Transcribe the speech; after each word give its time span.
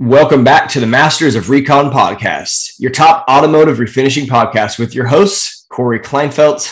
Welcome 0.00 0.42
back 0.42 0.68
to 0.70 0.80
the 0.80 0.88
Masters 0.88 1.36
of 1.36 1.50
Recon 1.50 1.92
podcast, 1.92 2.80
your 2.80 2.90
top 2.90 3.24
automotive 3.28 3.78
refinishing 3.78 4.26
podcast 4.26 4.76
with 4.76 4.92
your 4.92 5.06
hosts, 5.06 5.66
Corey 5.70 6.00
Kleinfeld. 6.00 6.68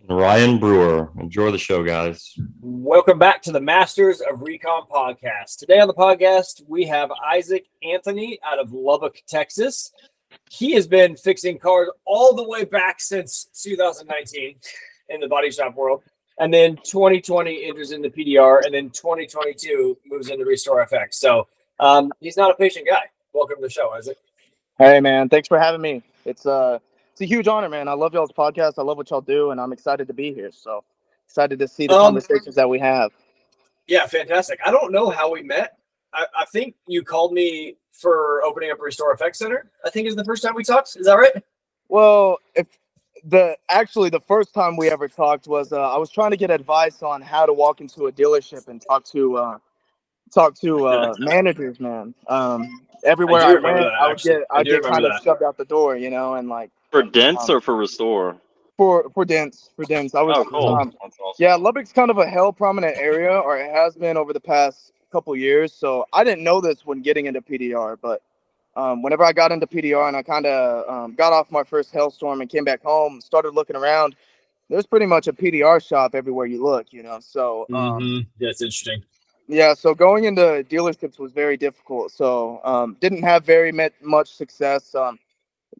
And 0.00 0.18
Ryan 0.18 0.58
Brewer. 0.58 1.12
Enjoy 1.20 1.50
the 1.50 1.58
show, 1.58 1.84
guys. 1.84 2.32
Welcome 2.62 3.18
back 3.18 3.42
to 3.42 3.52
the 3.52 3.60
Masters 3.60 4.22
of 4.22 4.40
Recon 4.40 4.84
podcast. 4.90 5.58
Today 5.58 5.80
on 5.80 5.86
the 5.86 5.92
podcast, 5.92 6.62
we 6.66 6.86
have 6.86 7.10
Izac 7.10 7.64
Anthony 7.82 8.38
out 8.42 8.58
of 8.58 8.72
Lubbock, 8.72 9.20
Texas. 9.28 9.92
He 10.50 10.72
has 10.72 10.86
been 10.86 11.14
fixing 11.14 11.58
cars 11.58 11.90
all 12.06 12.34
the 12.34 12.48
way 12.48 12.64
back 12.64 13.02
since 13.02 13.50
2019 13.62 14.56
in 15.10 15.20
the 15.20 15.28
body 15.28 15.50
shop 15.50 15.74
world. 15.74 16.04
And 16.40 16.54
then 16.54 16.76
2020 16.76 17.66
enters 17.66 17.92
into 17.92 18.08
PDR, 18.08 18.64
and 18.64 18.72
then 18.72 18.88
2022 18.88 19.98
moves 20.06 20.30
into 20.30 20.46
RestorFX. 20.46 21.16
So 21.16 21.48
um, 21.80 22.12
he's 22.20 22.36
not 22.36 22.50
a 22.50 22.54
patient 22.54 22.86
guy. 22.88 23.02
Welcome 23.32 23.56
to 23.56 23.62
the 23.62 23.70
show, 23.70 23.90
Izac. 23.90 24.14
Hey, 24.78 25.00
man. 25.00 25.28
Thanks 25.28 25.48
for 25.48 25.58
having 25.58 25.80
me. 25.80 26.02
It's 26.24 26.46
uh, 26.46 26.78
it's 27.12 27.20
a 27.20 27.26
huge 27.26 27.48
honor, 27.48 27.68
man. 27.68 27.88
I 27.88 27.92
love 27.92 28.12
y'all's 28.14 28.32
podcast. 28.32 28.74
I 28.78 28.82
love 28.82 28.96
what 28.96 29.10
y'all 29.10 29.20
do, 29.20 29.50
and 29.50 29.60
I'm 29.60 29.72
excited 29.72 30.06
to 30.08 30.14
be 30.14 30.32
here. 30.32 30.50
So 30.52 30.84
excited 31.26 31.58
to 31.58 31.68
see 31.68 31.86
the 31.86 31.94
um, 31.94 32.02
conversations 32.02 32.54
that 32.54 32.68
we 32.68 32.78
have. 32.78 33.10
Yeah, 33.86 34.06
fantastic. 34.06 34.58
I 34.64 34.70
don't 34.70 34.92
know 34.92 35.10
how 35.10 35.30
we 35.30 35.42
met. 35.42 35.78
I, 36.12 36.26
I 36.40 36.44
think 36.46 36.74
you 36.86 37.02
called 37.02 37.32
me 37.32 37.76
for 37.92 38.42
opening 38.44 38.70
up 38.70 38.78
a 38.78 38.82
RestorFX 38.82 39.36
Center. 39.36 39.70
I 39.84 39.90
think 39.90 40.08
is 40.08 40.16
the 40.16 40.24
first 40.24 40.42
time 40.42 40.54
we 40.54 40.64
talked. 40.64 40.96
Is 40.96 41.06
that 41.06 41.14
right? 41.14 41.42
Well, 41.88 42.38
if 42.54 42.66
the 43.24 43.56
actually 43.70 44.10
the 44.10 44.20
first 44.20 44.52
time 44.52 44.76
we 44.76 44.90
ever 44.90 45.08
talked 45.08 45.46
was 45.46 45.72
uh, 45.72 45.80
I 45.80 45.96
was 45.96 46.10
trying 46.10 46.30
to 46.32 46.36
get 46.36 46.50
advice 46.50 47.02
on 47.02 47.22
how 47.22 47.46
to 47.46 47.52
walk 47.52 47.80
into 47.80 48.06
a 48.06 48.12
dealership 48.12 48.68
and 48.68 48.80
talk 48.80 49.04
to 49.06 49.36
uh, 49.36 49.58
talk 50.32 50.54
to 50.60 50.86
uh, 50.86 51.14
managers, 51.18 51.80
man. 51.80 52.14
Um, 52.28 52.86
everywhere 53.04 53.42
I, 53.42 53.50
I 53.50 53.54
went, 53.54 53.62
that, 53.62 53.92
I 54.00 54.08
would 54.08 54.18
get 54.18 54.42
I, 54.50 54.58
I 54.58 54.62
get 54.62 54.82
kind 54.82 55.04
of 55.04 55.22
shoved 55.22 55.42
out 55.42 55.56
the 55.56 55.64
door, 55.64 55.96
you 55.96 56.10
know, 56.10 56.34
and 56.34 56.48
like 56.48 56.70
for 56.90 57.02
dents 57.02 57.48
um, 57.48 57.56
or 57.56 57.60
for 57.60 57.76
restore. 57.76 58.36
For 58.76 59.08
for 59.14 59.24
dents, 59.24 59.70
for 59.74 59.84
dents. 59.84 60.14
I 60.14 60.22
was. 60.22 60.36
Oh, 60.38 60.44
cool. 60.44 60.74
Um, 60.74 60.92
awesome. 61.00 61.24
Yeah, 61.38 61.54
Lubbock's 61.54 61.92
kind 61.92 62.10
of 62.10 62.18
a 62.18 62.26
hell 62.26 62.52
prominent 62.52 62.96
area, 62.98 63.32
or 63.32 63.56
it 63.56 63.70
has 63.70 63.96
been 63.96 64.18
over 64.18 64.34
the 64.34 64.40
past 64.40 64.92
couple 65.10 65.34
years. 65.34 65.72
So 65.72 66.04
I 66.12 66.24
didn't 66.24 66.44
know 66.44 66.60
this 66.60 66.84
when 66.84 67.00
getting 67.00 67.24
into 67.26 67.40
PDR, 67.40 67.96
but 68.00 68.20
um, 68.76 69.02
whenever 69.02 69.24
I 69.24 69.32
got 69.32 69.50
into 69.50 69.66
PDR 69.66 70.08
and 70.08 70.16
I 70.16 70.22
kind 70.22 70.44
of 70.44 70.88
um, 70.88 71.14
got 71.14 71.32
off 71.32 71.50
my 71.50 71.64
first 71.64 71.90
hailstorm 71.92 72.42
and 72.42 72.50
came 72.50 72.64
back 72.64 72.82
home, 72.82 73.20
started 73.20 73.54
looking 73.54 73.76
around. 73.76 74.14
There's 74.68 74.86
pretty 74.86 75.06
much 75.06 75.28
a 75.28 75.32
PDR 75.32 75.82
shop 75.82 76.14
everywhere 76.14 76.46
you 76.46 76.62
look, 76.62 76.92
you 76.92 77.02
know. 77.02 77.18
So 77.20 77.66
um, 77.72 78.00
mm-hmm. 78.00 78.44
that's 78.44 78.60
interesting. 78.60 79.02
Yeah, 79.48 79.74
so 79.74 79.94
going 79.94 80.24
into 80.24 80.64
dealerships 80.68 81.18
was 81.18 81.32
very 81.32 81.56
difficult. 81.56 82.10
So 82.10 82.60
um, 82.64 82.96
didn't 83.00 83.22
have 83.22 83.44
very 83.44 83.72
much 84.02 84.34
success 84.34 84.94
um, 84.94 85.18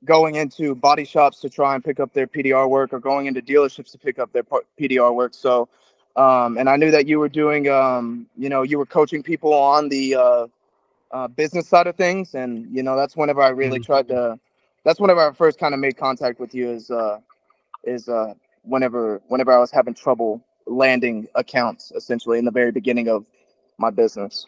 going 0.05 0.37
into 0.37 0.75
body 0.75 1.05
shops 1.05 1.41
to 1.41 1.51
try 1.51 1.75
and 1.75 1.85
pick 1.85 1.99
up 1.99 2.13
their 2.13 2.27
PDR 2.27 2.69
work 2.69 2.93
or 2.93 3.01
going 3.01 3.27
into 3.27 3.43
dealerships 3.43 3.91
to 3.93 3.99
pick 3.99 4.19
up 4.19 4.33
their 4.33 4.45
PDR 4.45 5.13
work. 5.15 5.35
So, 5.35 5.69
um, 6.15 6.59
and 6.59 6.69
I 6.69 6.77
knew 6.77 6.91
that 6.93 7.09
you 7.09 7.19
were 7.19 7.29
doing, 7.29 7.69
um, 7.69 8.27
you 8.37 8.49
know, 8.49 8.63
you 8.63 8.79
were 8.79 8.87
coaching 8.87 9.23
people 9.23 9.53
on 9.53 9.89
the 9.89 10.15
uh, 10.15 10.47
uh, 11.11 11.29
business 11.29 11.69
side 11.69 11.87
of 11.87 11.97
things, 11.97 12.35
and 12.35 12.67
you 12.75 12.83
know 12.83 12.97
that's 12.97 13.17
whenever 13.17 13.43
I 13.43 13.49
really 13.49 13.79
mm-hmm. 13.79 13.85
tried 13.85 14.09
to. 14.09 14.39
That's 14.85 15.01
whenever 15.01 15.29
I 15.29 15.33
first 15.33 15.59
kind 15.59 15.75
of 15.75 15.81
made 15.81 15.97
contact 15.97 16.39
with 16.39 16.55
you. 16.55 16.71
Is 16.71 16.91
uh, 16.91 17.19
is 17.85 18.09
uh, 18.09 18.35
whenever 18.63 19.21
whenever 19.29 19.53
I 19.53 19.59
was 19.59 19.71
having 19.71 19.95
trouble 19.95 20.43
landing 20.67 21.29
accounts, 21.35 21.93
essentially 21.95 22.39
in 22.39 22.45
the 22.45 22.51
very 22.51 22.73
beginning 22.73 23.09
of 23.09 23.27
my 23.79 23.91
business. 23.91 24.47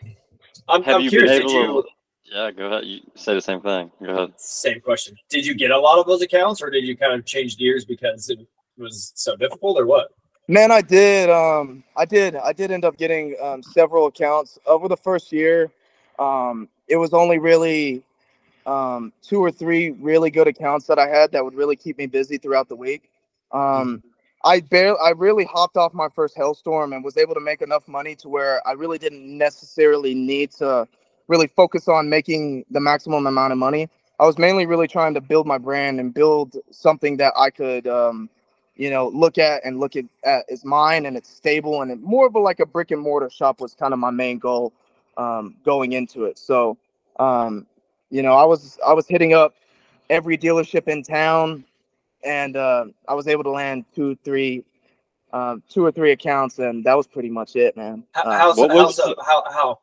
I'm, 0.68 0.82
Have 0.82 0.96
I'm 0.96 1.02
you 1.02 1.10
curious. 1.10 1.38
Been 1.38 1.42
able 1.42 1.52
you, 1.52 1.82
to, 1.82 1.88
yeah, 2.32 2.50
go 2.50 2.66
ahead. 2.66 2.84
You 2.84 3.00
say 3.14 3.34
the 3.34 3.40
same 3.40 3.60
thing. 3.60 3.90
Go 4.02 4.10
ahead. 4.10 4.32
Same 4.36 4.80
question. 4.80 5.16
Did 5.28 5.46
you 5.46 5.54
get 5.54 5.70
a 5.70 5.78
lot 5.78 5.98
of 5.98 6.06
those 6.06 6.22
accounts, 6.22 6.62
or 6.62 6.70
did 6.70 6.86
you 6.86 6.96
kind 6.96 7.12
of 7.12 7.24
change 7.24 7.56
gears 7.56 7.84
because 7.84 8.28
it 8.30 8.38
was 8.76 9.12
so 9.14 9.36
difficult, 9.36 9.78
or 9.78 9.86
what? 9.86 10.08
Man, 10.46 10.70
I 10.70 10.80
did. 10.80 11.28
Um, 11.30 11.84
I 11.96 12.04
did. 12.04 12.36
I 12.36 12.52
did 12.52 12.70
end 12.70 12.84
up 12.84 12.96
getting 12.96 13.36
um, 13.42 13.62
several 13.62 14.06
accounts 14.06 14.58
over 14.66 14.88
the 14.88 14.96
first 14.96 15.30
year. 15.32 15.70
Um, 16.18 16.68
it 16.88 16.96
was 16.96 17.12
only 17.12 17.38
really 17.38 18.02
um, 18.66 19.12
two 19.22 19.40
or 19.40 19.50
three 19.50 19.90
really 19.90 20.30
good 20.30 20.48
accounts 20.48 20.86
that 20.86 20.98
I 20.98 21.06
had 21.06 21.32
that 21.32 21.44
would 21.44 21.54
really 21.54 21.76
keep 21.76 21.98
me 21.98 22.06
busy 22.06 22.38
throughout 22.38 22.68
the 22.68 22.76
week. 22.76 23.10
Um, 23.52 24.02
I 24.44 24.60
barely, 24.60 24.98
I 25.02 25.10
really 25.10 25.44
hopped 25.44 25.76
off 25.76 25.92
my 25.94 26.08
first 26.14 26.36
hailstorm 26.36 26.92
and 26.92 27.04
was 27.04 27.16
able 27.16 27.34
to 27.34 27.40
make 27.40 27.60
enough 27.62 27.88
money 27.88 28.14
to 28.16 28.28
where 28.28 28.66
I 28.66 28.72
really 28.72 28.98
didn't 28.98 29.36
necessarily 29.36 30.14
need 30.14 30.52
to 30.52 30.86
really 31.26 31.48
focus 31.48 31.88
on 31.88 32.08
making 32.08 32.64
the 32.70 32.80
maximum 32.80 33.26
amount 33.26 33.52
of 33.52 33.58
money. 33.58 33.88
I 34.20 34.26
was 34.26 34.38
mainly 34.38 34.66
really 34.66 34.88
trying 34.88 35.14
to 35.14 35.20
build 35.20 35.46
my 35.46 35.58
brand 35.58 36.00
and 36.00 36.14
build 36.14 36.56
something 36.70 37.16
that 37.18 37.32
I 37.36 37.50
could, 37.50 37.86
um, 37.86 38.30
you 38.76 38.90
know, 38.90 39.08
look 39.08 39.38
at 39.38 39.64
and 39.64 39.80
look 39.80 39.96
at, 39.96 40.04
at 40.24 40.44
as 40.50 40.64
mine 40.64 41.06
and 41.06 41.16
it's 41.16 41.28
stable 41.28 41.82
and 41.82 41.90
it, 41.90 42.00
more 42.00 42.26
of 42.26 42.34
a 42.34 42.38
like 42.38 42.60
a 42.60 42.66
brick 42.66 42.90
and 42.92 43.00
mortar 43.00 43.30
shop 43.30 43.60
was 43.60 43.74
kind 43.74 43.92
of 43.92 43.98
my 43.98 44.10
main 44.10 44.38
goal 44.38 44.72
um, 45.16 45.56
going 45.64 45.92
into 45.92 46.24
it. 46.24 46.38
So, 46.38 46.76
um, 47.18 47.66
you 48.10 48.22
know, 48.22 48.34
I 48.34 48.44
was 48.44 48.78
I 48.86 48.92
was 48.92 49.06
hitting 49.08 49.34
up 49.34 49.54
every 50.10 50.38
dealership 50.38 50.88
in 50.88 51.02
town 51.02 51.64
and 52.24 52.56
uh, 52.56 52.86
I 53.06 53.14
was 53.14 53.28
able 53.28 53.44
to 53.44 53.50
land 53.50 53.84
two, 53.94 54.16
three, 54.24 54.64
um, 55.32 55.62
two 55.68 55.84
or 55.84 55.92
three 55.92 56.12
accounts, 56.12 56.58
and 56.58 56.84
that 56.84 56.94
was 56.94 57.06
pretty 57.06 57.30
much 57.30 57.56
it, 57.56 57.76
man. 57.76 58.04
How, 58.12 58.22
uh, 58.22 58.38
how's, 58.38 58.56
what 58.56 58.70
how's, 58.70 58.96
the, 58.96 59.16
how 59.24 59.44
how 59.50 59.78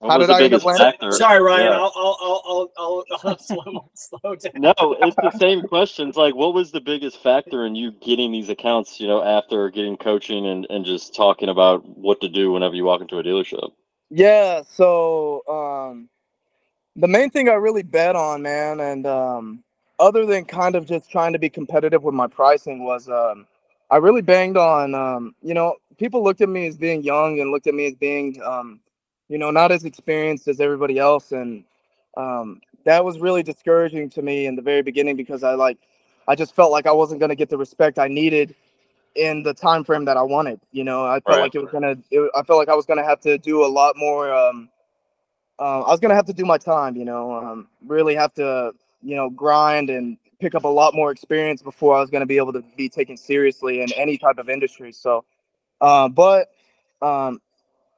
what 0.00 0.12
how 0.12 0.18
did 0.18 0.30
I 0.30 0.44
end 0.44 0.54
up 0.54 0.64
landing? 0.64 1.10
Sorry, 1.10 1.42
Ryan. 1.42 1.64
Yeah. 1.64 1.70
I'll, 1.72 1.92
I'll, 1.96 2.42
I'll, 2.46 2.72
I'll, 2.76 3.04
I'll 3.24 3.38
slow, 3.40 3.90
slow 3.94 4.36
down. 4.36 4.52
No, 4.54 4.96
it's 5.00 5.16
the 5.16 5.36
same 5.38 5.62
questions. 5.62 6.16
Like, 6.16 6.36
what 6.36 6.54
was 6.54 6.70
the 6.70 6.80
biggest 6.80 7.20
factor 7.20 7.66
in 7.66 7.74
you 7.74 7.90
getting 7.90 8.30
these 8.30 8.48
accounts? 8.48 9.00
You 9.00 9.08
know, 9.08 9.24
after 9.24 9.70
getting 9.70 9.96
coaching 9.96 10.46
and 10.46 10.66
and 10.70 10.84
just 10.84 11.16
talking 11.16 11.48
about 11.48 11.84
what 11.84 12.20
to 12.20 12.28
do 12.28 12.52
whenever 12.52 12.76
you 12.76 12.84
walk 12.84 13.00
into 13.00 13.18
a 13.18 13.24
dealership. 13.24 13.72
Yeah. 14.10 14.62
So, 14.70 15.42
um, 15.48 16.08
the 16.94 17.08
main 17.08 17.30
thing 17.30 17.48
I 17.48 17.54
really 17.54 17.82
bet 17.82 18.14
on, 18.14 18.42
man, 18.42 18.78
and 18.78 19.04
um, 19.04 19.64
other 19.98 20.26
than 20.26 20.44
kind 20.44 20.74
of 20.74 20.86
just 20.86 21.10
trying 21.10 21.32
to 21.32 21.38
be 21.38 21.48
competitive 21.48 22.02
with 22.02 22.14
my 22.14 22.26
pricing 22.26 22.84
was 22.84 23.08
um, 23.08 23.46
I 23.90 23.96
really 23.96 24.22
banged 24.22 24.56
on 24.56 24.94
um, 24.94 25.34
you 25.42 25.54
know 25.54 25.76
people 25.98 26.22
looked 26.22 26.40
at 26.40 26.48
me 26.48 26.66
as 26.66 26.76
being 26.76 27.02
young 27.02 27.40
and 27.40 27.50
looked 27.50 27.66
at 27.66 27.74
me 27.74 27.86
as 27.86 27.94
being 27.94 28.40
um, 28.42 28.80
you 29.28 29.38
know 29.38 29.50
not 29.50 29.72
as 29.72 29.84
experienced 29.84 30.48
as 30.48 30.60
everybody 30.60 30.98
else 30.98 31.32
and 31.32 31.64
um, 32.16 32.60
that 32.84 33.04
was 33.04 33.18
really 33.18 33.42
discouraging 33.42 34.08
to 34.10 34.22
me 34.22 34.46
in 34.46 34.56
the 34.56 34.62
very 34.62 34.82
beginning 34.82 35.16
because 35.16 35.42
I 35.42 35.54
like 35.54 35.78
I 36.26 36.34
just 36.34 36.54
felt 36.54 36.70
like 36.70 36.86
I 36.86 36.92
wasn't 36.92 37.20
going 37.20 37.30
to 37.30 37.36
get 37.36 37.48
the 37.48 37.56
respect 37.56 37.98
I 37.98 38.06
needed 38.08 38.54
in 39.14 39.42
the 39.42 39.54
time 39.54 39.82
frame 39.82 40.04
that 40.04 40.16
I 40.16 40.22
wanted. 40.22 40.60
You 40.72 40.84
know, 40.84 41.04
I 41.04 41.20
felt 41.20 41.38
right. 41.38 41.40
like 41.40 41.54
it 41.54 41.60
was 41.60 41.70
gonna. 41.70 41.96
It, 42.10 42.30
I 42.34 42.42
felt 42.42 42.58
like 42.58 42.68
I 42.68 42.74
was 42.74 42.86
gonna 42.86 43.04
have 43.04 43.20
to 43.20 43.38
do 43.38 43.64
a 43.64 43.66
lot 43.66 43.96
more. 43.96 44.32
Um, 44.32 44.68
uh, 45.58 45.82
I 45.82 45.90
was 45.90 46.00
gonna 46.00 46.14
have 46.14 46.26
to 46.26 46.32
do 46.32 46.44
my 46.44 46.58
time. 46.58 46.96
You 46.96 47.04
know, 47.04 47.32
um, 47.32 47.68
really 47.86 48.14
have 48.14 48.32
to 48.34 48.72
you 49.02 49.16
know, 49.16 49.30
grind 49.30 49.90
and 49.90 50.16
pick 50.40 50.54
up 50.54 50.64
a 50.64 50.68
lot 50.68 50.94
more 50.94 51.10
experience 51.10 51.62
before 51.62 51.96
I 51.96 52.00
was 52.00 52.10
going 52.10 52.20
to 52.20 52.26
be 52.26 52.36
able 52.36 52.52
to 52.52 52.62
be 52.76 52.88
taken 52.88 53.16
seriously 53.16 53.80
in 53.80 53.92
any 53.92 54.18
type 54.18 54.38
of 54.38 54.48
industry. 54.48 54.92
So, 54.92 55.24
uh, 55.80 56.08
but 56.08 56.50
um, 57.02 57.40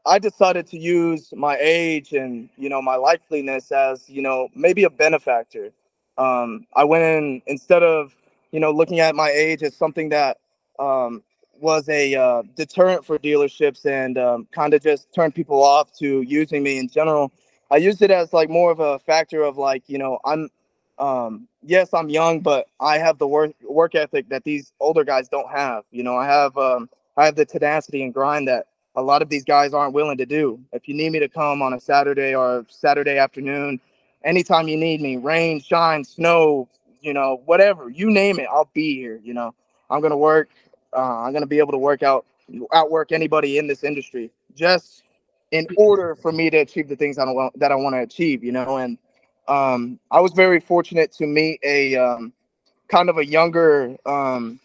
I 0.06 0.18
decided 0.18 0.66
to 0.68 0.78
use 0.78 1.32
my 1.36 1.56
age 1.60 2.12
and 2.12 2.48
you 2.56 2.68
know 2.68 2.80
my 2.80 2.96
likeliness 2.96 3.72
as 3.72 4.08
you 4.08 4.22
know 4.22 4.48
maybe 4.54 4.84
a 4.84 4.90
benefactor. 4.90 5.70
Um, 6.18 6.66
I 6.74 6.84
went 6.84 7.04
in 7.04 7.42
instead 7.46 7.82
of 7.82 8.14
you 8.52 8.60
know 8.60 8.70
looking 8.70 9.00
at 9.00 9.14
my 9.14 9.30
age 9.30 9.62
as 9.62 9.76
something 9.76 10.08
that 10.10 10.38
um, 10.78 11.22
was 11.60 11.88
a 11.88 12.14
uh, 12.14 12.42
deterrent 12.56 13.04
for 13.04 13.18
dealerships 13.18 13.84
and 13.84 14.16
um, 14.16 14.48
kind 14.52 14.72
of 14.72 14.82
just 14.82 15.12
turned 15.14 15.34
people 15.34 15.62
off 15.62 15.92
to 15.98 16.22
using 16.22 16.62
me 16.62 16.78
in 16.78 16.88
general. 16.88 17.30
I 17.70 17.76
used 17.76 18.02
it 18.02 18.10
as 18.10 18.32
like 18.32 18.48
more 18.48 18.70
of 18.70 18.80
a 18.80 18.98
factor 19.00 19.42
of 19.42 19.58
like 19.58 19.84
you 19.86 19.98
know 19.98 20.18
I'm 20.24 20.48
um, 21.00 21.48
yes, 21.62 21.92
I'm 21.94 22.10
young, 22.10 22.40
but 22.40 22.66
I 22.78 22.98
have 22.98 23.18
the 23.18 23.26
work 23.26 23.52
work 23.62 23.94
ethic 23.94 24.28
that 24.28 24.44
these 24.44 24.72
older 24.78 25.02
guys 25.02 25.28
don't 25.28 25.50
have. 25.50 25.84
You 25.90 26.02
know, 26.02 26.16
I 26.16 26.26
have 26.26 26.56
um, 26.58 26.90
I 27.16 27.24
have 27.24 27.36
the 27.36 27.46
tenacity 27.46 28.04
and 28.04 28.12
grind 28.12 28.46
that 28.48 28.66
a 28.94 29.02
lot 29.02 29.22
of 29.22 29.30
these 29.30 29.44
guys 29.44 29.72
aren't 29.72 29.94
willing 29.94 30.18
to 30.18 30.26
do. 30.26 30.60
If 30.72 30.88
you 30.88 30.94
need 30.94 31.10
me 31.10 31.18
to 31.20 31.28
come 31.28 31.62
on 31.62 31.72
a 31.72 31.80
Saturday 31.80 32.34
or 32.34 32.66
Saturday 32.68 33.16
afternoon, 33.16 33.80
anytime 34.24 34.68
you 34.68 34.76
need 34.76 35.00
me, 35.00 35.16
rain, 35.16 35.60
shine, 35.60 36.04
snow, 36.04 36.68
you 37.00 37.14
know, 37.14 37.40
whatever, 37.46 37.88
you 37.88 38.10
name 38.10 38.38
it, 38.38 38.48
I'll 38.52 38.70
be 38.74 38.94
here. 38.94 39.18
You 39.24 39.32
know, 39.32 39.54
I'm 39.88 40.02
gonna 40.02 40.18
work. 40.18 40.50
Uh, 40.92 41.22
I'm 41.22 41.32
gonna 41.32 41.46
be 41.46 41.58
able 41.58 41.72
to 41.72 41.78
work 41.78 42.02
out, 42.02 42.26
outwork 42.74 43.10
anybody 43.10 43.56
in 43.56 43.66
this 43.66 43.84
industry, 43.84 44.30
just 44.54 45.02
in 45.50 45.66
order 45.78 46.14
for 46.14 46.30
me 46.30 46.50
to 46.50 46.58
achieve 46.58 46.88
the 46.88 46.96
things 46.96 47.16
I 47.16 47.24
want 47.24 47.58
that 47.58 47.72
I 47.72 47.76
want 47.76 47.94
to 47.94 48.00
achieve. 48.00 48.44
You 48.44 48.52
know, 48.52 48.76
and 48.76 48.98
um, 49.48 49.98
I 50.10 50.20
was 50.20 50.32
very 50.32 50.60
fortunate 50.60 51.12
to 51.12 51.26
meet 51.26 51.60
a 51.64 51.96
um, 51.96 52.32
kind 52.88 53.08
of 53.08 53.18
a 53.18 53.26
younger 53.26 53.96
um, 54.06 54.60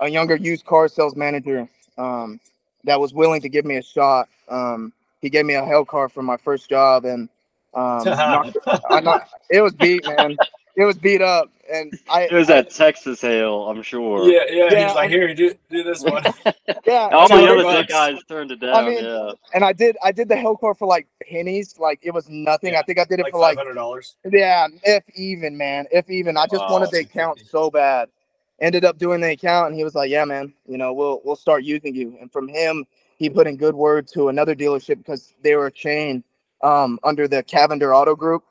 a 0.00 0.08
younger 0.08 0.36
used 0.36 0.64
car 0.66 0.88
sales 0.88 1.16
manager 1.16 1.68
um, 1.98 2.40
that 2.84 3.00
was 3.00 3.14
willing 3.14 3.40
to 3.42 3.48
give 3.48 3.64
me 3.64 3.76
a 3.76 3.82
shot. 3.82 4.28
Um, 4.48 4.92
he 5.20 5.30
gave 5.30 5.46
me 5.46 5.54
a 5.54 5.64
hell 5.64 5.84
car 5.84 6.08
for 6.08 6.22
my 6.22 6.36
first 6.36 6.68
job, 6.68 7.04
and 7.04 7.28
Um, 7.74 8.04
not, 8.04 8.54
I 8.88 9.00
not, 9.00 9.28
it 9.50 9.60
was 9.60 9.74
beat, 9.74 10.06
man. 10.06 10.36
It 10.76 10.84
was 10.84 10.98
beat 10.98 11.22
up, 11.22 11.50
and 11.72 11.92
I. 12.10 12.22
It 12.22 12.32
was 12.32 12.48
that 12.48 12.70
Texas 12.70 13.20
hail, 13.20 13.68
I'm 13.68 13.82
sure. 13.82 14.28
Yeah, 14.28 14.40
yeah. 14.50 14.68
Yeah, 14.72 14.86
He's 14.86 14.94
like, 14.96 15.10
here, 15.10 15.32
do 15.34 15.54
do 15.70 15.82
this 15.84 16.02
one. 16.02 16.24
Yeah, 16.86 17.08
All 17.12 17.28
So 17.28 17.36
the 17.36 17.44
it 17.44 17.50
other 17.50 17.64
was- 17.64 17.76
dick 17.76 17.88
guys 17.88 18.18
turned 18.28 18.50
it 18.50 18.60
down. 18.60 18.74
I 18.74 18.88
mean, 18.88 19.04
yeah. 19.04 19.32
and 19.54 19.64
I 19.64 19.72
did. 19.72 19.96
I 20.02 20.12
did 20.12 20.28
the 20.28 20.36
hail 20.36 20.56
car 20.56 20.74
for 20.74 20.86
like 20.86 21.06
pennies. 21.22 21.78
Like 21.78 22.00
it 22.02 22.10
was 22.12 22.28
nothing. 22.28 22.72
Yeah, 22.72 22.80
I 22.80 22.82
think 22.82 22.98
I 22.98 23.04
did 23.04 23.20
it 23.20 23.24
like 23.24 23.32
for 23.32 23.38
five 23.40 23.50
like 23.50 23.58
hundred 23.58 23.74
dollars. 23.74 24.16
Yeah, 24.30 24.66
if 24.84 25.04
even, 25.14 25.56
man, 25.56 25.86
if 25.92 26.10
even. 26.10 26.36
I 26.36 26.46
just 26.46 26.62
Wow, 26.62 26.72
wanted 26.72 26.90
the 26.90 26.98
that's 27.02 27.10
account 27.10 27.40
so 27.48 27.70
bad. 27.70 28.08
Ended 28.60 28.84
up 28.84 28.98
doing 28.98 29.20
the 29.20 29.30
account, 29.32 29.68
and 29.68 29.76
he 29.76 29.84
was 29.84 29.94
like, 29.94 30.10
"Yeah, 30.10 30.24
man, 30.24 30.52
you 30.66 30.76
know, 30.78 30.92
we'll 30.92 31.20
we'll 31.24 31.36
start 31.36 31.64
using 31.64 31.94
you." 31.94 32.16
And 32.20 32.30
from 32.32 32.48
him, 32.48 32.84
he 33.18 33.30
put 33.30 33.46
in 33.46 33.56
good 33.56 33.74
word 33.74 34.06
to 34.08 34.28
another 34.28 34.54
dealership 34.54 34.98
because 34.98 35.32
they 35.42 35.54
were 35.56 35.66
a 35.66 35.72
chain 35.72 36.22
um, 36.62 36.98
under 37.04 37.26
the 37.28 37.42
Cavender 37.42 37.94
Auto 37.94 38.14
Group, 38.14 38.44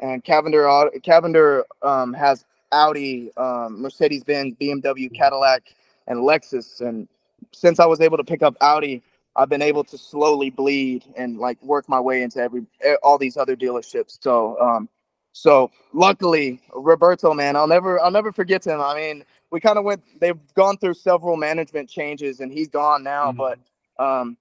and 0.00 0.24
Cavender 0.24 0.90
Cavender 1.04 1.64
um, 1.82 2.14
has 2.14 2.46
Audi, 2.72 3.32
um, 3.38 3.82
Mercedes 3.82 4.24
Benz, 4.24 4.54
BMW, 4.60 5.12
Cadillac, 5.14 5.74
and 6.08 6.20
Lexus. 6.20 6.82
And 6.82 7.08
since 7.52 7.80
I 7.80 7.86
was 7.86 8.02
able 8.02 8.18
to 8.18 8.24
pick 8.24 8.42
up 8.42 8.56
Audi, 8.62 9.02
I've 9.36 9.50
been 9.50 9.62
able 9.62 9.84
to 9.84 9.98
slowly 9.98 10.50
bleed 10.50 11.04
and 11.16 11.38
like 11.38 11.62
work 11.62 11.88
my 11.88 12.00
way 12.00 12.22
into 12.22 12.40
every 12.40 12.66
eh, 12.82 12.96
all 13.02 13.18
these 13.18 13.38
other 13.38 13.56
dealerships. 13.56 14.18
So 14.22 14.60
um, 14.60 14.88
so 15.32 15.70
luckily, 15.94 16.60
Roberto, 16.74 17.34
man, 17.34 17.56
I'll 17.56 17.68
never 17.68 18.00
I'll 18.00 18.12
never 18.12 18.32
forget 18.32 18.66
him. 18.66 18.80
I 18.80 18.96
mean, 18.96 19.24
we 19.52 19.60
kind 19.60 19.78
of 19.78 19.84
went 19.84 20.02
they've 20.20 20.38
gone 20.54 20.78
through 20.78 20.94
several 20.94 21.36
management 21.36 21.90
changes 21.90 22.40
and 22.40 22.52
he's 22.52 22.68
gone 22.68 23.04
now, 23.04 23.32
Mhm. 23.32 23.36
but 23.38 23.58
um 24.04 24.36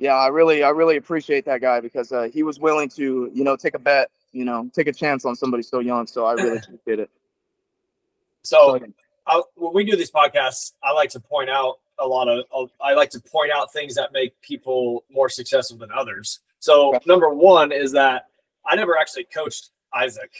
yeah, 0.00 0.14
I 0.16 0.28
really 0.28 0.64
I 0.64 0.70
really 0.70 0.98
appreciate 0.98 1.46
that 1.46 1.62
guy 1.62 1.80
because 1.80 2.12
uh, 2.12 2.28
he 2.34 2.44
was 2.44 2.60
willing 2.60 2.90
to, 2.90 3.30
you 3.34 3.44
know, 3.44 3.56
take 3.56 3.74
a 3.76 3.80
bet, 3.80 4.10
you 4.32 4.44
know, 4.44 4.70
take 4.74 4.86
a 4.86 4.92
chance 4.92 5.24
on 5.24 5.34
somebody 5.36 5.62
so 5.62 5.80
young. 5.80 6.06
So 6.06 6.24
I 6.26 6.32
really 6.34 6.58
appreciate 6.62 7.00
it. 7.00 7.10
So 8.42 8.78
So, 8.78 8.86
I, 9.26 9.42
when 9.56 9.74
we 9.74 9.84
do 9.84 9.96
these 9.96 10.10
podcasts, 10.10 10.72
I 10.82 10.92
like 10.92 11.10
to 11.10 11.20
point 11.20 11.50
out 11.50 11.78
a 11.98 12.06
lot 12.06 12.28
of. 12.28 12.70
I 12.80 12.94
like 12.94 13.10
to 13.10 13.20
point 13.20 13.52
out 13.52 13.72
things 13.72 13.94
that 13.94 14.12
make 14.12 14.40
people 14.40 15.04
more 15.10 15.28
successful 15.28 15.76
than 15.76 15.90
others. 15.92 16.40
So 16.58 16.94
Okay. 16.94 17.04
number 17.06 17.28
one 17.30 17.72
is 17.72 17.92
that 17.92 18.26
I 18.66 18.76
never 18.76 18.98
actually 18.98 19.24
coached 19.24 19.70
Izac. 19.94 20.30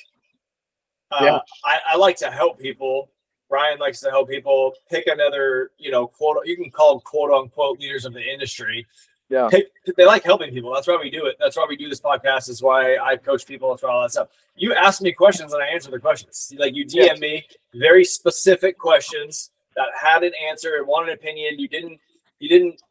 Uh, 1.11 1.19
Yeah. 1.23 1.39
I, 1.65 1.81
I 1.91 1.97
like 1.97 2.17
to 2.19 2.31
help 2.31 2.59
people. 2.59 3.11
Ryan 3.51 3.79
likes 3.79 4.01
to 4.01 4.11
help 4.11 4.29
people. 4.29 4.75
Pick 4.91 5.07
another, 5.09 5.73
you 5.77 5.91
know, 5.91 6.07
quote. 6.07 6.47
You 6.47 6.57
can 6.57 6.71
call 6.71 6.95
them 6.95 7.01
quote 7.01 7.33
unquote 7.33 7.81
leaders 7.81 8.05
of 8.05 8.13
the 8.13 8.23
industry. 8.23 8.87
Yeah. 9.31 9.49
Pick, 9.51 9.69
they 9.97 10.05
like 10.05 10.25
helping 10.25 10.53
people. 10.53 10.75
That's 10.75 10.87
why 10.87 10.99
we 11.01 11.09
do 11.09 11.27
it. 11.27 11.37
That's 11.39 11.57
why 11.57 11.65
we 11.69 11.77
do 11.77 11.89
this 11.89 12.01
podcast. 12.01 12.49
Is 12.49 12.63
why 12.63 12.97
I 12.99 13.17
coach 13.17 13.47
people. 13.47 13.71
That's 13.71 13.83
why 13.83 13.91
all 13.91 14.03
that 14.03 14.11
stuff. 14.11 14.29
You 14.57 14.75
ask 14.75 15.01
me 15.01 15.13
questions 15.13 15.53
and 15.53 15.63
I 15.63 15.67
answer 15.69 15.91
the 15.91 16.01
questions. 16.01 16.53
Like 16.59 16.75
you 16.75 16.85
DM 16.85 16.95
Yes. 17.07 17.21
me 17.21 17.47
very 17.73 18.05
specific 18.05 18.77
questions 18.77 19.51
that 19.77 19.87
had 19.99 20.25
an 20.25 20.33
answer 20.49 20.77
and 20.77 20.87
wanted 20.87 21.11
an 21.11 21.15
opinion. 21.15 21.59
You 21.59 21.69
didn't. 21.69 21.99
You 22.41 22.49
didn't 22.49 22.83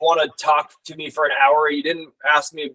want 0.00 0.20
to 0.20 0.44
talk 0.44 0.72
to 0.84 0.96
me 0.96 1.08
for 1.08 1.24
an 1.24 1.32
hour. 1.40 1.70
You 1.70 1.82
didn't 1.82 2.10
ask 2.28 2.52
me 2.52 2.72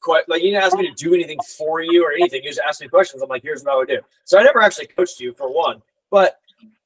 quite 0.00 0.28
like 0.28 0.42
you 0.42 0.50
didn't 0.50 0.62
ask 0.64 0.76
me 0.76 0.88
to 0.88 0.94
do 0.94 1.14
anything 1.14 1.38
for 1.58 1.82
you 1.82 2.04
or 2.04 2.12
anything. 2.12 2.42
You 2.42 2.50
just 2.50 2.60
asked 2.66 2.80
me 2.80 2.88
questions. 2.88 3.22
I'm 3.22 3.28
like, 3.28 3.42
here's 3.42 3.64
what 3.64 3.72
I 3.72 3.76
would 3.76 3.88
do. 3.88 3.98
So 4.24 4.38
I 4.38 4.42
never 4.42 4.62
actually 4.62 4.86
coached 4.86 5.20
you 5.20 5.32
for 5.34 5.52
one, 5.52 5.82
but 6.10 6.40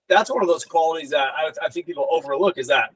that's 0.08 0.30
one 0.30 0.42
of 0.42 0.48
those 0.48 0.64
qualities 0.64 1.10
that 1.10 1.32
I, 1.34 1.50
I 1.64 1.68
think 1.68 1.86
people 1.86 2.06
overlook 2.10 2.58
is 2.58 2.66
that 2.68 2.90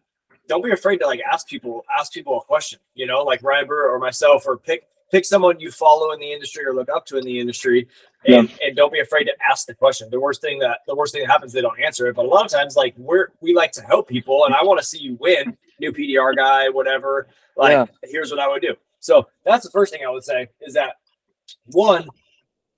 don't 0.49 0.65
be 0.65 0.73
afraid 0.73 0.99
to 0.99 1.07
like 1.07 1.21
ask 1.31 1.47
people 1.47 1.85
ask 1.99 2.13
people 2.13 2.39
a 2.39 2.45
question 2.45 2.79
you 2.95 3.07
know 3.07 3.23
like 3.23 3.43
ryan 3.43 3.67
brewer 3.67 3.91
or 3.91 3.99
myself 3.99 4.45
or 4.47 4.57
pick 4.57 4.85
pick 5.11 5.25
someone 5.25 5.59
you 5.59 5.71
follow 5.71 6.13
in 6.13 6.21
the 6.21 6.33
industry 6.33 6.65
or 6.65 6.75
look 6.75 6.89
up 6.91 7.07
to 7.07 7.17
in 7.17 7.25
the 7.25 7.41
industry 7.41 7.89
and, 8.27 8.51
and 8.63 8.77
don't 8.77 8.93
be 8.93 9.01
afraid 9.01 9.25
to 9.25 9.33
ask 9.49 9.67
the 9.67 9.75
question. 9.75 10.11
The 10.11 10.21
worst 10.21 10.41
thing 10.43 10.59
that 10.59 10.81
the 10.87 10.95
worst 10.95 11.15
thing 11.15 11.23
that 11.23 11.31
happens 11.31 11.53
they 11.53 11.61
don't 11.63 11.81
answer 11.81 12.07
it 12.09 12.17
but 12.17 12.25
a 12.25 12.29
lot 12.29 12.45
of 12.45 12.51
times 12.51 12.77
like 12.77 12.95
we're 12.99 13.29
we 13.41 13.55
like 13.55 13.73
to 13.73 13.83
help 13.83 14.09
people 14.09 14.45
and 14.45 14.55
i 14.55 14.63
want 14.63 14.79
to 14.81 14.85
see 14.85 14.99
you 14.99 15.17
win 15.21 15.57
new 15.81 15.93
pdr 15.93 16.37
guy 16.37 16.69
whatever 16.69 17.29
like 17.57 17.73
Yeah. 17.73 17.87
here's 18.05 18.31
what 18.31 18.41
i 18.41 18.49
would 18.49 18.61
do. 18.63 18.75
So 19.01 19.29
that's 19.45 19.65
the 19.65 19.71
first 19.71 19.93
thing 19.93 20.05
i 20.07 20.11
would 20.11 20.25
say 20.25 20.49
is 20.61 20.75
that 20.75 20.97
one 21.67 22.07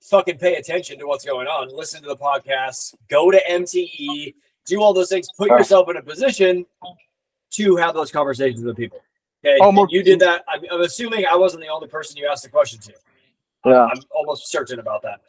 fucking 0.01 0.37
pay 0.37 0.55
attention 0.55 0.97
to 0.99 1.05
what's 1.07 1.25
going 1.25 1.47
on 1.47 1.75
listen 1.75 2.01
to 2.01 2.07
the 2.07 2.15
podcasts 2.15 2.93
go 3.09 3.29
to 3.31 3.41
mte 3.49 4.33
do 4.65 4.81
all 4.81 4.93
those 4.93 5.09
things 5.09 5.27
put 5.37 5.49
yourself 5.49 5.89
in 5.89 5.97
a 5.97 6.01
position 6.01 6.65
to 7.51 7.75
have 7.75 7.93
those 7.93 8.11
conversations 8.11 8.63
with 8.63 8.75
people 8.77 8.99
okay 9.45 9.57
Almost- 9.59 9.91
you 9.91 10.03
did 10.03 10.19
that 10.19 10.43
I'm, 10.47 10.61
I'm 10.71 10.81
assuming 10.81 11.25
i 11.25 11.35
wasn't 11.35 11.63
the 11.63 11.69
only 11.69 11.87
person 11.87 12.17
you 12.17 12.27
asked 12.31 12.43
the 12.43 12.49
question 12.49 12.79
to 12.81 12.93
Yeah. 13.65 13.85
i'm 13.85 14.01
almost 14.11 14.49
certain 14.51 14.79
about 14.79 15.01
that 15.03 15.21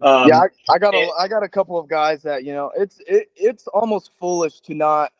um, 0.00 0.28
yeah, 0.28 0.42
I, 0.42 0.74
I 0.74 0.78
got 0.78 0.94
a, 0.94 0.98
and- 0.98 1.10
I 1.18 1.26
got 1.26 1.42
a 1.42 1.48
couple 1.48 1.76
of 1.76 1.88
guys 1.88 2.22
that 2.22 2.44
you 2.44 2.52
know 2.52 2.70
it's 2.76 3.00
it, 3.08 3.30
it's 3.34 3.66
almost 3.68 4.12
foolish 4.20 4.60
to 4.60 4.74
not 4.74 5.10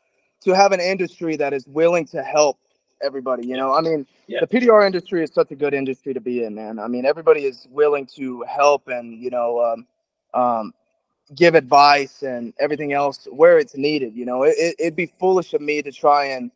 to 0.42 0.52
have 0.54 0.70
an 0.70 0.78
industry 0.78 1.34
that 1.34 1.52
is 1.52 1.66
willing 1.66 2.06
to 2.06 2.22
help 2.22 2.58
everybody. 3.02 3.44
You 3.44 3.56
know, 3.56 3.74
I 3.74 3.80
mean, 3.80 4.06
Yeah. 4.28 4.38
the 4.40 4.46
PDR 4.46 4.86
industry 4.86 5.24
is 5.24 5.32
such 5.34 5.50
a 5.50 5.56
good 5.56 5.74
industry 5.74 6.14
to 6.14 6.20
be 6.20 6.44
in, 6.44 6.54
man. 6.54 6.78
I 6.78 6.86
mean, 6.86 7.06
everybody 7.06 7.44
is 7.44 7.66
willing 7.72 8.06
to 8.14 8.42
help 8.48 8.86
and 8.86 9.20
you 9.20 9.30
know 9.30 9.60
um, 9.64 10.40
um, 10.40 10.72
give 11.34 11.54
advice 11.54 12.22
and 12.22 12.54
everything 12.60 12.92
else 12.92 13.28
where 13.30 13.58
it's 13.58 13.76
needed. 13.76 14.14
You 14.16 14.26
know, 14.26 14.44
it, 14.44 14.54
it, 14.58 14.76
it'd 14.78 14.96
be 14.96 15.06
foolish 15.06 15.54
of 15.54 15.60
me 15.60 15.82
to 15.82 15.92
try 15.92 16.26
and 16.26 16.50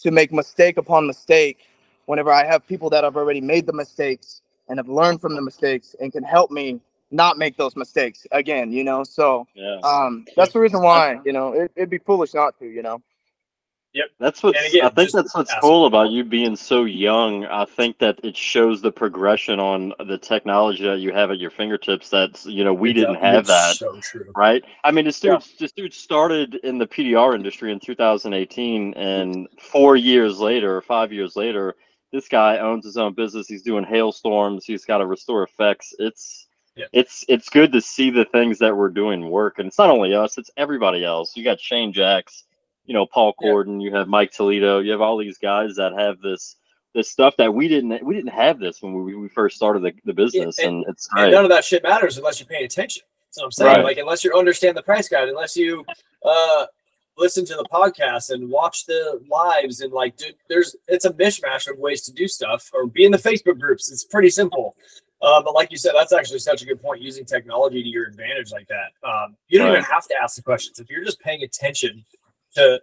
to 0.00 0.10
make 0.10 0.32
mistake 0.32 0.78
upon 0.78 1.06
mistake 1.06 1.60
whenever 2.06 2.32
I 2.32 2.44
have 2.46 2.66
people 2.66 2.90
that 2.90 3.04
have 3.04 3.16
already 3.16 3.40
made 3.40 3.66
the 3.66 3.72
mistakes 3.72 4.42
and 4.68 4.78
have 4.78 4.88
learned 4.88 5.20
from 5.20 5.34
the 5.36 5.42
mistakes 5.42 5.96
and 6.00 6.12
can 6.12 6.24
help 6.24 6.50
me 6.50 6.80
not 7.10 7.38
make 7.38 7.56
those 7.56 7.76
mistakes 7.76 8.26
again, 8.32 8.72
you 8.72 8.84
know. 8.84 9.04
So 9.04 9.46
Yeah. 9.54 9.82
um 9.82 10.26
that's 10.36 10.52
the 10.52 10.60
reason 10.60 10.82
why, 10.82 11.20
you 11.24 11.32
know, 11.32 11.52
it, 11.54 11.72
it'd 11.76 11.90
be 11.90 11.98
foolish 11.98 12.34
not 12.34 12.58
to, 12.60 12.66
you 12.66 12.82
know. 12.82 13.02
That's 14.18 14.42
what 14.42 14.56
I 14.56 14.88
think 14.90 15.12
that's 15.12 15.34
what's 15.34 15.50
ask. 15.52 15.60
cool 15.60 15.86
about 15.86 16.10
you 16.10 16.24
being 16.24 16.56
so 16.56 16.84
young. 16.84 17.44
I 17.46 17.64
think 17.64 17.98
that 17.98 18.18
it 18.22 18.36
shows 18.36 18.80
the 18.82 18.92
progression 18.92 19.58
on 19.60 19.92
the 20.06 20.18
technology 20.18 20.84
that 20.84 20.98
you 21.00 21.12
have 21.12 21.30
at 21.30 21.38
your 21.38 21.50
fingertips 21.50 22.10
that 22.10 22.44
you 22.44 22.64
know 22.64 22.74
we 22.74 22.92
didn't 22.92 23.16
have 23.16 23.46
that. 23.46 23.76
so 23.76 23.98
Right? 24.36 24.64
I 24.84 24.90
mean, 24.90 25.04
this 25.04 25.20
dude, 25.20 25.32
Yeah. 25.32 25.38
this 25.58 25.72
dude 25.72 25.94
started 25.94 26.56
in 26.64 26.78
the 26.78 26.86
PDR 26.86 27.34
industry 27.34 27.72
in 27.72 27.80
2018, 27.80 28.94
and 28.94 29.48
four 29.58 29.96
years 29.96 30.38
later, 30.40 30.80
five 30.80 31.12
years 31.12 31.36
later, 31.36 31.74
this 32.12 32.28
guy 32.28 32.58
owns 32.58 32.84
his 32.84 32.96
own 32.96 33.14
business. 33.14 33.48
He's 33.48 33.62
doing 33.62 33.84
hailstorms. 33.84 34.64
He's 34.64 34.84
got 34.84 35.00
a 35.00 35.04
RestorFX. 35.04 35.94
It's 35.98 36.46
Yeah. 36.76 36.86
it's 36.92 37.24
it's 37.28 37.48
good 37.48 37.72
to 37.72 37.80
see 37.80 38.10
the 38.10 38.26
things 38.26 38.58
that 38.58 38.76
we're 38.76 38.90
doing 38.90 39.30
work, 39.30 39.58
and 39.58 39.66
it's 39.68 39.78
not 39.78 39.90
only 39.90 40.14
us; 40.14 40.36
it's 40.38 40.50
everybody 40.56 41.04
else. 41.04 41.36
You 41.36 41.42
got 41.44 41.58
Shane 41.60 41.92
Jacks, 41.92 42.44
you 42.86 42.94
know, 42.94 43.06
Paul 43.06 43.34
Yeah. 43.40 43.48
Corden. 43.50 43.82
You 43.82 43.94
have 43.94 44.08
Mike 44.08 44.32
Toledo. 44.32 44.78
You 44.80 44.92
have 44.92 45.00
all 45.00 45.16
these 45.16 45.38
guys 45.38 45.76
that 45.76 45.92
have 45.92 46.20
this 46.20 46.56
this 46.94 47.10
stuff 47.10 47.36
that 47.36 47.52
we 47.52 47.68
didn't 47.68 48.02
we 48.04 48.14
didn't 48.14 48.32
have 48.32 48.58
this 48.58 48.80
when 48.80 48.94
we, 48.94 49.14
we 49.14 49.28
first 49.28 49.56
started 49.56 49.82
the, 49.82 49.92
the 50.04 50.14
business, 50.14 50.58
and- 50.58 50.68
and, 50.68 50.84
it's 50.88 51.08
and 51.16 51.30
none 51.32 51.44
of 51.44 51.50
that 51.50 51.64
shit 51.64 51.82
matters 51.82 52.16
unless 52.16 52.40
you're 52.40 52.46
paying 52.46 52.64
attention. 52.64 53.02
That's 53.28 53.38
what 53.38 53.44
I'm 53.44 53.52
saying. 53.52 53.76
Right. 53.76 53.84
Like 53.84 53.98
unless 53.98 54.24
you 54.24 54.32
understand 54.34 54.76
the 54.76 54.82
price 54.82 55.08
guide, 55.08 55.28
unless 55.28 55.56
you 55.56 55.84
uh 56.24 56.66
listen 57.18 57.44
to 57.46 57.54
the 57.54 57.64
podcast 57.72 58.30
and 58.30 58.48
watch 58.50 58.84
the 58.86 59.20
lives 59.30 59.80
and 59.80 59.92
like 59.92 60.16
dude, 60.16 60.34
there's 60.48 60.74
it's 60.88 61.04
a 61.04 61.10
mishmash 61.10 61.70
of 61.70 61.78
ways 61.78 62.02
to 62.02 62.12
do 62.12 62.26
stuff 62.28 62.70
or 62.72 62.86
be 62.86 63.04
in 63.04 63.12
the 63.12 63.18
Facebook 63.18 63.58
groups. 63.58 63.90
It's 63.92 64.04
pretty 64.04 64.30
simple. 64.30 64.74
Uh, 65.22 65.42
but 65.42 65.54
like 65.54 65.70
you 65.70 65.78
said, 65.78 65.92
that's 65.94 66.12
actually 66.12 66.38
such 66.38 66.60
a 66.62 66.66
good 66.66 66.80
point. 66.80 67.00
Using 67.00 67.24
technology 67.24 67.82
to 67.82 67.88
your 67.88 68.06
advantage 68.06 68.52
like 68.52 68.68
that, 68.68 68.92
um, 69.08 69.34
you 69.48 69.58
don't 69.58 69.70
even 69.72 69.82
have 69.82 70.06
to 70.06 70.14
ask 70.22 70.36
the 70.36 70.42
questions. 70.42 70.78
If 70.78 70.90
you're 70.90 71.04
just 71.04 71.20
paying 71.20 71.42
attention 71.42 72.04
to 72.56 72.80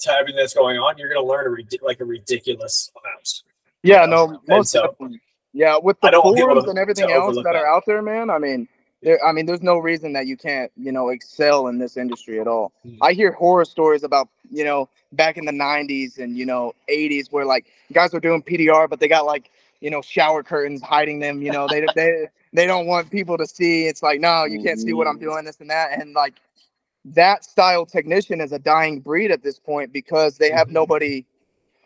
to 0.00 0.12
everything 0.12 0.36
that's 0.36 0.54
going 0.54 0.76
on, 0.76 0.98
you're 0.98 1.08
going 1.08 1.24
to 1.24 1.26
learn 1.26 1.46
a 1.46 1.84
like 1.84 2.00
a 2.00 2.04
ridiculous 2.04 2.90
amount. 3.02 3.42
Yeah, 3.82 4.06
no, 4.06 4.40
most 4.48 4.72
so- 4.72 4.86
definitely. 4.88 5.20
Yeah, 5.56 5.76
with 5.80 6.00
the 6.00 6.10
don't 6.10 6.24
want 6.24 6.36
people 6.36 6.48
forums 6.48 6.68
and 6.68 6.78
everything 6.80 7.12
else 7.12 7.36
that, 7.36 7.44
that. 7.44 7.54
are 7.54 7.64
out 7.66 7.84
there, 7.86 8.02
man. 8.02 8.28
I 8.28 8.38
mean, 8.38 8.66
there. 9.02 9.24
I 9.24 9.30
mean, 9.30 9.46
there's 9.46 9.62
no 9.62 9.78
reason 9.78 10.12
that 10.14 10.26
you 10.26 10.36
can't, 10.36 10.72
you 10.76 10.90
know, 10.90 11.10
excel 11.10 11.68
in 11.68 11.78
this 11.78 11.96
industry 11.96 12.40
at 12.40 12.48
all. 12.48 12.72
Mhm. 12.84 12.98
I 13.00 13.12
hear 13.12 13.30
horror 13.30 13.64
stories 13.64 14.02
about, 14.02 14.28
you 14.50 14.64
know, 14.64 14.88
back 15.12 15.38
in 15.38 15.44
the 15.44 15.52
'90s 15.52 16.18
and 16.18 16.36
you 16.36 16.44
know 16.44 16.74
'80s 16.88 17.30
where 17.30 17.44
like 17.44 17.66
guys 17.92 18.12
were 18.12 18.18
doing 18.18 18.42
PDR, 18.42 18.90
but 18.90 18.98
they 18.98 19.06
got 19.06 19.26
like, 19.26 19.48
you 19.80 19.90
know, 19.90 20.02
shower 20.02 20.42
curtains 20.42 20.82
hiding 20.82 21.20
them. 21.20 21.40
You 21.40 21.52
know, 21.52 21.68
they 21.70 21.86
they 21.94 22.26
they 22.52 22.66
don't 22.66 22.86
want 22.88 23.08
people 23.12 23.38
to 23.38 23.46
see. 23.46 23.86
It's 23.86 24.02
like, 24.02 24.20
no, 24.20 24.46
you 24.46 24.60
can't 24.60 24.80
see 24.80 24.92
what 24.92 25.06
I'm 25.06 25.18
doing, 25.20 25.44
this 25.44 25.60
and 25.60 25.70
that, 25.70 26.00
and 26.00 26.14
like 26.14 26.34
that 27.06 27.44
style 27.44 27.86
technician 27.86 28.40
is 28.40 28.52
a 28.52 28.58
dying 28.58 29.00
breed 29.00 29.30
at 29.30 29.42
this 29.42 29.58
point 29.58 29.92
because 29.92 30.38
they 30.38 30.50
have 30.50 30.68
Mhm. 30.68 30.72
nobody. 30.72 31.26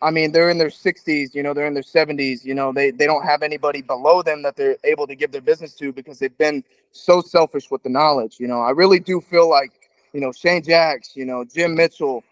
I 0.01 0.11
mean, 0.11 0.31
they're 0.31 0.49
in 0.49 0.59
their 0.59 0.69
60s, 0.69 1.35
you 1.35 1.43
know, 1.43 1.53
they're 1.53 1.67
in 1.67 1.73
their 1.73 1.83
70s, 1.83 2.45
you 2.45 2.53
know, 2.55 2.71
they, 2.73 2.91
they 2.91 3.05
don't 3.07 3.25
have 3.25 3.43
anybody 3.43 3.81
below 3.81 4.21
them 4.21 4.43
that 4.43 4.55
they're 4.55 4.77
able 4.85 5.07
to 5.07 5.15
give 5.15 5.31
their 5.31 5.41
business 5.41 5.73
to 5.75 5.91
because 5.93 6.19
they've 6.19 6.37
been 6.37 6.63
so 6.91 7.21
selfish 7.21 7.71
with 7.71 7.83
the 7.83 7.89
knowledge. 7.89 8.39
You 8.39 8.47
know, 8.47 8.61
I 8.61 8.71
really 8.71 8.99
do 8.99 9.21
feel 9.21 9.49
like, 9.49 9.89
you 10.13 10.21
know, 10.21 10.31
Shane 10.31 10.63
Jacks, 10.63 11.15
you 11.17 11.25
know, 11.25 11.45
Jim 11.45 11.75
Mitchell, 11.75 12.23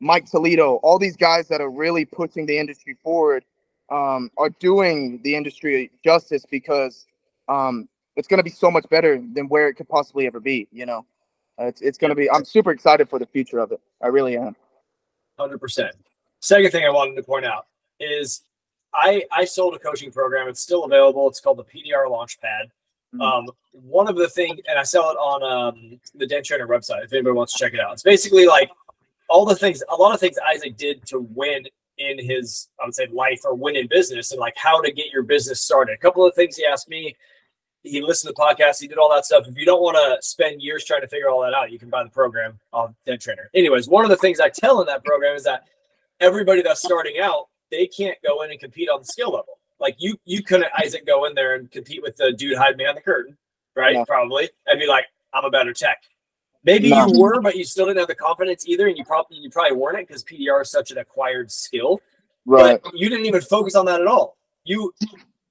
Mike 0.00 0.26
Toledo, 0.26 0.76
all 0.84 0.98
these 0.98 1.16
guys 1.16 1.48
that 1.48 1.60
are 1.62 1.70
really 1.70 2.04
pushing 2.04 2.46
the 2.46 2.58
industry 2.58 2.96
forward 3.02 3.44
um, 3.90 4.30
are 4.38 4.50
doing 4.50 5.20
the 5.24 5.34
industry 5.34 5.90
justice 6.04 6.44
because 6.50 7.06
um, 7.48 7.88
it's 8.16 8.28
going 8.28 8.38
to 8.38 8.44
be 8.44 8.50
so 8.50 8.70
much 8.70 8.86
better 8.90 9.22
than 9.34 9.48
where 9.48 9.68
it 9.68 9.74
could 9.74 9.88
possibly 9.88 10.26
ever 10.26 10.40
be. 10.40 10.68
You 10.72 10.86
know, 10.86 11.06
it's 11.58 11.80
it's 11.80 11.98
going 11.98 12.10
to 12.10 12.14
be. 12.14 12.30
I'm 12.30 12.44
super 12.44 12.70
excited 12.70 13.08
for 13.08 13.18
the 13.18 13.26
future 13.26 13.58
of 13.58 13.72
it. 13.72 13.80
I 14.02 14.08
really 14.08 14.36
am. 14.36 14.56
Hundred 15.38 15.58
percent. 15.58 15.94
Second 16.40 16.70
thing 16.70 16.84
I 16.84 16.90
wanted 16.90 17.16
to 17.16 17.22
point 17.22 17.44
out 17.44 17.66
is 18.00 18.42
I 18.94 19.24
I 19.32 19.44
sold 19.44 19.74
a 19.74 19.78
coaching 19.78 20.10
program. 20.10 20.48
It's 20.48 20.60
still 20.60 20.84
available. 20.84 21.28
It's 21.28 21.40
called 21.40 21.58
the 21.58 21.64
PDR 21.64 22.06
Launchpad. 22.08 22.70
Mhm. 23.14 23.22
Um, 23.22 23.50
one 23.72 24.08
of 24.08 24.16
the 24.16 24.28
things, 24.28 24.60
and 24.68 24.78
I 24.78 24.82
sell 24.82 25.10
it 25.10 25.16
on 25.16 25.42
um, 25.42 26.00
the 26.14 26.26
Dent 26.26 26.44
Trainer 26.44 26.66
website. 26.66 27.04
If 27.04 27.12
anybody 27.12 27.34
wants 27.34 27.52
to 27.54 27.58
check 27.58 27.74
it 27.74 27.80
out, 27.80 27.92
it's 27.92 28.02
basically 28.02 28.46
like 28.46 28.70
all 29.28 29.44
the 29.44 29.54
things, 29.56 29.82
a 29.88 29.94
lot 29.94 30.14
of 30.14 30.20
things 30.20 30.36
Izac 30.38 30.76
did 30.76 31.04
to 31.06 31.20
win 31.34 31.66
in 31.98 32.18
his, 32.18 32.68
I 32.80 32.84
would 32.84 32.94
say, 32.94 33.06
life 33.06 33.40
or 33.44 33.54
win 33.54 33.76
in 33.76 33.86
business, 33.86 34.32
and 34.32 34.40
like 34.40 34.54
how 34.56 34.80
to 34.80 34.92
get 34.92 35.06
your 35.12 35.22
business 35.22 35.60
started. 35.60 35.94
A 35.94 35.98
couple 35.98 36.26
of 36.26 36.34
things 36.34 36.56
he 36.56 36.64
asked 36.66 36.88
me. 36.88 37.16
He 37.86 38.00
listened 38.00 38.34
to 38.34 38.34
the 38.36 38.42
podcast. 38.42 38.80
He 38.80 38.88
did 38.88 38.98
all 38.98 39.10
that 39.14 39.24
stuff. 39.24 39.46
If 39.46 39.56
you 39.56 39.64
don't 39.64 39.80
want 39.82 39.96
to 39.96 40.18
spend 40.26 40.60
years 40.60 40.84
trying 40.84 41.02
to 41.02 41.08
figure 41.08 41.28
all 41.28 41.42
that 41.42 41.54
out, 41.54 41.70
you 41.70 41.78
can 41.78 41.88
buy 41.88 42.02
the 42.02 42.10
program 42.10 42.58
on 42.72 42.94
Dent 43.04 43.20
Trainer. 43.20 43.48
Anyways, 43.54 43.88
one 43.88 44.04
of 44.04 44.10
the 44.10 44.16
things 44.16 44.40
I 44.40 44.48
tell 44.48 44.80
in 44.80 44.86
that 44.86 45.04
program 45.04 45.36
is 45.36 45.44
that 45.44 45.64
everybody 46.20 46.62
that's 46.62 46.82
starting 46.82 47.18
out, 47.20 47.48
they 47.70 47.86
can't 47.86 48.18
go 48.24 48.42
in 48.42 48.50
and 48.50 48.58
compete 48.58 48.88
on 48.88 49.00
the 49.00 49.06
skill 49.06 49.30
level. 49.30 49.58
Like 49.78 49.96
you, 49.98 50.16
you 50.24 50.42
couldn't 50.42 50.72
Izac 50.72 51.06
go 51.06 51.26
in 51.26 51.34
there 51.34 51.54
and 51.54 51.70
compete 51.70 52.02
with 52.02 52.16
the 52.16 52.32
dude 52.32 52.56
hiding 52.56 52.78
behind 52.78 52.96
the 52.96 53.02
curtain, 53.02 53.36
right? 53.74 53.94
No. 53.94 54.04
Probably, 54.06 54.48
and 54.66 54.80
be 54.80 54.86
like, 54.86 55.04
"I'm 55.34 55.44
a 55.44 55.50
better 55.50 55.72
tech." 55.74 56.02
Maybe 56.64 56.90
No. 56.90 57.06
you 57.06 57.20
were, 57.20 57.40
but 57.40 57.56
you 57.56 57.64
still 57.64 57.86
didn't 57.86 57.98
have 57.98 58.08
the 58.08 58.14
confidence 58.14 58.66
either, 58.66 58.88
and 58.88 58.96
you 58.96 59.04
probably 59.04 59.36
you 59.36 59.50
probably 59.50 59.76
weren't 59.76 59.98
it 59.98 60.08
because 60.08 60.24
PDR 60.24 60.62
is 60.62 60.70
such 60.70 60.90
an 60.90 60.98
acquired 60.98 61.52
skill. 61.52 62.00
Right. 62.46 62.80
But 62.82 62.94
you 62.96 63.08
didn't 63.10 63.26
even 63.26 63.42
focus 63.42 63.74
on 63.74 63.84
that 63.86 64.00
at 64.00 64.06
all. 64.06 64.38
You 64.64 64.94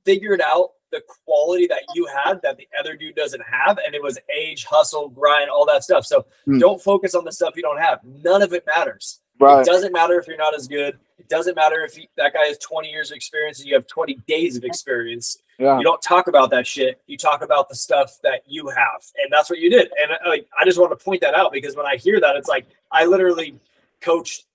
figured 0.05 0.41
out 0.41 0.71
the 0.95 1.03
quality 1.25 1.67
that 1.67 1.81
you 1.93 2.07
had 2.07 2.41
that 2.43 2.57
the 2.57 2.67
other 2.79 2.95
dude 2.95 3.15
doesn't 3.15 3.43
have, 3.43 3.77
and 3.85 3.93
it 3.93 4.01
was 4.01 4.17
age, 4.35 4.65
hustle, 4.65 5.09
grind, 5.09 5.49
all 5.49 5.65
that 5.65 5.83
stuff. 5.83 6.05
So 6.05 6.25
Hmm. 6.45 6.59
don't 6.59 6.81
focus 6.81 7.13
on 7.15 7.25
the 7.25 7.31
stuff 7.31 7.55
you 7.55 7.61
don't 7.61 7.79
have. 7.79 7.99
None 8.03 8.41
of 8.41 8.53
it 8.53 8.65
matters. 8.65 9.19
Right. 9.39 9.59
It 9.59 9.65
doesn't 9.65 9.91
matter 9.91 10.17
if 10.17 10.27
you're 10.27 10.37
not 10.37 10.55
as 10.55 10.67
good. 10.67 10.97
It 11.19 11.27
doesn't 11.27 11.55
matter 11.55 11.83
if 11.83 11.97
you, 11.97 12.05
that 12.15 12.33
guy 12.33 12.45
has 12.45 12.57
20 12.59 12.89
years 12.89 13.11
of 13.11 13.17
experience 13.17 13.59
and 13.59 13.67
you 13.67 13.73
have 13.75 13.85
20 13.87 14.13
days 14.27 14.55
of 14.55 14.63
experience. 14.63 15.39
Yeah. 15.59 15.77
You 15.77 15.83
don't 15.83 16.01
talk 16.01 16.27
about 16.27 16.49
that 16.51 16.65
shit. 16.65 17.01
You 17.07 17.17
talk 17.17 17.41
about 17.41 17.67
the 17.67 17.75
stuff 17.75 18.17
that 18.23 18.43
you 18.45 18.67
have, 18.69 19.01
and 19.21 19.31
that's 19.31 19.49
what 19.49 19.59
you 19.59 19.69
did. 19.69 19.89
And 20.01 20.11
uh, 20.11 20.29
like, 20.29 20.47
I 20.57 20.63
just 20.65 20.79
want 20.79 20.97
to 20.97 21.03
point 21.03 21.19
that 21.21 21.33
out 21.33 21.51
because 21.51 21.75
when 21.75 21.85
I 21.85 21.97
hear 21.97 22.19
that, 22.21 22.35
it's 22.37 22.47
like 22.49 22.65
I 22.91 23.05
literally 23.05 23.59
coached 24.01 24.45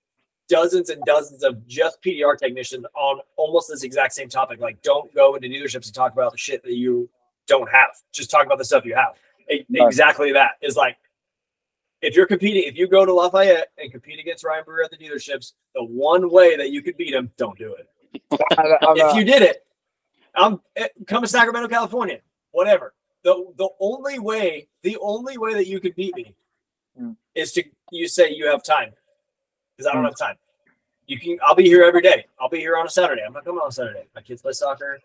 dozens 0.50 0.90
and 0.90 1.02
dozens 1.04 1.42
of 1.42 1.66
just 1.66 2.02
PDR 2.02 2.36
technicians 2.36 2.84
on 2.94 3.20
almost 3.36 3.68
this 3.68 3.84
exact 3.84 4.12
same 4.12 4.28
topic. 4.28 4.60
Like, 4.60 4.82
don't 4.82 5.14
go 5.14 5.36
into 5.36 5.48
dealerships 5.48 5.86
and 5.86 5.94
talk 5.94 6.12
about 6.12 6.32
the 6.32 6.38
shit 6.38 6.62
that 6.64 6.74
you 6.74 7.08
don't 7.46 7.70
have. 7.70 7.90
Just 8.12 8.30
talk 8.30 8.44
about 8.44 8.58
the 8.58 8.64
stuff 8.64 8.84
you 8.84 8.94
have. 8.94 9.14
Right. 9.48 9.66
Exactly 9.72 10.32
that 10.32 10.52
is 10.60 10.76
like 10.76 10.96
if 12.02 12.16
you're 12.16 12.26
competing, 12.26 12.64
if 12.64 12.76
you 12.76 12.86
go 12.86 13.04
to 13.04 13.12
Lafayette 13.12 13.68
and 13.78 13.90
compete 13.90 14.18
against 14.18 14.44
Ryan 14.44 14.64
Brewer 14.64 14.84
at 14.84 14.90
the 14.90 14.96
dealerships, 14.96 15.52
the 15.74 15.84
one 15.84 16.30
way 16.30 16.56
that 16.56 16.70
you 16.70 16.82
could 16.82 16.96
beat 16.96 17.14
him, 17.14 17.30
don't 17.36 17.58
do 17.58 17.74
it. 17.74 17.88
If 18.30 19.16
you 19.16 19.24
did 19.24 19.42
it, 19.42 19.66
I'm 20.34 20.60
eh, 20.76 20.88
come 21.06 21.22
to 21.22 21.28
Sacramento, 21.28 21.68
California, 21.68 22.20
whatever. 22.52 22.94
The 23.22 23.52
the 23.56 23.68
only 23.80 24.18
way, 24.18 24.68
the 24.82 24.96
only 24.98 25.36
way 25.36 25.54
that 25.54 25.66
you 25.66 25.80
could 25.80 25.94
beat 25.94 26.14
me 26.14 26.34
Hmm. 26.98 27.12
is 27.34 27.52
to 27.52 27.62
you 27.92 28.08
say 28.08 28.32
you 28.32 28.46
have 28.46 28.62
time. 28.64 28.92
Because 29.80 29.90
I 29.90 29.94
don't 29.94 30.02
Hmm. 30.02 30.06
have 30.06 30.18
time. 30.18 30.36
You 31.06 31.18
can 31.20 31.38
I'll 31.44 31.54
be 31.56 31.64
here 31.64 31.84
every 31.84 32.02
day. 32.02 32.26
I'll 32.40 32.48
be 32.50 32.60
here 32.60 32.76
on 32.76 32.86
a 32.86 32.90
Saturday. 32.90 33.22
I'm 33.26 33.32
not 33.32 33.44
coming 33.44 33.60
on 33.60 33.68
a 33.68 33.72
Saturday. 33.72 34.04
My 34.14 34.22
kids 34.22 34.42
play 34.42 34.52
soccer. 34.52 35.00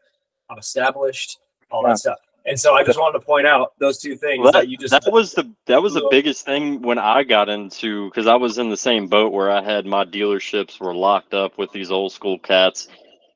I'm 0.49 0.59
established, 0.59 1.39
all 1.71 1.83
Yeah. 1.83 1.89
that 1.89 1.99
stuff. 1.99 2.19
And 2.45 2.59
so 2.59 2.75
I 2.75 2.83
just 2.83 2.99
wanted 2.99 3.19
to 3.19 3.25
point 3.25 3.47
out 3.47 3.73
those 3.79 3.99
two 3.99 4.15
things 4.17 4.43
Well, 4.43 4.53
that 4.53 4.69
you 4.69 4.77
just 4.77 4.91
that 4.91 5.11
was 5.11 5.33
the 5.33 5.51
that 5.67 5.81
was 5.81 5.93
the 5.95 6.01
biggest 6.11 6.45
thing 6.45 6.81
when 6.81 6.99
I 6.99 7.23
got 7.23 7.49
into 7.49 8.09
because 8.09 8.27
I 8.27 8.35
was 8.35 8.57
in 8.59 8.69
the 8.69 8.77
same 8.77 9.07
boat 9.07 9.33
where 9.33 9.51
I 9.51 9.63
had 9.63 9.85
my 9.85 10.05
dealerships 10.05 10.79
were 10.79 10.95
locked 10.95 11.33
up 11.33 11.57
with 11.57 11.71
these 11.71 11.91
old 11.91 12.11
school 12.13 12.39
cats, 12.39 12.87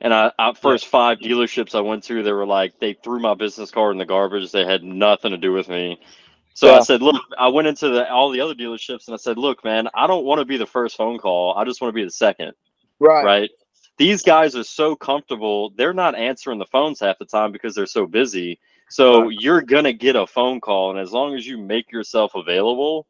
and 0.02 0.14
I, 0.14 0.32
I 0.40 0.54
first 0.54 0.88
five 0.88 1.20
dealerships 1.20 1.76
I 1.76 1.82
went 1.82 2.04
to 2.06 2.24
they 2.24 2.32
were 2.34 2.46
like 2.46 2.80
they 2.80 2.94
threw 2.94 3.20
my 3.20 3.34
business 3.36 3.72
card 3.72 3.94
in 3.94 3.98
the 4.00 4.06
garbage. 4.06 4.52
They 4.52 4.66
had 4.66 4.84
nothing 4.84 5.32
to 5.32 5.38
do 5.38 5.54
with 5.54 5.70
me. 5.70 6.00
So 6.60 6.74
I 6.76 6.82
said, 6.82 7.02
look, 7.02 7.22
I 7.38 7.48
went 7.48 7.70
into 7.70 7.88
the 7.88 8.12
all 8.12 8.32
the 8.32 8.42
other 8.42 8.54
dealerships 8.54 9.08
and 9.08 9.14
I 9.14 9.18
said, 9.18 9.38
look, 9.38 9.64
man, 9.64 9.88
I 9.94 10.08
don't 10.08 10.26
want 10.26 10.40
to 10.40 10.46
be 10.46 10.58
the 10.58 10.66
first 10.66 10.98
phone 10.98 11.18
call. 11.18 11.56
I 11.56 11.64
just 11.64 11.80
want 11.80 11.90
to 11.94 11.96
be 11.96 12.04
the 12.04 12.12
second 12.12 12.52
right. 13.00 13.24
right? 13.24 13.50
These 13.98 14.24
guys 14.24 14.58
are 14.58 14.64
so 14.64 14.94
comfortable, 14.96 15.70
they're 15.78 15.94
not 15.94 16.16
answering 16.16 16.60
the 16.60 16.66
phones 16.66 17.00
half 17.00 17.18
the 17.18 17.26
time 17.26 17.54
because 17.54 17.76
they're 17.76 17.86
so 17.86 18.06
busy. 18.06 18.60
So 18.90 19.22
Right. 19.22 19.38
you're 19.40 19.62
gonna 19.62 19.94
get 19.94 20.18
a 20.18 20.28
phone 20.28 20.60
call, 20.60 20.90
and 20.92 21.00
as 21.00 21.14
long 21.14 21.34
as 21.36 21.48
you 21.48 21.58
make 21.58 21.92
yourself 21.94 22.36
available, 22.36 23.08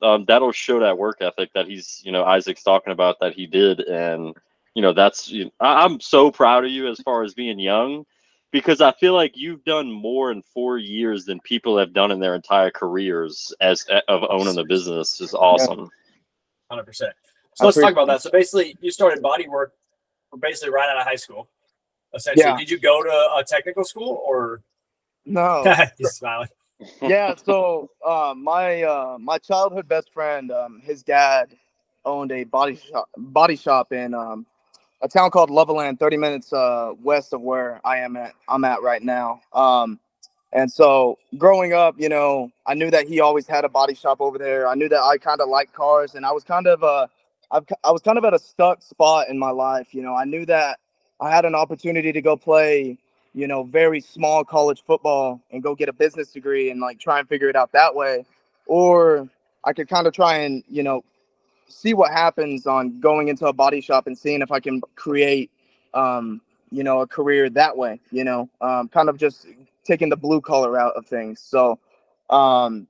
um, 0.00 0.24
that'll 0.26 0.52
show 0.52 0.78
that 0.80 0.96
work 0.96 1.18
ethic 1.22 1.52
that 1.54 1.66
he's, 1.66 2.02
you 2.04 2.12
know, 2.12 2.24
Izac's 2.24 2.62
talking 2.62 2.92
about 2.92 3.18
that 3.20 3.34
he 3.34 3.46
did, 3.46 3.80
and 3.80 4.36
you 4.74 4.82
know, 4.82 4.92
that's 4.92 5.28
you 5.28 5.50
I- 5.58 5.84
I'm 5.84 5.98
so 6.00 6.30
proud 6.30 6.64
of 6.64 6.70
you 6.70 6.86
as 6.88 7.00
far 7.00 7.24
as 7.24 7.34
being 7.34 7.58
young, 7.58 8.06
because 8.52 8.80
I 8.80 8.92
feel 8.92 9.14
like 9.14 9.32
you've 9.36 9.64
done 9.64 9.90
more 9.90 10.30
in 10.30 10.42
four 10.42 10.78
years 10.78 11.24
than 11.24 11.40
people 11.40 11.76
have 11.78 11.92
done 11.92 12.10
in 12.12 12.20
their 12.20 12.34
entire 12.34 12.70
careers 12.70 13.52
as 13.60 13.84
of 14.08 14.22
owning 14.28 14.54
the 14.54 14.64
business. 14.64 15.20
Is 15.20 15.34
awesome. 15.34 15.88
Hundred 16.70 16.84
percent. 16.84 17.12
So 17.54 17.64
let's 17.66 17.78
talk 17.80 17.92
about 17.92 18.06
that. 18.06 18.22
So 18.22 18.30
basically, 18.30 18.76
you 18.80 18.90
started 18.90 19.20
body 19.22 19.48
work 19.48 19.72
basically 20.40 20.72
right 20.72 20.88
out 20.88 20.96
of 20.98 21.04
high 21.04 21.16
school. 21.16 21.48
Essentially, 22.14 22.44
Yeah. 22.46 22.56
did 22.56 22.70
you 22.70 22.78
go 22.78 23.02
to 23.02 23.10
a 23.10 23.44
technical 23.46 23.84
school 23.84 24.22
or? 24.26 24.62
No. 25.24 25.64
He's 25.98 26.12
smiling. 26.12 26.48
yeah 27.00 27.32
so 27.36 27.88
uh, 28.04 28.34
my 28.36 28.82
uh, 28.82 29.16
my 29.20 29.38
childhood 29.38 29.86
best 29.86 30.12
friend 30.12 30.50
um, 30.50 30.80
his 30.82 31.04
dad 31.04 31.54
owned 32.04 32.32
a 32.32 32.42
body 32.42 32.74
shop 32.74 33.08
body 33.16 33.54
shop 33.54 33.92
in 33.92 34.14
um, 34.14 34.44
a 35.02 35.08
town 35.08 35.30
called 35.30 35.50
Levelland 35.50 35.98
30 35.98 36.16
minutes 36.16 36.52
uh, 36.52 36.92
west 37.02 37.32
of 37.32 37.40
where 37.40 37.80
I 37.84 37.98
am 37.98 38.16
at 38.16 38.34
I'm 38.48 38.64
at 38.64 38.82
right 38.82 39.02
now. 39.02 39.40
Um, 39.52 39.98
and 40.52 40.70
so 40.70 41.18
growing 41.38 41.72
up 41.72 41.94
you 41.98 42.08
know 42.08 42.50
I 42.66 42.74
knew 42.74 42.90
that 42.90 43.06
he 43.06 43.20
always 43.20 43.46
had 43.46 43.64
a 43.64 43.68
body 43.68 43.94
shop 43.94 44.20
over 44.20 44.38
there. 44.38 44.66
I 44.66 44.74
knew 44.74 44.88
that 44.88 45.02
I 45.02 45.18
kind 45.18 45.40
of 45.40 45.48
liked 45.48 45.72
cars 45.72 46.14
and 46.14 46.24
I 46.24 46.32
was 46.32 46.44
kind 46.44 46.66
of 46.66 46.82
uh, 46.82 47.06
I've, 47.50 47.64
I 47.84 47.90
was 47.90 48.02
kind 48.02 48.18
of 48.18 48.24
at 48.24 48.34
a 48.34 48.38
stuck 48.38 48.82
spot 48.82 49.28
in 49.28 49.38
my 49.38 49.50
life 49.50 49.94
you 49.94 50.02
know. 50.02 50.14
I 50.14 50.24
knew 50.24 50.46
that 50.46 50.78
I 51.20 51.30
had 51.30 51.44
an 51.44 51.54
opportunity 51.54 52.12
to 52.12 52.22
go 52.22 52.36
play 52.36 52.98
you 53.34 53.46
know, 53.46 53.62
very 53.62 54.00
small 54.00 54.44
college 54.44 54.82
football 54.86 55.40
and 55.50 55.62
go 55.62 55.74
get 55.74 55.88
a 55.88 55.92
business 55.92 56.30
degree 56.32 56.70
and 56.70 56.80
like 56.80 56.98
try 56.98 57.18
and 57.18 57.28
figure 57.28 57.48
it 57.48 57.56
out 57.56 57.72
that 57.72 57.94
way. 57.94 58.24
Or 58.66 59.28
I 59.64 59.72
could 59.72 59.88
kind 59.88 60.06
of 60.06 60.12
try 60.12 60.38
and, 60.38 60.62
you 60.68 60.82
know, 60.82 61.02
see 61.72 61.94
what 61.94 62.12
happens 62.12 62.66
on 62.66 63.00
going 63.00 63.28
into 63.28 63.46
a 63.46 63.52
body 63.52 63.80
shop 63.80 64.06
and 64.06 64.16
seeing 64.18 64.42
if 64.42 64.52
I 64.52 64.60
can 64.60 64.82
create, 64.96 65.50
um, 65.94 66.40
you 66.70 66.84
know, 66.84 67.00
a 67.00 67.06
career 67.06 67.50
that 67.50 67.76
way, 67.76 68.00
you 68.12 68.24
know, 68.24 68.48
um, 68.60 68.88
kind 68.88 69.08
of 69.08 69.18
just 69.18 69.46
taking 69.84 70.08
the 70.10 70.16
blue 70.16 70.40
collar 70.40 70.78
out 70.78 70.94
of 70.96 71.06
things. 71.06 71.40
So, 71.40 71.78
um, 72.30 72.86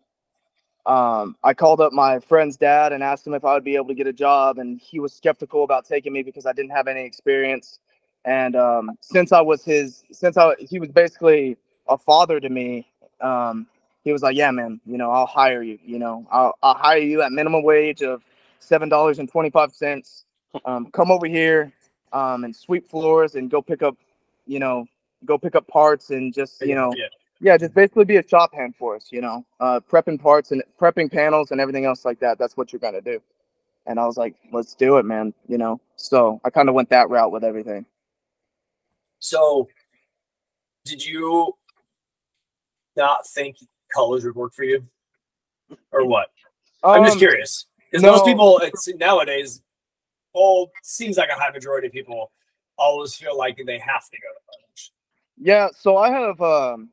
um, 0.86 1.36
I 1.44 1.54
called 1.54 1.80
up 1.80 1.92
my 1.92 2.18
friend's 2.18 2.56
dad 2.56 2.92
and 2.92 3.02
asked 3.02 3.26
him 3.26 3.34
if 3.34 3.44
I 3.44 3.54
would 3.54 3.64
be 3.64 3.76
able 3.76 3.88
to 3.88 3.94
get 3.94 4.06
a 4.06 4.12
job, 4.12 4.58
and 4.58 4.80
he 4.80 4.98
was 4.98 5.12
skeptical 5.12 5.62
about 5.64 5.84
taking 5.86 6.12
me 6.12 6.22
because 6.22 6.44
I 6.46 6.52
didn't 6.52 6.72
have 6.72 6.88
any 6.88 7.02
experience. 7.04 7.78
And 8.24 8.56
um, 8.56 8.90
since 9.00 9.32
I 9.32 9.40
was 9.40 9.64
his, 9.64 10.02
since 10.12 10.36
I 10.36 10.54
he 10.58 10.80
was 10.80 10.90
basically 10.90 11.56
a 11.88 11.96
father 11.98 12.40
to 12.40 12.48
me, 12.48 12.88
um, 13.20 13.66
he 14.04 14.12
was 14.12 14.22
like, 14.22 14.36
"Yeah, 14.36 14.50
man, 14.50 14.80
you 14.86 14.98
know, 14.98 15.10
I'll 15.10 15.26
hire 15.26 15.62
you. 15.62 15.78
You 15.84 15.98
know, 16.00 16.26
I'll 16.32 16.56
I'll 16.62 16.74
hire 16.74 16.98
you 16.98 17.22
at 17.22 17.30
minimum 17.32 17.62
wage 17.62 18.02
of 18.02 18.22
seven 18.62 18.88
dollars 18.88 19.18
and 19.18 19.28
twenty 19.30 19.50
five 19.50 19.72
cents. 19.72 20.24
Um, 20.64 20.90
come 20.92 21.10
over 21.10 21.26
here 21.26 21.72
um, 22.12 22.44
and 22.44 22.54
sweep 22.54 22.86
floors 22.88 23.34
and 23.36 23.50
go 23.50 23.62
pick 23.62 23.82
up, 23.82 23.96
you 24.46 24.58
know, 24.58 24.86
go 25.24 25.38
pick 25.38 25.54
up 25.54 25.66
parts 25.66 26.10
and 26.10 26.32
just 26.32 26.60
you 26.60 26.74
know, 26.74 26.92
Yeah. 26.96 27.06
yeah, 27.40 27.56
just 27.56 27.74
basically 27.74 28.04
be 28.04 28.16
a 28.16 28.28
shop 28.28 28.52
hand 28.54 28.74
for 28.78 28.94
us. 28.96 29.08
You 29.10 29.22
know, 29.22 29.44
uh, 29.60 29.80
prepping 29.80 30.20
parts 30.20 30.52
and 30.52 30.62
prepping 30.80 31.10
panels 31.10 31.50
and 31.50 31.60
everything 31.60 31.84
else 31.86 32.04
like 32.04 32.20
that. 32.20 32.38
That's 32.38 32.56
what 32.56 32.72
you're 32.72 32.80
gonna 32.80 33.00
do." 33.00 33.20
And 33.86 33.98
I 33.98 34.06
was 34.06 34.16
like, 34.16 34.34
"Let's 34.52 34.74
do 34.74 34.98
it, 34.98 35.04
man." 35.04 35.32
You 35.48 35.58
know, 35.58 35.80
so 35.96 36.40
I 36.44 36.50
kind 36.50 36.68
of 36.68 36.74
went 36.74 36.90
that 36.90 37.08
route 37.08 37.32
with 37.32 37.44
everything. 37.44 37.86
So, 39.18 39.68
did 40.84 41.04
you 41.04 41.56
not 42.96 43.26
think 43.26 43.56
colors 43.94 44.24
would 44.24 44.34
work 44.34 44.52
for 44.54 44.64
you, 44.64 44.86
or 45.92 46.04
what? 46.04 46.28
I'm 46.84 47.04
just 47.04 47.14
Um, 47.14 47.20
curious 47.20 47.66
because 47.92 48.04
most 48.04 48.24
people 48.24 48.58
it's 48.62 48.88
nowadays. 48.96 49.62
Oh, 50.34 50.70
seems 50.82 51.18
like 51.18 51.28
a 51.28 51.38
high 51.38 51.50
majority 51.50 51.88
of 51.88 51.92
people 51.92 52.32
always 52.78 53.14
feel 53.14 53.36
like 53.36 53.60
they 53.66 53.78
have 53.78 54.08
to 54.08 54.16
go 54.16 54.28
to 54.32 54.40
college. 54.50 54.92
Yeah, 55.38 55.68
so 55.78 55.98
I 55.98 56.10
have 56.10 56.40
um 56.40 56.88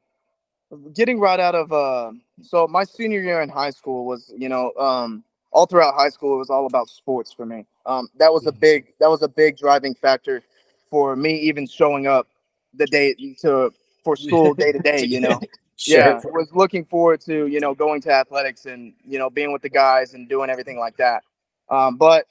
getting 0.93 1.19
right 1.19 1.39
out 1.39 1.55
of 1.55 1.71
uh 1.71 2.11
so 2.41 2.67
my 2.67 2.83
senior 2.83 3.21
year 3.21 3.41
in 3.41 3.49
high 3.49 3.69
school 3.69 4.05
was, 4.05 4.33
you 4.37 4.49
know, 4.49 4.73
um 4.77 5.23
all 5.51 5.65
throughout 5.65 5.95
high 5.95 6.09
school 6.09 6.35
it 6.35 6.37
was 6.37 6.49
all 6.49 6.65
about 6.65 6.89
sports 6.89 7.31
for 7.31 7.45
me. 7.45 7.65
Um 7.85 8.09
that 8.17 8.31
was 8.31 8.45
a 8.45 8.51
Mhm. 8.51 8.59
big 8.59 8.93
that 8.99 9.09
was 9.09 9.21
a 9.21 9.27
big 9.29 9.57
driving 9.57 9.95
factor 9.95 10.43
for 10.89 11.15
me 11.15 11.39
even 11.39 11.65
showing 11.65 12.07
up 12.07 12.27
the 12.73 12.87
day 12.87 13.13
to 13.41 13.71
for 14.03 14.15
school 14.17 14.53
day 14.63 14.73
to 14.73 14.79
day. 14.79 15.05
You 15.05 15.21
know. 15.21 15.39
Sure. 15.79 16.21
Yeah, 16.23 16.31
was 16.33 16.53
looking 16.53 16.85
forward 16.85 17.21
to 17.23 17.47
you 17.47 17.61
know 17.61 17.75
going 17.75 18.01
to 18.03 18.11
athletics 18.13 18.67
and 18.67 18.93
you 19.05 19.19
know 19.19 19.29
being 19.29 19.53
with 19.53 19.63
the 19.63 19.69
guys 19.69 20.15
and 20.15 20.29
doing 20.29 20.49
everything 20.51 20.79
like 20.79 20.97
that. 20.97 21.23
Um, 21.69 21.97
but 21.97 22.27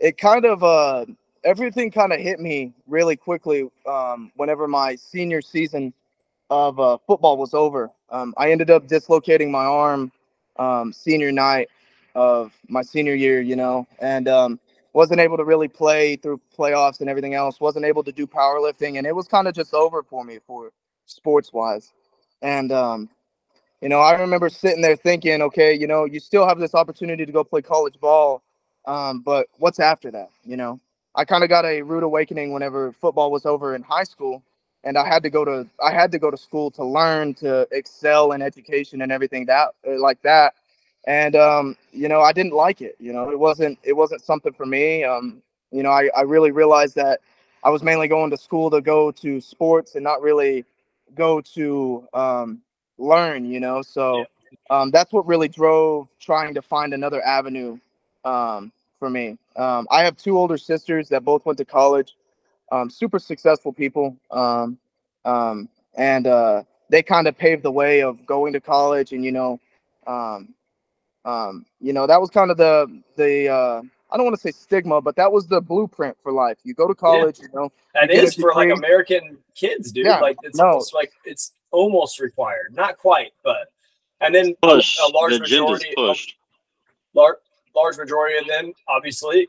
it 0.00 0.18
kind 0.18 0.46
of 0.46 0.64
uh, 0.64 1.06
everything 1.44 1.92
kind 1.92 2.12
of 2.14 2.20
hit 2.20 2.40
me 2.40 2.74
really 2.88 3.16
quickly 3.16 3.68
um, 3.86 4.32
whenever 4.36 4.68
my 4.68 4.96
senior 4.96 5.42
season 5.42 5.94
of 6.50 6.80
uh, 6.80 6.98
football 7.06 7.38
was 7.38 7.54
over. 7.54 7.90
Um, 8.10 8.34
I 8.38 8.52
ended 8.52 8.70
up 8.70 8.88
dislocating 8.88 9.50
my 9.52 9.64
arm 9.64 10.12
um, 10.58 10.92
senior 10.92 11.32
night 11.32 11.70
of 12.14 12.52
my 12.68 12.82
senior 12.82 13.14
year, 13.14 13.40
you 13.42 13.56
know, 13.56 13.86
and 14.00 14.28
um, 14.28 14.60
wasn't 14.94 15.20
able 15.20 15.38
to 15.38 15.44
really 15.44 15.68
play 15.68 16.16
through 16.16 16.40
playoffs 16.58 17.00
and 17.00 17.10
everything 17.10 17.34
else. 17.34 17.60
Wasn't 17.60 17.84
able 17.86 18.04
to 18.04 18.12
do 18.12 18.26
powerlifting, 18.26 18.98
and 18.98 19.06
it 19.06 19.16
was 19.16 19.28
kind 19.28 19.48
of 19.48 19.54
just 19.54 19.74
over 19.74 20.02
for 20.04 20.24
me 20.24 20.40
for 20.46 20.72
sports 21.06 21.52
wise. 21.52 21.92
And 22.42 22.72
um, 22.72 23.08
you 23.80 23.88
know, 23.88 24.00
I 24.00 24.12
remember 24.20 24.48
sitting 24.48 24.82
there 24.82 24.96
thinking, 24.96 25.42
okay, 25.42 25.74
you 25.74 25.86
know, 25.86 26.04
you 26.04 26.20
still 26.20 26.46
have 26.46 26.58
this 26.58 26.74
opportunity 26.74 27.24
to 27.26 27.32
go 27.32 27.44
play 27.44 27.62
college 27.62 27.98
ball, 28.00 28.42
um, 28.86 29.20
but 29.20 29.46
what's 29.58 29.80
after 29.80 30.10
that? 30.12 30.30
You 30.44 30.56
know, 30.56 30.80
I 31.14 31.24
kind 31.24 31.42
of 31.44 31.50
got 31.50 31.64
a 31.64 31.82
rude 31.82 32.02
awakening 32.04 32.52
whenever 32.52 32.92
football 32.92 33.30
was 33.30 33.46
over 33.46 33.74
in 33.74 33.82
high 33.82 34.04
school, 34.04 34.42
and 34.84 34.98
I 34.98 35.06
had 35.06 35.22
to 35.24 35.30
go 35.30 35.44
to 35.44 35.68
I 35.82 35.92
had 35.92 36.12
to 36.12 36.18
go 36.18 36.30
to 36.30 36.36
school 36.36 36.70
to 36.72 36.84
learn 36.84 37.34
to 37.34 37.66
excel 37.72 38.32
in 38.32 38.42
education 38.42 39.02
and 39.02 39.12
everything 39.12 39.46
that 39.46 39.70
uh, 39.86 39.98
like 40.00 40.20
that. 40.22 40.54
And 41.06 41.34
um, 41.36 41.76
you 41.92 42.08
know, 42.08 42.20
I 42.20 42.32
didn't 42.32 42.54
like 42.54 42.80
it. 42.82 42.96
You 43.00 43.12
know, 43.12 43.30
it 43.30 43.38
wasn't 43.38 43.78
it 43.82 43.94
wasn't 43.94 44.22
something 44.22 44.52
for 44.52 44.66
me. 44.66 45.04
Um, 45.04 45.42
you 45.72 45.82
know, 45.82 45.90
I, 45.90 46.08
I 46.16 46.22
really 46.22 46.50
realized 46.52 46.94
that 46.96 47.20
I 47.64 47.70
was 47.70 47.82
mainly 47.82 48.08
going 48.08 48.30
to 48.30 48.36
school 48.36 48.70
to 48.70 48.80
go 48.80 49.10
to 49.12 49.40
sports 49.40 49.94
and 49.94 50.04
not 50.04 50.22
really 50.22 50.64
go 51.14 51.40
to 51.40 52.06
um, 52.14 52.60
learn, 52.98 53.44
you 53.44 53.60
know. 53.60 53.82
So 53.82 54.24
um, 54.70 54.90
that's 54.90 55.12
what 55.12 55.26
really 55.26 55.48
drove 55.48 56.08
trying 56.20 56.54
to 56.54 56.62
find 56.62 56.94
another 56.94 57.22
avenue 57.22 57.78
um, 58.24 58.72
for 58.98 59.10
me. 59.10 59.38
Um, 59.56 59.86
I 59.90 60.04
have 60.04 60.16
two 60.16 60.38
older 60.38 60.56
sisters 60.58 61.08
that 61.10 61.24
both 61.24 61.44
went 61.44 61.58
to 61.58 61.64
college, 61.64 62.16
um, 62.70 62.90
super 62.90 63.18
successful 63.18 63.72
people, 63.72 64.16
um, 64.30 64.78
um, 65.24 65.68
and 65.96 66.26
uh, 66.26 66.62
they 66.88 67.02
kind 67.02 67.26
of 67.28 67.36
paved 67.36 67.62
the 67.62 67.72
way 67.72 68.02
of 68.02 68.24
going 68.26 68.52
to 68.54 68.60
college. 68.60 69.12
And 69.12 69.24
you 69.24 69.32
know, 69.32 69.60
um, 70.06 70.54
um, 71.24 71.66
you 71.80 71.92
know 71.92 72.06
that 72.06 72.20
was 72.20 72.30
kind 72.30 72.50
of 72.50 72.56
the 72.56 73.02
the 73.16 73.48
uh, 73.48 73.82
I 74.12 74.16
don't 74.16 74.24
want 74.26 74.36
to 74.36 74.40
say 74.42 74.50
stigma, 74.52 75.00
but 75.00 75.16
that 75.16 75.32
was 75.32 75.46
the 75.48 75.60
blueprint 75.60 76.16
for 76.22 76.32
life. 76.32 76.58
You 76.64 76.74
go 76.74 76.86
to 76.86 76.94
college, 76.94 77.38
you 77.40 77.48
know, 77.54 77.72
That 77.94 78.10
You 78.10 78.20
is 78.20 78.34
for 78.34 78.52
like. 78.54 78.70
American 78.70 79.38
kids, 79.54 79.90
dude. 79.90 80.06
Yeah, 80.06 80.20
like 80.20 80.36
it's 80.42 80.58
no. 80.58 80.66
almost 80.66 80.92
like 80.94 81.12
it's 81.24 81.52
almost 81.70 82.20
required, 82.20 82.74
not 82.74 82.98
quite, 82.98 83.32
but 83.42 83.68
and 84.20 84.34
then 84.34 84.54
Push. 84.62 84.98
a 85.04 85.10
large 85.12 85.32
the 85.32 85.40
majority, 85.40 85.90
a 85.92 85.94
pushed. 85.94 86.36
large, 87.14 87.36
large 87.74 87.96
majority, 87.96 88.36
and 88.38 88.48
then 88.48 88.72
obviously 88.88 89.48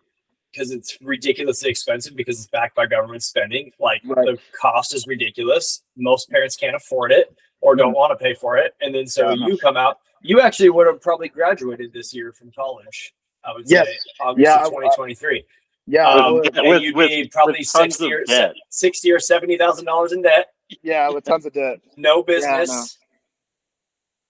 because 0.52 0.70
it's 0.72 0.98
ridiculously 1.02 1.70
expensive 1.70 2.16
because 2.16 2.38
it's 2.38 2.48
backed 2.48 2.76
by 2.76 2.86
government 2.86 3.24
spending. 3.24 3.72
Like 3.80 4.02
Right. 4.06 4.26
the 4.26 4.38
cost 4.60 4.94
is 4.94 5.08
ridiculous. 5.08 5.82
Most 5.98 6.30
parents 6.30 6.56
can't 6.56 6.76
afford 6.76 7.12
it 7.12 7.36
or 7.62 7.76
don't 7.76 7.94
want 7.94 8.18
to 8.18 8.24
pay 8.24 8.34
for 8.36 8.58
it, 8.58 8.76
and 8.82 8.94
then 8.96 9.08
so 9.08 9.30
Uh-huh. 9.30 9.48
you 9.48 9.58
come 9.58 9.78
out. 9.78 9.98
You 10.22 10.40
actually 10.40 10.70
would 10.70 10.88
have 10.88 11.02
probably 11.02 11.28
graduated 11.28 11.92
this 11.92 12.14
year 12.14 12.32
from 12.32 12.52
college. 12.52 13.14
I 13.46 13.54
would 13.54 13.70
Yes. 13.70 13.88
say 13.88 13.98
August 14.20 14.44
Yeah, 14.46 14.56
of 14.64 14.70
2023. 14.70 15.46
yeah, 15.88 16.08
Um, 16.10 16.34
would. 16.36 16.56
With- 16.56 16.82
you'd 16.82 16.96
with- 16.96 17.10
be 17.10 17.28
probably 17.28 17.60
with 17.60 17.68
sixty 17.68 18.12
or 18.14 18.24
debt. 18.24 18.56
sixty 18.70 19.12
or 19.12 19.20
seventy 19.20 19.58
thousand 19.58 19.86
dollars 19.86 20.12
in 20.14 20.22
debt. 20.22 20.54
yeah, 20.82 21.10
with 21.10 21.24
tons 21.26 21.46
of 21.46 21.54
debt. 21.54 21.80
No 21.98 22.24
business. 22.24 22.98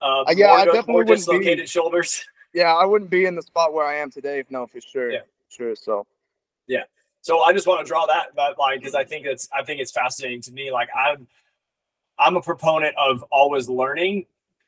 Uh, 0.01 0.22
Uh, 0.27 0.34
yeah, 0.36 0.48
more, 0.48 0.58
I 0.58 0.65
definitely 0.65 0.91
more 0.91 0.98
wouldn't 1.00 1.08
be- 1.10 1.15
dislocated 1.15 1.70
shoulders. 1.70 2.25
Yeah, 2.55 2.72
I 2.75 2.86
wouldn't 2.86 3.10
be 3.10 3.26
in 3.26 3.34
the 3.34 3.41
spot 3.41 3.73
where 3.73 3.84
I 3.88 3.95
am 3.95 4.12
today 4.12 4.38
if 4.38 4.52
no, 4.52 4.67
for 4.67 4.80
sure, 4.80 5.12
Yeah. 5.12 5.21
sure. 5.49 5.76
So 5.76 6.06
Yeah. 6.67 6.84
So 7.21 7.39
I 7.41 7.52
just 7.52 7.65
want 7.65 7.80
to 7.84 7.88
draw 7.88 8.06
that 8.06 8.36
that 8.36 8.60
line 8.60 8.78
because 8.78 8.93
I 8.93 9.04
think 9.04 9.26
it's 9.26 9.49
I 9.52 9.63
think 9.63 9.82
it's 9.82 9.91
fascinating 9.91 10.41
to 10.41 10.52
me. 10.52 10.71
Like 10.71 10.89
I'm 10.95 11.28
I'm 12.19 12.36
a 12.36 12.41
proponent 12.43 12.95
of 12.95 13.23
always 13.32 13.67
learning. 13.69 14.28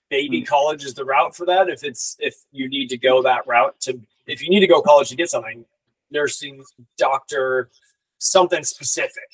Maybe 0.09 0.41
Mm. 0.41 0.47
college 0.47 0.83
is 0.83 0.95
the 0.95 1.05
route 1.05 1.35
for 1.35 1.45
that. 1.45 1.69
If 1.69 1.83
it's 1.83 2.15
if 2.19 2.35
you 2.51 2.67
need 2.69 2.87
to 2.89 2.97
go 2.97 3.21
that 3.21 3.45
route 3.45 3.79
to 3.81 3.99
if 4.27 4.41
you 4.41 4.49
need 4.49 4.59
to 4.61 4.67
go 4.67 4.81
college 4.81 5.09
to 5.09 5.15
get 5.15 5.29
something, 5.29 5.65
nursing, 6.11 6.63
doctor, 6.97 7.69
something 8.17 8.63
specific. 8.63 9.29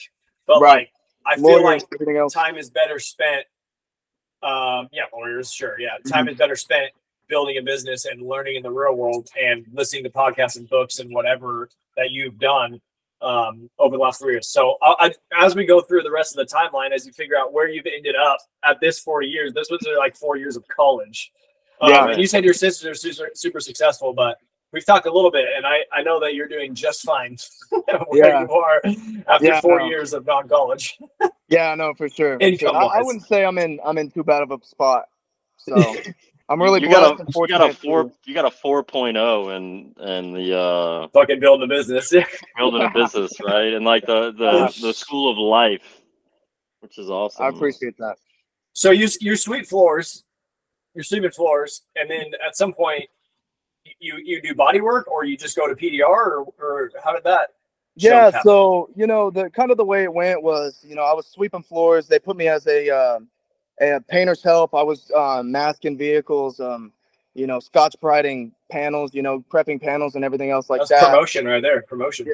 But 0.47 0.62
Right. 0.62 0.89
like 1.25 1.34
I 1.34 1.36
feel 1.36 1.62
lawyers, 1.62 1.84
like 1.99 2.34
time 2.34 2.58
is 2.58 2.69
better 2.69 2.99
spent. 2.99 3.45
Um, 4.43 4.89
yeah, 4.91 5.04
lawyers, 5.13 5.51
sure. 5.51 5.80
Yeah, 5.80 5.97
time 6.08 6.25
Mm-hmm. 6.25 6.30
is 6.34 6.38
better 6.38 6.56
spent 6.56 6.91
building 7.27 7.58
a 7.58 7.62
business 7.62 8.06
and 8.06 8.21
learning 8.27 8.56
in 8.58 8.63
the 8.63 8.71
real 8.71 8.93
world 8.95 9.30
and 9.39 9.65
listening 9.71 10.04
to 10.04 10.10
podcasts 10.10 10.58
and 10.58 10.67
books 10.67 10.99
and 10.99 11.13
whatever 11.13 11.69
that 11.95 12.10
you've 12.12 12.38
done 12.39 12.82
um, 13.21 13.69
over 13.80 13.95
the 13.95 14.01
last 14.01 14.19
three 14.19 14.34
years. 14.34 14.47
So, 14.49 14.77
I, 14.82 15.13
I, 15.32 15.45
as 15.45 15.56
we 15.56 15.63
go 15.65 15.80
through 15.80 16.01
the 16.01 16.12
rest 16.12 16.36
of 16.36 16.45
the 16.45 16.54
timeline, 16.54 16.91
as 16.91 17.06
you 17.06 17.13
figure 17.13 17.38
out 17.38 17.54
where 17.54 17.69
you've 17.69 17.86
ended 17.86 18.15
up 18.15 18.39
at 18.65 18.80
this 18.82 18.99
four 18.99 19.21
years, 19.21 19.54
this 19.54 19.69
was 19.69 19.80
like 19.97 20.15
four 20.17 20.36
years 20.38 20.56
of 20.58 20.67
college. 20.67 21.32
Um, 21.80 21.89
Yeah. 21.91 22.08
and 22.10 22.19
you 22.19 22.25
said 22.27 22.43
your 22.43 22.56
sisters 22.56 22.86
are 22.89 22.95
super, 22.95 23.30
super 23.36 23.60
successful, 23.60 24.12
but 24.13 24.38
we've 24.73 24.86
talked 24.86 25.05
a 25.05 25.12
little 25.12 25.31
bit, 25.31 25.45
and 25.55 25.65
I, 25.65 25.79
I 25.93 26.01
know 26.03 26.19
that 26.21 26.34
you're 26.36 26.47
doing 26.47 26.73
just 26.75 27.01
fine 27.03 27.38
where 27.69 28.25
Yeah. 28.27 28.41
you 28.41 28.51
are 28.51 28.81
after 29.27 29.45
Yeah, 29.45 29.62
four 29.62 29.79
no. 29.79 29.88
years 29.88 30.13
of 30.13 30.25
non-college. 30.25 30.97
Yeah, 31.49 31.75
no, 31.75 31.93
for 31.93 32.07
sure. 32.07 32.39
for 32.39 32.55
sure. 32.55 32.73
I, 32.73 32.86
I 32.99 33.01
wouldn't 33.01 33.25
say 33.27 33.43
I'm 33.43 33.57
in 33.57 33.77
I'm 33.84 33.97
in 33.97 34.10
too 34.10 34.23
bad 34.23 34.41
of 34.41 34.51
a 34.51 34.60
spot. 34.63 35.03
So 35.57 35.75
I'm 36.49 36.62
really 36.62 36.81
you 36.81 36.88
blessed 36.88 37.17
got 37.17 37.27
a 37.27 37.31
you 37.41 37.47
got 37.49 37.69
a 37.69 37.73
four 37.73 38.03
to- 38.05 38.12
you 38.25 38.34
got 38.34 38.45
a 38.45 38.49
4.0 38.49 39.53
and 39.57 39.93
and 39.97 40.34
the 40.34 40.57
uh 40.57 41.07
Fucking 41.10 41.41
building 41.41 41.65
a 41.65 41.67
business. 41.67 42.13
building 42.57 42.81
a 42.84 42.89
business 42.93 43.34
right 43.45 43.73
and 43.73 43.84
like 43.84 44.05
the 44.05 44.31
the 44.31 44.73
the 44.81 44.93
school 44.93 45.29
of 45.29 45.38
life 45.38 45.99
which 46.79 46.97
is 46.97 47.10
awesome 47.10 47.45
I 47.45 47.49
appreciate 47.49 47.97
that. 47.97 48.15
So 48.71 48.91
you 48.91 49.10
you 49.19 49.36
sweep 49.36 49.65
floors, 49.67 50.23
you're 50.95 51.03
sweeping 51.03 51.31
floors, 51.31 51.81
and 51.97 52.10
then 52.10 52.27
at 52.47 52.55
some 52.55 52.71
point 52.71 53.10
you 54.02 54.20
you 54.24 54.42
do 54.42 54.54
body 54.54 54.82
work 54.82 55.10
or 55.10 55.24
you 55.24 55.38
just 55.38 55.56
go 55.56 55.68
to 55.68 55.76
PDR 55.76 56.02
or, 56.10 56.46
or 56.60 56.92
how 57.04 57.14
did 57.14 57.24
that? 57.24 57.52
Yeah, 57.96 58.42
so 58.42 58.90
you 58.96 59.06
know 59.06 59.30
the 59.30 59.50
kind 59.50 59.70
of 59.70 59.78
the 59.78 59.86
way 59.86 60.04
it 60.04 60.14
went 60.14 60.42
was 60.42 60.80
you 60.82 60.96
know 60.96 61.04
I 61.04 61.14
was 61.14 61.28
sweeping 61.28 61.64
floors. 61.64 62.08
They 62.08 62.20
put 62.20 62.36
me 62.36 62.48
as 62.48 62.66
a 62.68 62.90
um 62.90 63.28
a 63.82 64.00
painter's 64.00 64.44
help. 64.44 64.74
I 64.74 64.84
was 64.84 65.12
um, 65.16 65.52
masking 65.52 65.98
vehicles, 65.98 66.60
um, 66.60 66.92
you 67.34 67.48
know, 67.48 67.60
scotch 67.60 67.96
brighting 68.00 68.52
panels, 68.70 69.14
you 69.14 69.22
know, 69.22 69.44
prepping 69.50 69.82
panels 69.82 70.16
and 70.16 70.24
everything 70.24 70.52
else 70.52 70.70
like 70.70 70.82
That's 70.82 70.92
that. 70.92 71.06
promotion 71.06 71.46
right 71.46 71.62
there. 71.62 71.82
Promotion. 71.84 72.28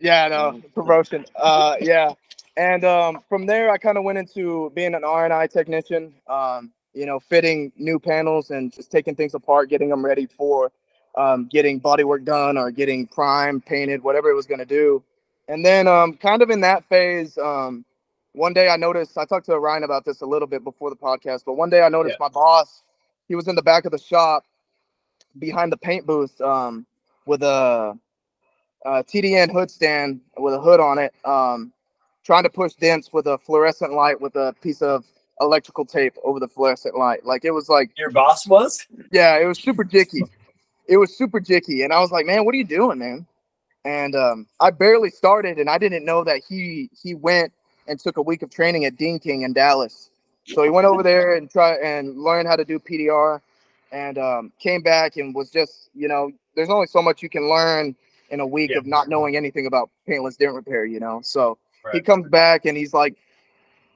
Yeah, 0.00 0.28
no 0.28 0.60
promotion. 0.74 1.24
Uh, 1.36 1.76
yeah, 1.80 2.12
and 2.56 2.84
um, 2.84 3.20
from 3.28 3.46
there 3.46 3.70
I 3.70 3.78
kind 3.78 3.98
of 3.98 4.04
went 4.04 4.18
into 4.18 4.70
being 4.74 4.94
an 4.94 5.04
R 5.04 5.24
and 5.24 5.32
I 5.32 5.46
technician. 5.46 6.14
Um, 6.28 6.72
you 6.94 7.06
know, 7.06 7.20
fitting 7.20 7.70
new 7.76 7.98
panels 7.98 8.50
and 8.50 8.72
just 8.72 8.90
taking 8.90 9.14
things 9.14 9.34
apart, 9.34 9.70
getting 9.70 9.88
them 9.88 10.04
ready 10.04 10.26
for 10.26 10.72
um, 11.18 11.46
getting 11.46 11.80
bodywork 11.80 12.24
done 12.24 12.56
or 12.56 12.70
getting 12.70 13.06
primed, 13.06 13.66
painted, 13.66 14.02
whatever 14.02 14.30
it 14.30 14.34
was 14.34 14.46
going 14.46 14.60
to 14.60 14.64
do. 14.64 15.02
And 15.48 15.64
then, 15.64 15.88
um, 15.88 16.14
kind 16.14 16.42
of 16.42 16.50
in 16.50 16.60
that 16.60 16.84
phase, 16.88 17.36
um, 17.38 17.84
one 18.32 18.52
day 18.52 18.68
I 18.68 18.76
noticed. 18.76 19.18
I 19.18 19.24
talked 19.24 19.46
to 19.46 19.58
Ryan 19.58 19.82
about 19.82 20.04
this 20.04 20.20
a 20.20 20.26
little 20.26 20.46
bit 20.46 20.62
before 20.62 20.90
the 20.90 20.96
podcast, 20.96 21.42
but 21.44 21.54
one 21.54 21.70
day 21.70 21.82
I 21.82 21.88
noticed 21.88 22.20
my 22.20 22.28
boss. 22.28 22.82
He 23.26 23.34
was 23.34 23.48
in 23.48 23.56
the 23.56 23.62
back 23.62 23.84
of 23.84 23.90
the 23.92 23.98
shop, 23.98 24.44
behind 25.38 25.72
the 25.72 25.76
paint 25.76 26.06
booth, 26.06 26.40
um, 26.40 26.86
with 27.26 27.42
a 27.42 27.98
uh, 28.86 29.02
TDN 29.02 29.50
hood 29.50 29.70
stand 29.70 30.20
with 30.36 30.54
a 30.54 30.60
hood 30.60 30.80
on 30.80 30.98
it, 30.98 31.12
um, 31.24 31.72
trying 32.24 32.44
to 32.44 32.50
push 32.50 32.74
dents 32.74 33.12
with 33.12 33.26
a 33.26 33.36
fluorescent 33.38 33.92
light 33.92 34.20
with 34.20 34.36
a 34.36 34.54
piece 34.62 34.82
of 34.82 35.04
electrical 35.40 35.84
tape 35.84 36.14
over 36.24 36.38
the 36.38 36.48
fluorescent 36.48 36.96
light. 36.96 37.24
Like 37.24 37.44
it 37.44 37.50
was 37.50 37.68
like, 37.68 37.90
Your 37.98 38.10
boss 38.10 38.46
was? 38.46 38.86
yeah, 39.10 39.38
it 39.38 39.46
was 39.46 39.58
super 39.58 39.84
jicky. 39.84 40.22
It 40.88 40.96
was 40.96 41.16
super 41.16 41.40
jicky, 41.40 41.84
and 41.84 41.92
I 41.92 42.00
was 42.00 42.10
like, 42.10 42.26
man, 42.26 42.44
what 42.44 42.54
are 42.54 42.58
you 42.58 42.64
doing, 42.64 42.98
man? 42.98 43.26
And 43.84 44.16
um, 44.16 44.46
I 44.60 44.70
barely 44.70 45.10
started, 45.10 45.58
and 45.58 45.70
I 45.70 45.78
didn't 45.78 46.04
know 46.04 46.24
that 46.24 46.40
he 46.48 46.90
he 47.00 47.14
went 47.14 47.52
and 47.86 47.98
took 47.98 48.16
a 48.16 48.22
week 48.22 48.42
of 48.42 48.50
training 48.50 48.84
at 48.84 48.96
Dean 48.96 49.18
King 49.18 49.42
in 49.42 49.52
Dallas. 49.52 50.10
So 50.44 50.62
he 50.62 50.70
went 50.70 50.86
over 50.86 51.02
there 51.02 51.36
and 51.36 51.50
try 51.50 51.74
and 51.76 52.18
learned 52.18 52.48
how 52.48 52.56
to 52.56 52.64
do 52.64 52.78
PDR, 52.78 53.40
and 53.92 54.18
um, 54.18 54.52
came 54.58 54.82
back 54.82 55.16
and 55.16 55.34
was 55.34 55.50
just, 55.50 55.90
you 55.94 56.08
know, 56.08 56.30
there's 56.56 56.70
only 56.70 56.86
so 56.86 57.02
much 57.02 57.22
you 57.22 57.28
can 57.28 57.48
learn 57.48 57.94
in 58.30 58.40
a 58.40 58.46
week 58.46 58.70
Yeah. 58.70 58.78
of 58.78 58.86
not 58.86 59.08
knowing 59.08 59.36
anything 59.36 59.66
about 59.66 59.90
paintless 60.06 60.36
dent 60.36 60.54
repair, 60.54 60.84
you 60.84 61.00
know. 61.00 61.20
So 61.22 61.58
he 61.92 62.00
comes 62.00 62.28
back 62.28 62.66
and 62.66 62.76
he's 62.76 62.92
like 62.94 63.14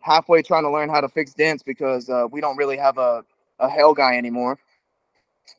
halfway 0.00 0.42
trying 0.42 0.64
to 0.64 0.70
learn 0.70 0.88
how 0.88 1.00
to 1.00 1.08
fix 1.08 1.34
dents 1.34 1.62
because 1.62 2.08
uh, 2.08 2.26
we 2.30 2.40
don't 2.40 2.56
really 2.56 2.76
have 2.76 2.98
a, 2.98 3.24
a 3.58 3.68
hell 3.68 3.94
guy 3.94 4.16
anymore. 4.16 4.58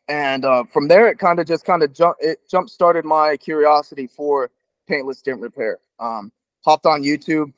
And 0.07 0.45
uh, 0.45 0.63
from 0.65 0.87
there, 0.87 1.07
it 1.07 1.17
kind 1.17 1.39
of 1.39 1.47
just 1.47 1.65
kind 1.65 1.81
of 1.83 1.93
jump 1.93 2.17
it 2.19 2.39
jump 2.49 2.69
started 2.69 3.05
my 3.05 3.37
curiosity 3.37 4.07
for 4.07 4.49
paintless 4.87 5.21
dent 5.21 5.39
repair. 5.39 5.79
Um, 5.99 6.31
hopped 6.63 6.85
on 6.85 7.03
YouTube, 7.03 7.53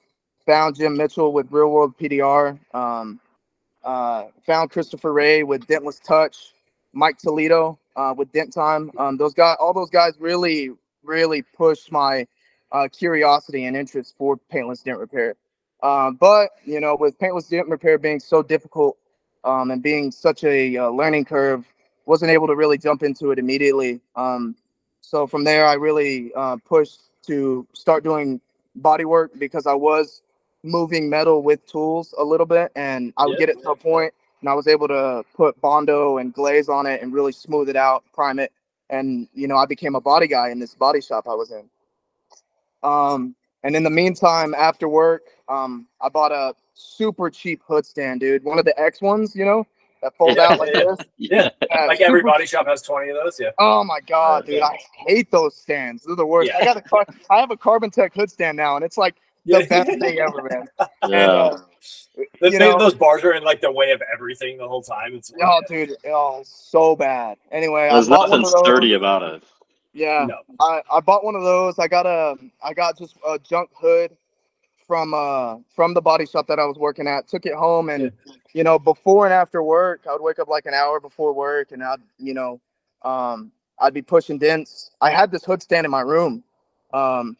found 0.46 0.76
Jim 0.76 0.96
Mitchell 0.96 1.34
with 1.34 1.48
Real 1.52 1.70
World 1.70 1.98
PDR. 1.98 2.60
Um, 2.74 3.20
uh, 3.84 4.26
found 4.46 4.72
Christopher 4.72 5.14
Ray 5.14 5.44
with 5.44 5.68
Dentless 5.68 6.04
Touch, 6.04 6.54
Mike 6.94 7.18
Toledo 7.20 7.78
uh, 7.96 8.14
with 8.18 8.32
Dent 8.32 8.52
Time. 8.52 8.92
Um, 8.98 9.16
those 9.16 9.34
guys, 9.34 9.58
all 9.60 9.74
those 9.74 9.92
guys, 9.92 10.14
really, 10.20 10.72
really 11.04 11.44
pushed 11.44 11.92
my 11.92 12.26
uh, 12.72 12.88
curiosity 12.92 13.66
and 13.66 13.78
interest 13.78 14.16
for 14.18 14.38
paintless 14.50 14.82
dent 14.82 14.98
repair. 14.98 15.36
Um, 15.84 16.16
but 16.16 16.50
you 16.66 16.80
know, 16.80 16.96
with 16.96 17.18
paintless 17.20 17.48
dent 17.48 17.68
repair 17.70 17.98
being 17.98 18.20
so 18.20 18.42
difficult 18.42 18.98
um, 19.44 19.70
and 19.72 19.84
being 19.84 20.12
such 20.12 20.44
a 20.44 20.78
uh, 20.78 20.90
learning 20.90 21.26
curve, 21.26 21.66
wasn't 22.06 22.32
able 22.32 22.48
to 22.48 22.56
really 22.56 22.78
jump 22.78 23.04
into 23.04 23.32
it 23.32 23.40
immediately. 23.40 24.00
Um, 24.16 24.56
so 25.02 25.28
from 25.28 25.44
there, 25.44 25.68
I 25.68 25.74
really 25.74 26.32
uh, 26.36 26.58
pushed 26.66 27.02
to 27.28 27.68
start 27.74 28.04
doing 28.04 28.40
body 28.76 29.06
work 29.06 29.32
because 29.38 29.66
I 29.68 29.74
was 29.74 30.22
moving 30.64 31.10
metal 31.10 31.44
with 31.44 31.66
tools 31.68 32.14
a 32.18 32.24
little 32.24 32.46
bit, 32.46 32.72
and 32.76 33.14
I 33.18 33.26
would 33.26 33.38
get 33.38 33.50
it 33.50 33.62
to 33.62 33.72
a 33.72 33.76
point, 33.76 34.14
and 34.42 34.50
I 34.50 34.54
was 34.54 34.68
able 34.68 34.88
to 34.88 35.24
put 35.36 35.60
bondo 35.62 36.18
and 36.18 36.34
glaze 36.34 36.70
on 36.70 36.86
it 36.88 37.02
and 37.02 37.14
really 37.14 37.32
smooth 37.32 37.70
it 37.70 37.76
out, 37.76 38.04
prime 38.14 38.40
it, 38.40 38.52
and 38.90 39.28
you 39.34 39.48
know, 39.48 39.58
I 39.58 39.66
became 39.66 39.96
a 39.96 40.02
body 40.02 40.28
guy 40.28 40.50
in 40.50 40.60
this 40.60 40.74
body 40.74 41.02
shop 41.02 41.28
I 41.28 41.36
was 41.36 41.52
in. 41.52 41.70
Um, 42.84 43.36
and 43.64 43.76
in 43.76 43.84
the 43.84 43.90
meantime, 43.90 44.54
after 44.54 44.88
work, 44.88 45.24
um, 45.50 45.88
I 46.02 46.10
bought 46.10 46.32
a 46.32 46.56
super 46.76 47.30
cheap 47.30 47.62
hood 47.68 47.86
stand, 47.86 48.20
dude. 48.20 48.44
One 48.44 48.60
of 48.60 48.66
the 48.66 48.80
X 48.80 49.02
ones, 49.02 49.36
you 49.36 49.46
know, 49.46 49.66
that 50.06 50.16
fold 50.18 50.38
out 50.38 50.60
like 50.60 50.74
this. 50.74 50.98
Yeah, 51.18 51.50
Yeah, 51.70 51.86
like 51.86 52.00
every 52.02 52.22
body 52.22 52.46
shop 52.46 52.68
has 52.68 52.82
twenty 52.82 53.10
of 53.10 53.18
those. 53.24 53.40
Yeah. 53.40 53.50
Oh 53.60 53.84
my 53.84 54.00
god, 54.02 54.46
dude! 54.46 54.62
I 54.62 54.78
hate 55.08 55.32
those 55.32 55.56
stands. 55.56 56.04
They're 56.04 56.16
the 56.16 56.26
worst. 56.26 56.50
Yeah. 56.54 56.60
I 56.60 56.64
got 56.66 56.78
a 56.78 56.82
car. 56.82 57.06
I 57.30 57.40
have 57.40 57.52
a 57.52 57.58
Carbon 57.58 57.90
Tech 57.92 58.14
hood 58.14 58.30
stand 58.30 58.56
now, 58.58 58.76
and 58.76 58.86
it's 58.86 58.98
like 58.98 59.16
the 59.46 59.66
best 59.70 59.90
thing 60.00 60.20
ever, 60.20 60.42
man. 60.50 60.68
And, 61.02 61.12
Yeah. 61.12 61.28
uh, 61.28 61.58
The- 62.40 62.52
you 62.52 62.60
know- 62.60 62.78
those 62.80 62.94
bars 62.94 63.24
are 63.24 63.34
in 63.34 63.44
like 63.44 63.62
the 63.62 63.72
way 63.72 63.92
of 63.92 64.02
everything 64.14 64.58
the 64.58 64.68
whole 64.68 64.82
time. 64.82 65.14
It's 65.16 65.32
oh, 65.44 65.62
dude, 65.68 65.92
oh, 66.08 66.42
so 66.46 66.96
bad. 66.96 67.38
Anyway, 67.52 67.90
There's 67.92 68.08
I 68.08 68.16
bought 68.16 68.30
one 68.30 68.42
nothing 68.42 68.46
of 68.46 68.52
those. 68.54 68.60
sturdy 68.66 68.94
about 68.94 69.24
it. 69.24 69.44
Yeah, 69.94 70.26
no. 70.28 70.38
I, 70.60 70.82
I 70.92 71.00
bought 71.00 71.24
one 71.24 71.36
of 71.36 71.44
those. 71.44 71.80
I 71.80 71.88
got 71.88 72.06
a 72.06 72.36
I 72.64 72.74
got 72.74 72.98
just 72.98 73.16
a 73.28 73.40
junk 73.40 73.70
hood 73.74 74.16
from 74.88 75.14
uh 75.14 75.58
from 75.76 75.94
the 75.94 76.02
body 76.02 76.26
shop 76.26 76.48
that 76.48 76.60
I 76.60 76.66
was 76.66 76.78
working 76.78 77.08
at. 77.08 77.28
Took 77.28 77.46
it 77.46 77.54
home 77.56 77.90
and 77.90 78.12
you 78.56 78.66
know 78.66 78.80
before 78.80 79.28
and 79.28 79.36
after 79.36 79.64
work, 79.64 80.04
I 80.10 80.14
would 80.14 80.24
wake 80.24 80.40
up 80.40 80.50
like 80.50 80.68
an 80.68 80.76
hour 80.76 81.02
before 81.02 81.34
work 81.34 81.74
and 81.74 81.84
I'd 81.84 82.02
you 82.20 82.36
know 82.36 82.62
um 83.04 83.54
I'd 83.80 83.96
be 83.96 84.04
pushing 84.04 84.40
dents. 84.40 84.92
I 85.02 85.12
had 85.12 85.32
this 85.32 85.46
hood 85.46 85.64
stand 85.64 85.86
in 85.86 85.92
my 85.92 86.02
room. 86.02 86.44
Um 86.94 87.38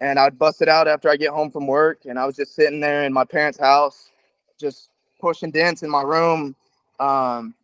and 0.00 0.20
I'd 0.20 0.38
bust 0.38 0.62
it 0.62 0.68
out 0.70 0.88
after 0.88 1.10
I 1.10 1.16
get 1.16 1.30
home 1.30 1.50
from 1.52 1.66
work 1.68 2.00
and 2.06 2.20
I 2.20 2.26
was 2.26 2.36
just 2.36 2.56
sitting 2.56 2.80
there 2.80 3.04
in 3.04 3.14
my 3.14 3.24
parents' 3.24 3.60
house 3.60 4.10
just 4.60 4.90
pushing 5.20 5.52
dents 5.52 5.82
in 5.84 5.90
my 5.90 6.02
room. 6.04 6.56
Um 7.00 7.54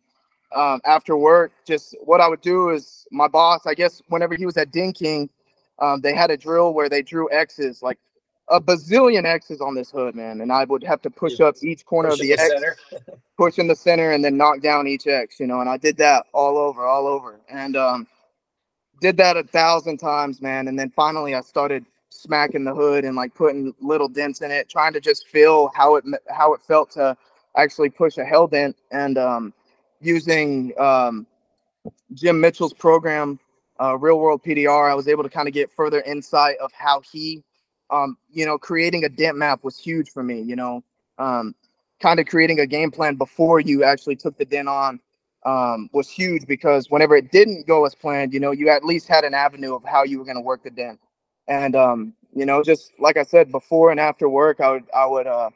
um, 0.55 0.81
after 0.85 1.17
work, 1.17 1.53
just 1.67 1.95
what 2.01 2.21
I 2.21 2.29
would 2.29 2.41
do 2.41 2.71
is 2.71 3.07
my 3.11 3.29
boss, 3.29 3.67
I 3.67 3.75
guess, 3.75 4.01
whenever 4.09 4.35
he 4.35 4.47
was 4.47 4.57
at 4.57 4.71
Din 4.71 4.93
King, 4.93 5.29
um, 5.79 6.01
they 6.01 6.15
had 6.15 6.31
a 6.31 6.37
drill 6.37 6.73
where 6.73 6.89
they 6.89 7.03
drew 7.03 7.31
X's, 7.31 7.83
like 7.83 7.99
a 8.49 8.61
bazillion 8.61 9.25
X's 9.25 9.61
on 9.61 9.75
this 9.75 9.91
hood, 9.91 10.15
man. 10.15 10.41
And 10.41 10.51
I 10.51 10.65
would 10.65 10.83
have 10.83 11.01
to 11.03 11.09
push 11.09 11.39
up 11.39 11.55
each 11.63 11.85
corner 11.85 12.09
Push 12.09 12.19
of 12.19 12.27
the 12.27 12.35
the 12.35 12.67
X, 12.67 13.11
push 13.37 13.57
in 13.59 13.67
the 13.67 13.75
center, 13.75 14.11
and 14.11 14.23
then 14.23 14.37
knock 14.37 14.61
down 14.61 14.87
each 14.87 15.07
X, 15.07 15.39
you 15.39 15.47
know. 15.47 15.61
And 15.61 15.69
I 15.69 15.77
did 15.77 15.97
that 15.97 16.25
all 16.33 16.57
over, 16.57 16.83
all 16.85 17.07
over. 17.07 17.39
And 17.49 17.75
um, 17.75 18.07
did 19.01 19.17
that 19.17 19.37
a 19.37 19.43
thousand 19.43 19.97
times, 19.97 20.41
man. 20.41 20.67
And 20.67 20.77
then 20.77 20.91
finally, 20.95 21.35
I 21.35 21.41
started 21.41 21.85
smacking 22.09 22.63
the 22.63 22.73
hood 22.73 23.03
and 23.03 23.15
like 23.15 23.33
putting 23.33 23.73
little 23.81 24.07
dents 24.07 24.41
in 24.41 24.51
it, 24.51 24.69
trying 24.69 24.93
to 24.93 25.01
just 25.01 25.27
feel 25.27 25.71
how 25.75 25.95
it 25.95 26.05
how 26.29 26.53
it 26.53 26.61
felt 26.61 26.91
to 26.91 27.17
actually 27.57 27.89
push 27.89 28.17
a 28.17 28.25
hell 28.25 28.47
dent. 28.47 28.75
And 28.91 29.17
um, 29.17 29.53
using 30.01 30.71
um, 30.79 31.25
Jim 32.13 32.39
Mitchell's 32.39 32.73
program, 32.73 33.39
uh, 33.81 33.97
Real 33.97 34.19
World 34.19 34.43
PDR, 34.43 34.89
I 34.89 34.95
was 34.95 35.07
able 35.07 35.23
to 35.23 35.29
kind 35.29 35.47
of 35.47 35.53
get 35.53 35.71
further 35.71 36.01
insight 36.01 36.57
of 36.57 36.71
how 36.73 37.01
he, 37.01 37.43
um, 37.89 38.17
you 38.31 38.45
know, 38.45 38.57
creating 38.57 39.03
a 39.03 39.09
dent 39.09 39.37
map 39.37 39.63
was 39.63 39.77
huge 39.77 40.09
for 40.09 40.23
me. 40.23 40.41
You 40.41 40.55
know, 40.55 40.83
um, 41.17 41.55
kind 42.01 42.19
of 42.19 42.25
creating 42.25 42.59
a 42.59 42.65
game 42.67 42.91
plan 42.91 43.15
before 43.15 43.59
you 43.59 43.83
actually 43.83 44.15
took 44.15 44.37
the 44.37 44.45
dent 44.45 44.67
on 44.67 44.99
um, 45.45 45.89
was 45.93 46.09
huge 46.09 46.47
because 46.47 46.89
whenever 46.89 47.15
it 47.15 47.31
didn't 47.31 47.67
go 47.67 47.85
as 47.85 47.95
planned, 47.95 48.33
you 48.33 48.39
know, 48.39 48.51
you 48.51 48.69
at 48.69 48.83
least 48.83 49.07
had 49.07 49.23
an 49.23 49.33
avenue 49.33 49.75
of 49.75 49.83
how 49.85 50.03
you 50.03 50.17
were 50.17 50.25
going 50.25 50.37
to 50.37 50.41
work 50.41 50.63
the 50.63 50.71
dent. 50.71 50.99
And 51.47 51.75
um, 51.75 52.13
you 52.33 52.45
know, 52.45 52.63
just 52.63 52.91
like 52.99 53.17
I 53.17 53.23
said, 53.23 53.51
before 53.51 53.91
and 53.91 53.99
after 53.99 54.27
work, 54.27 54.59
I 54.59 54.71
would 54.71 54.83
I 54.93 55.05
would 55.05 55.27
uh, 55.27 55.49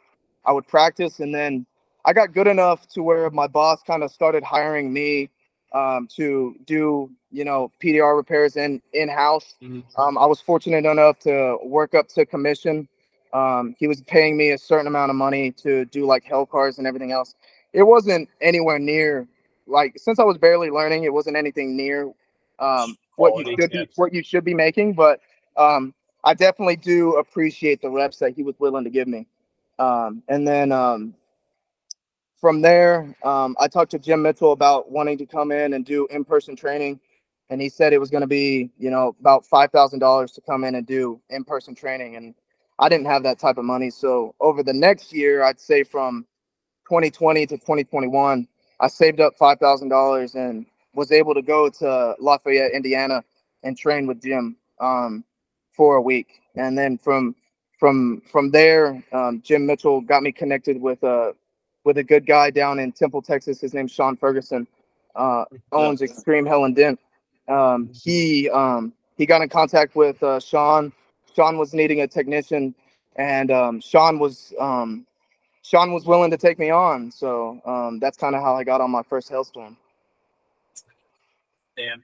I 0.46 0.52
would 0.52 0.68
practice, 0.68 1.20
and 1.20 1.34
then 1.34 1.66
I 2.06 2.14
got 2.14 2.34
good 2.34 2.48
enough 2.48 2.88
to 2.90 3.04
where 3.04 3.30
my 3.32 3.48
boss 3.48 3.82
kind 3.86 4.04
of 4.04 4.12
started 4.12 4.44
hiring 4.44 4.94
me 4.94 5.30
um, 5.72 6.08
to 6.16 6.56
do 6.66 7.10
you 7.32 7.46
know 7.46 7.72
PDR 7.82 8.16
repairs 8.16 8.56
in 8.56 8.82
in 8.94 9.10
house. 9.10 9.56
Mhm. 9.62 9.84
Um, 9.98 10.18
I 10.18 10.26
was 10.26 10.42
fortunate 10.42 10.86
enough 10.86 11.20
to 11.20 11.58
work 11.64 11.94
up 11.94 12.08
to 12.10 12.26
commission. 12.26 12.88
Um, 13.34 13.76
he 13.78 13.88
was 13.88 14.02
paying 14.02 14.38
me 14.38 14.52
a 14.52 14.58
certain 14.58 14.88
amount 14.88 15.12
of 15.12 15.16
money 15.16 15.52
to 15.52 15.86
do 15.86 16.06
like 16.06 16.24
hell 16.24 16.46
cars 16.46 16.80
and 16.80 16.88
everything 16.88 17.12
else. 17.12 17.36
It 17.74 17.84
wasn't 17.84 18.30
anywhere 18.42 18.80
near 18.80 19.28
like 19.68 19.94
since 19.98 20.20
I 20.20 20.24
was 20.24 20.38
barely 20.38 20.70
learning, 20.70 21.04
it 21.04 21.14
wasn't 21.14 21.38
anything 21.38 21.78
near 21.78 22.12
um, 22.60 22.98
what 23.16 23.38
you 23.38 23.56
should 23.60 23.72
be 23.72 23.90
what 23.96 24.14
you 24.14 24.24
should 24.24 24.44
be 24.44 24.54
making. 24.54 24.94
But 24.94 25.22
um, 25.58 25.94
I 26.24 26.34
definitely 26.34 26.76
do 26.78 27.16
appreciate 27.18 27.82
the 27.82 27.90
reps 27.90 28.18
that 28.18 28.34
he 28.34 28.44
was 28.44 28.56
willing 28.60 28.84
to 28.84 28.90
give 28.90 29.08
me. 29.08 29.28
Um, 29.78 30.24
and 30.28 30.48
then 30.48 30.72
um, 30.72 31.14
from 32.40 32.62
there, 32.62 33.16
um, 33.24 33.56
I 33.60 33.68
talked 33.68 33.92
to 33.92 34.00
Jim 34.00 34.22
Mitchell 34.22 34.52
about 34.54 34.92
wanting 34.92 35.18
to 35.20 35.26
come 35.26 35.52
in 35.52 35.74
and 35.74 35.86
do 35.86 36.08
in-person 36.12 36.56
training, 36.56 37.00
and 37.50 37.62
he 37.62 37.70
said 37.70 37.94
it 37.94 38.00
was 38.00 38.10
going 38.12 38.22
to 38.22 38.28
be, 38.28 38.72
you 38.78 38.92
know, 38.92 39.16
about 39.20 39.46
five 39.46 39.72
thousand 39.72 40.00
dollars 40.00 40.32
to 40.34 40.42
come 40.42 40.64
in 40.64 40.76
and 40.76 40.88
do 40.88 41.22
in-person 41.30 41.76
training, 41.76 42.16
and 42.16 42.36
I 42.80 42.90
didn't 42.90 43.08
have 43.08 43.24
that 43.24 43.40
type 43.40 43.58
of 43.58 43.66
money. 43.66 43.90
So 43.90 44.36
over 44.40 44.64
the 44.64 44.74
next 44.74 45.14
year, 45.14 45.44
I'd 45.44 45.60
say 45.60 45.84
from 45.84 46.26
2020 46.90 47.48
to 47.48 47.58
2021, 47.58 48.48
I 48.80 48.88
saved 48.88 49.22
up 49.22 49.34
five 49.38 49.60
thousand 49.60 49.90
dollars 49.90 50.36
and 50.36 50.66
was 50.94 51.12
able 51.12 51.34
to 51.36 51.42
go 51.42 51.70
to 51.70 52.16
Lafayette, 52.20 52.72
Indiana, 52.74 53.24
and 53.64 53.78
train 53.78 54.08
with 54.08 54.22
Jim 54.22 54.58
um, 54.82 55.24
for 55.76 55.98
a 55.98 56.02
week, 56.02 56.28
and 56.56 56.78
then 56.78 56.98
from 56.98 57.36
from 57.80 58.22
from 58.32 58.52
there, 58.52 59.04
um, 59.14 59.42
Jim 59.44 59.66
Mitchell 59.66 60.02
got 60.02 60.24
me 60.24 60.32
connected 60.32 60.82
with 60.82 61.04
a 61.04 61.34
with 61.84 61.98
a 61.98 62.04
good 62.04 62.26
guy 62.26 62.50
down 62.50 62.80
in 62.80 62.92
Temple, 62.92 63.22
Texas. 63.22 63.62
His 63.62 63.74
name's 63.74 63.92
Sean 63.92 64.16
Ferguson. 64.16 64.68
Uh, 65.16 65.46
owns 65.72 66.02
Extreme 66.02 66.46
Hail 66.46 66.66
and 66.66 66.76
Dent. 66.76 67.00
Um, 67.48 67.90
he 67.94 68.50
um, 68.50 68.94
he 69.18 69.26
got 69.26 69.42
in 69.42 69.50
contact 69.50 69.96
with 69.96 70.22
uh, 70.24 70.40
Sean. 70.40 70.94
Sean 71.36 71.58
was 71.58 71.74
needing 71.74 72.02
a 72.02 72.08
technician, 72.08 72.76
and 73.16 73.52
um, 73.52 73.82
Sean 73.82 74.20
was 74.20 74.54
um, 74.60 75.06
Sean 75.64 75.92
was 75.94 76.06
willing 76.06 76.32
to 76.32 76.38
take 76.38 76.60
me 76.60 76.70
on. 76.70 77.12
So 77.12 77.60
um, 77.66 78.00
that's 78.00 78.18
kind 78.18 78.36
of 78.36 78.42
how 78.42 78.56
I 78.56 78.64
got 78.64 78.82
on 78.82 78.92
my 78.92 79.04
first 79.04 79.30
hailstorm. 79.30 79.78
Damn. 81.76 82.04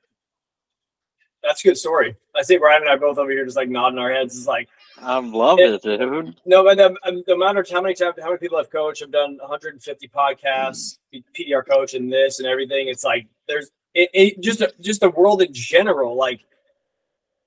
That's 1.46 1.64
a 1.64 1.68
good 1.68 1.78
story. 1.78 2.16
I 2.36 2.42
see 2.42 2.58
Ryan 2.58 2.82
and 2.84 2.92
I 2.92 2.96
both 2.96 3.18
over 3.18 3.30
here 3.32 3.46
just 3.46 3.56
like 3.58 3.70
nodding 3.70 4.00
our 4.00 4.12
heads. 4.12 4.36
It's 4.36 4.48
like, 4.48 4.68
I'm 5.02 5.32
loving 5.32 5.74
it, 5.74 5.82
dude. 5.84 6.36
no, 6.46 6.64
but 6.64 6.78
the, 6.78 6.96
um, 7.04 7.24
the 7.28 7.34
amount 7.34 7.58
of 7.60 7.70
how 7.70 7.82
many 7.82 7.94
times, 7.94 8.16
how 8.20 8.28
many 8.28 8.38
people 8.40 8.58
I've 8.58 8.70
coached, 8.70 9.04
I've 9.04 9.12
done 9.12 9.38
150 9.40 10.08
podcasts, 10.08 10.98
PDR 11.14 11.68
coach, 11.68 11.94
and 11.94 12.12
this 12.12 12.40
and 12.40 12.48
everything. 12.48 12.88
It's 12.88 13.04
like 13.04 13.28
there's 13.48 13.72
it, 13.94 14.10
it 14.14 14.42
just 14.42 14.64
just 14.82 15.02
the 15.02 15.10
world 15.12 15.42
in 15.42 15.54
general. 15.54 16.16
Like, 16.16 16.42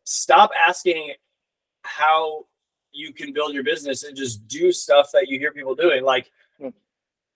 stop 0.05 0.51
asking 0.67 1.13
how 1.83 2.47
you 2.93 3.13
can 3.13 3.33
build 3.33 3.55
your 3.55 3.63
business 3.65 4.05
and 4.05 4.17
just 4.17 4.47
do 4.49 4.71
stuff 4.73 5.11
that 5.13 5.29
you 5.29 5.39
hear 5.39 5.53
people 5.53 5.75
doing. 5.75 6.03
Like, 6.05 6.31
Yeah. 6.59 6.71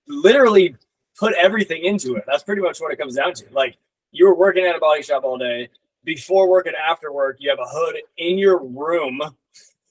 literally 0.07 0.77
put 1.19 1.35
everything 1.35 1.85
into 1.85 2.17
it. 2.17 2.25
That's 2.27 2.43
pretty 2.43 2.63
much 2.63 2.81
what 2.81 2.93
it 2.93 2.97
comes 2.99 3.17
down 3.17 3.35
to. 3.35 3.45
Like, 3.53 3.77
you 4.13 4.27
were 4.27 4.35
working 4.35 4.65
at 4.65 4.77
a 4.77 4.79
body 4.79 5.03
shop 5.03 5.25
all 5.25 5.39
day. 5.39 5.69
Before 6.05 6.49
work 6.49 6.67
and 6.67 6.77
after 6.77 7.13
work, 7.13 7.37
you 7.39 7.51
have 7.51 7.59
a 7.61 7.69
hood 7.69 7.97
in 8.19 8.39
your 8.39 8.59
room 8.63 9.21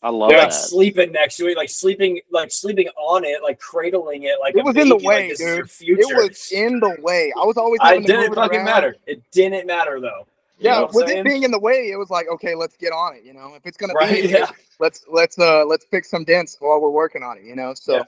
I 0.01 0.09
love 0.09 0.37
it. 0.37 0.37
like 0.37 0.49
that. 0.49 0.51
sleeping 0.51 1.11
next 1.11 1.37
to 1.37 1.47
it, 1.47 1.57
like 1.57 1.69
sleeping, 1.69 2.19
like 2.31 2.51
sleeping 2.51 2.87
on 2.97 3.23
it, 3.23 3.43
like 3.43 3.59
cradling 3.59 4.23
it, 4.23 4.39
like 4.39 4.55
It 4.55 4.57
a 4.57 4.63
was 4.63 4.75
in 4.77 4.89
the 4.89 4.95
baby, 4.95 5.09
like 5.11 5.27
way, 5.27 5.29
this 5.29 5.39
is 5.41 5.55
your 5.55 5.65
dude. 5.65 5.67
future. 5.67 6.01
It 6.01 6.07
was 6.31 6.51
in 6.51 6.79
the 6.79 6.89
way. 7.01 7.31
I 7.39 7.45
was 7.45 7.57
always 7.57 7.81
I 7.81 7.93
having 7.93 8.03
to 8.03 8.09
didn't 8.09 8.29
move 8.29 8.35
fucking 8.35 8.63
around. 8.63 8.65
matter. 8.65 8.95
It 9.07 9.23
didn't 9.31 9.67
matter 9.67 9.99
though. 9.99 10.27
You 10.59 10.65
Yeah, 10.65 10.81
know 10.81 10.89
with 10.91 11.07
saying? 11.07 11.19
it 11.19 11.23
being 11.23 11.43
in 11.43 11.51
the 11.51 11.59
way, 11.59 11.89
it 11.91 11.97
was 11.97 12.09
like, 12.09 12.27
okay, 12.29 12.55
let's 12.55 12.77
get 12.77 12.91
on 12.93 13.15
it. 13.15 13.23
You 13.23 13.33
know, 13.33 13.53
if 13.55 13.65
it's 13.65 13.77
gonna 13.77 13.95
right, 13.95 14.23
be, 14.23 14.29
yeah. 14.29 14.51
let's 14.79 15.05
let's 15.11 15.37
uh 15.39 15.65
let's 15.65 15.85
fix 15.85 16.09
some 16.09 16.23
dents 16.23 16.57
while 16.59 16.79
we're 16.81 16.89
working 16.91 17.23
on 17.23 17.37
it. 17.37 17.43
You 17.43 17.55
know, 17.55 17.73
so 17.73 17.93
Yeah. 17.95 18.03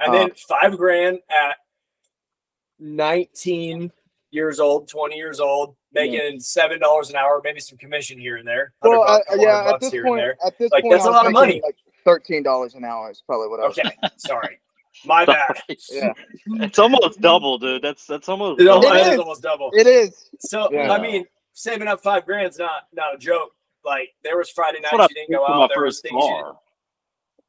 And 0.00 0.12
Uh, 0.12 0.12
then 0.14 0.30
five 0.34 0.76
grand 0.78 1.18
at 1.30 1.56
19 2.78 3.90
years 4.30 4.60
old, 4.60 4.88
20 4.88 5.16
years 5.16 5.40
old, 5.40 5.74
making 5.92 6.40
seven 6.40 6.78
dollars 6.80 7.10
an 7.10 7.16
hour, 7.16 7.40
maybe 7.44 7.60
some 7.60 7.78
commission 7.78 8.18
here 8.18 8.36
and 8.36 8.46
there. 8.46 8.72
well, 8.82 9.02
uh, 9.02 9.18
bucks, 9.28 9.36
yeah, 9.42 9.70
at 9.72 9.80
this 9.80 9.90
here 9.92 10.04
point, 10.04 10.20
there. 10.20 10.36
at 10.44 10.56
this 10.58 10.70
Like, 10.70 10.82
point, 10.82 10.92
that's 10.92 11.04
I 11.04 11.08
a 11.08 11.10
was 11.10 11.16
lot 11.16 11.26
of 11.26 11.32
money. 11.32 11.60
Like 11.64 11.76
thirteen 12.04 12.42
dollars 12.42 12.74
an 12.74 12.84
hour 12.84 13.10
is 13.10 13.22
probably 13.26 13.48
what 13.48 13.60
I 13.60 13.68
was. 13.68 13.78
Okay, 13.78 13.90
sorry. 14.16 14.58
My 15.04 15.24
bad. 15.26 15.62
Yeah, 15.90 16.12
It's 16.46 16.78
almost 16.78 17.20
double, 17.20 17.58
dude. 17.58 17.82
That's 17.82 18.06
that's 18.06 18.28
almost. 18.28 18.60
It 18.60 18.64
double. 18.64 18.86
almost, 18.86 19.00
It 19.06 19.06
it 19.08 19.12
is. 19.14 19.18
almost 19.20 19.42
double. 19.42 19.70
it 19.72 19.86
is. 19.86 20.30
So 20.40 20.68
Yeah. 20.72 20.90
I 20.92 21.00
mean, 21.00 21.24
saving 21.52 21.86
up 21.88 22.00
five 22.02 22.26
grand's 22.26 22.58
not 22.58 22.82
not 22.92 23.14
a 23.14 23.18
joke. 23.18 23.52
Like 23.84 24.10
there 24.24 24.36
was 24.36 24.50
Friday 24.50 24.78
That's 24.82 24.96
nights 24.96 25.10
you 25.14 25.22
didn't 25.26 25.30
go 25.36 25.46
out. 25.46 25.70
There 25.74 25.84
was 25.84 26.00
things. 26.00 26.14
You, 26.14 26.52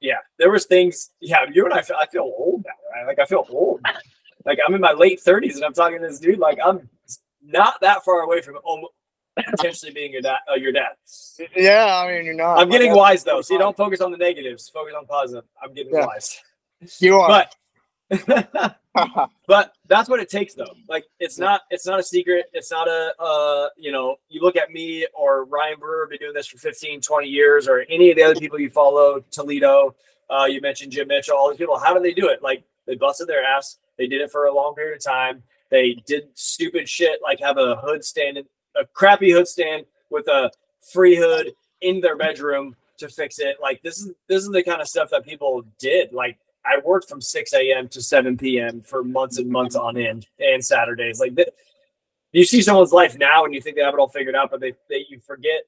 yeah, 0.02 0.18
there 0.38 0.52
was 0.52 0.65
things. 0.65 1.10
Yeah, 1.20 1.39
you 1.52 1.65
and 1.65 1.74
I. 1.74 1.82
Feel, 1.82 1.98
I 2.00 2.06
feel 2.06 2.22
old 2.22 2.63
now, 2.65 2.72
right? 3.02 3.08
Like 3.08 3.20
I 3.20 3.26
feel 3.26 3.46
old. 3.50 3.82
Like 4.50 4.60
I'm 4.68 4.74
in 4.74 4.82
my 4.82 4.94
late 4.94 5.20
thirties 5.20 5.58
and 5.58 5.64
I'm 5.64 5.74
talking 5.74 6.02
to 6.02 6.08
this 6.08 6.20
dude. 6.20 6.40
Like 6.40 6.58
I'm 6.66 6.90
not 7.44 7.80
that 7.82 8.04
far 8.04 8.22
away 8.22 8.42
from 8.42 8.56
potentially 9.38 9.92
being 9.92 10.12
your 10.12 10.22
dad. 10.24 10.40
Uh, 10.52 10.56
your 10.56 10.72
dad. 10.72 10.94
Yeah, 11.56 12.02
I 12.04 12.12
mean 12.12 12.26
you're 12.26 12.34
not. 12.34 12.58
I'm 12.58 12.70
getting 12.70 12.96
wise 12.96 13.24
though, 13.24 13.42
so 13.42 13.54
you 13.54 13.60
don't 13.60 13.78
focus 13.78 14.02
on 14.02 14.10
the 14.12 14.18
negatives. 14.18 14.68
Focus 14.70 14.96
on 14.98 15.06
positive. 15.06 15.44
I'm 15.62 15.72
getting 15.76 15.94
Yeah. 15.94 16.08
wise. 16.08 16.40
You 17.00 17.20
are. 17.20 17.28
But 17.30 17.56
but 19.48 19.74
that's 19.88 20.10
what 20.10 20.20
it 20.20 20.30
takes 20.30 20.56
though 20.56 20.74
like 20.88 21.06
it's 21.20 21.38
not 21.38 21.62
it's 21.70 21.86
not 21.86 22.00
a 22.00 22.04
secret 22.04 22.46
it's 22.54 22.72
not 22.72 22.88
a 22.88 23.14
uh 23.20 23.70
you 23.78 23.92
know 23.92 24.16
you 24.30 24.42
look 24.42 24.56
at 24.56 24.72
me 24.72 25.06
or 25.16 25.46
ryan 25.46 25.78
brewer 25.80 26.08
been 26.08 26.18
doing 26.18 26.34
this 26.34 26.48
for 26.48 26.58
15 26.58 27.00
20 27.02 27.28
years 27.28 27.68
or 27.68 27.86
any 27.90 28.10
of 28.10 28.18
the 28.18 28.24
other 28.24 28.36
people 28.36 28.60
you 28.60 28.70
follow 28.70 29.24
toledo 29.32 29.94
uh 30.32 30.46
you 30.46 30.60
mentioned 30.60 30.92
jim 30.92 31.08
mitchell 31.08 31.38
all 31.38 31.50
these 31.50 31.58
people 31.60 31.78
how 31.78 31.94
do 31.94 32.00
they 32.02 32.14
do 32.14 32.28
it 32.30 32.42
like 32.42 32.64
they 32.89 32.95
busted 32.95 33.28
their 33.28 33.43
ass 33.43 33.78
they 33.97 34.08
did 34.08 34.19
it 34.19 34.32
for 34.32 34.45
a 34.45 34.54
long 34.54 34.73
period 34.73 34.97
of 34.97 35.04
time 35.04 35.43
they 35.69 35.93
did 36.06 36.28
stupid 36.34 36.89
shit 36.89 37.19
like 37.21 37.39
have 37.39 37.58
a 37.58 37.75
hood 37.78 38.04
stand 38.04 38.38
a 38.75 38.86
crappy 38.93 39.32
hood 39.32 39.47
stand 39.47 39.86
with 40.10 40.28
a 40.28 40.52
free 40.91 41.15
hood 41.15 41.54
in 41.82 42.02
their 42.02 42.17
bedroom 42.17 42.75
to 42.97 43.08
fix 43.08 43.39
it 43.39 43.58
like 43.62 43.82
this 43.84 43.99
is 43.99 44.13
this 44.28 44.43
is 44.43 44.49
the 44.49 44.63
kind 44.63 44.82
of 44.82 44.88
stuff 44.88 45.10
that 45.12 45.23
people 45.23 45.63
did 45.80 46.12
like 46.12 46.38
I 46.65 46.80
worked 46.84 47.08
from 47.08 47.21
6 47.21 47.54
a.m. 47.54 47.88
to 47.88 48.02
7 48.02 48.38
p.m. 48.38 48.82
for 48.82 49.02
months 49.02 49.38
and 49.38 49.49
months 49.49 49.75
on 49.78 49.97
end 49.97 50.28
and 50.39 50.63
Saturdays. 50.63 51.19
Like 51.19 51.36
th- 51.36 51.47
you 52.32 52.43
see 52.43 52.62
someone's 52.62 52.91
life 52.91 53.17
now 53.17 53.45
and 53.45 53.54
you 53.54 53.62
think 53.62 53.78
they 53.78 53.82
have 53.82 53.93
it 53.93 53.99
all 53.99 54.10
figured 54.10 54.36
out, 54.36 54.52
but 54.52 54.60
they, 54.60 54.73
they 54.89 55.06
you 55.10 55.19
forget 55.25 55.63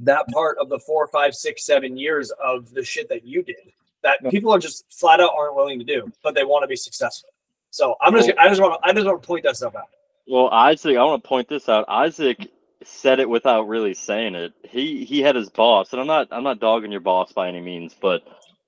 that 0.00 0.28
part 0.28 0.58
of 0.58 0.68
the 0.68 0.78
four, 0.78 1.06
five, 1.08 1.34
six, 1.34 1.64
seven 1.64 1.96
years 1.96 2.30
of 2.42 2.72
the 2.72 2.84
shit 2.84 3.08
that 3.08 3.26
you 3.26 3.42
did 3.42 3.72
that 4.02 4.18
Yeah. 4.22 4.30
people 4.30 4.52
are 4.52 4.58
just 4.58 4.90
flat 4.92 5.20
out 5.20 5.32
aren't 5.36 5.54
willing 5.54 5.78
to 5.78 5.84
do, 5.84 6.10
but 6.22 6.34
they 6.34 6.44
want 6.44 6.62
to 6.62 6.68
be 6.68 6.76
successful. 6.76 7.30
So 7.70 7.96
I'm 8.00 8.14
just 8.14 8.30
I 8.38 8.48
just 8.48 8.60
want 8.60 8.80
to 8.82 8.88
I 8.88 8.92
just 8.92 9.06
want 9.06 9.22
to 9.22 9.26
point 9.26 9.44
that 9.44 9.56
stuff 9.56 9.74
out. 9.76 9.88
Well, 10.26 10.50
Izac, 10.50 10.98
I 10.98 11.04
want 11.04 11.22
to 11.22 11.28
point 11.28 11.48
this 11.48 11.68
out. 11.68 11.86
Izac 11.88 12.48
said 12.84 13.20
it 13.20 13.28
without 13.28 13.68
really 13.68 13.94
saying 13.94 14.34
it. 14.34 14.52
He 14.68 15.04
he 15.04 15.20
had 15.20 15.36
his 15.36 15.50
boss, 15.50 15.92
and 15.92 16.00
I'm 16.00 16.06
not 16.06 16.28
I'm 16.30 16.42
not 16.44 16.60
dogging 16.60 16.90
your 16.92 17.00
boss 17.00 17.32
by 17.32 17.48
any 17.48 17.60
means, 17.60 17.94
but 18.00 18.22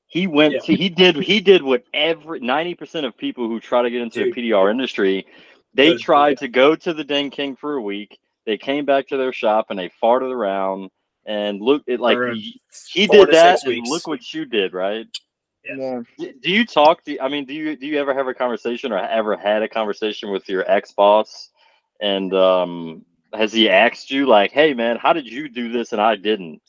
he 0.06 0.26
went 0.26 0.54
Yeah. 0.54 0.60
to 0.60 0.74
he 0.76 0.88
did 0.88 1.16
he 1.16 1.40
did 1.40 1.62
what 1.62 1.84
every 1.94 2.40
ninety 2.40 2.74
percent 2.74 3.06
of 3.06 3.16
people 3.16 3.48
who 3.48 3.58
try 3.60 3.82
to 3.82 3.90
get 3.90 4.02
into 4.02 4.24
Dude. 4.24 4.34
the 4.34 4.50
PDR 4.50 4.70
industry, 4.70 5.26
they 5.74 5.94
tried 5.96 6.38
to 6.38 6.48
go 6.48 6.76
to 6.76 6.92
the 6.92 7.04
Den 7.04 7.30
King 7.30 7.56
for 7.56 7.74
a 7.74 7.82
week. 7.82 8.18
They 8.44 8.58
came 8.58 8.84
back 8.84 9.08
to 9.08 9.16
their 9.16 9.32
shop 9.32 9.66
and 9.70 9.78
they 9.78 9.90
farted 10.02 10.32
around 10.32 10.90
and 11.26 11.60
look 11.60 11.82
it 11.86 12.00
like 12.00 12.18
he, 12.34 12.60
he 12.88 13.06
did 13.06 13.30
that. 13.30 13.64
And 13.64 13.86
look 13.86 14.06
what 14.06 14.32
you 14.32 14.44
did, 14.44 14.72
right? 14.72 15.06
Yeah. 15.64 16.02
Yeah. 16.18 16.32
Do 16.42 16.50
you 16.50 16.66
talk? 16.66 17.04
Do, 17.04 17.16
I 17.20 17.28
mean, 17.28 17.44
do 17.44 17.54
you 17.54 17.76
do 17.76 17.86
you 17.86 17.98
ever 17.98 18.14
have 18.14 18.26
a 18.26 18.34
conversation 18.34 18.92
or 18.92 18.98
ever 18.98 19.36
had 19.36 19.62
a 19.62 19.68
conversation 19.68 20.30
with 20.30 20.48
your 20.48 20.68
ex 20.70 20.92
boss? 20.92 21.50
And 22.00 22.34
um, 22.34 23.04
has 23.32 23.52
he 23.52 23.70
asked 23.70 24.10
you 24.10 24.26
like, 24.26 24.50
"Hey, 24.50 24.74
man, 24.74 24.96
how 24.96 25.12
did 25.12 25.26
you 25.26 25.48
do 25.48 25.70
this 25.70 25.92
and 25.92 26.00
I 26.00 26.16
didn't?" 26.16 26.60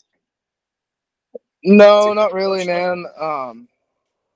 No, 1.63 2.13
not 2.13 2.33
really, 2.33 2.65
question. 2.65 3.03
man. 3.03 3.05
Um, 3.19 3.67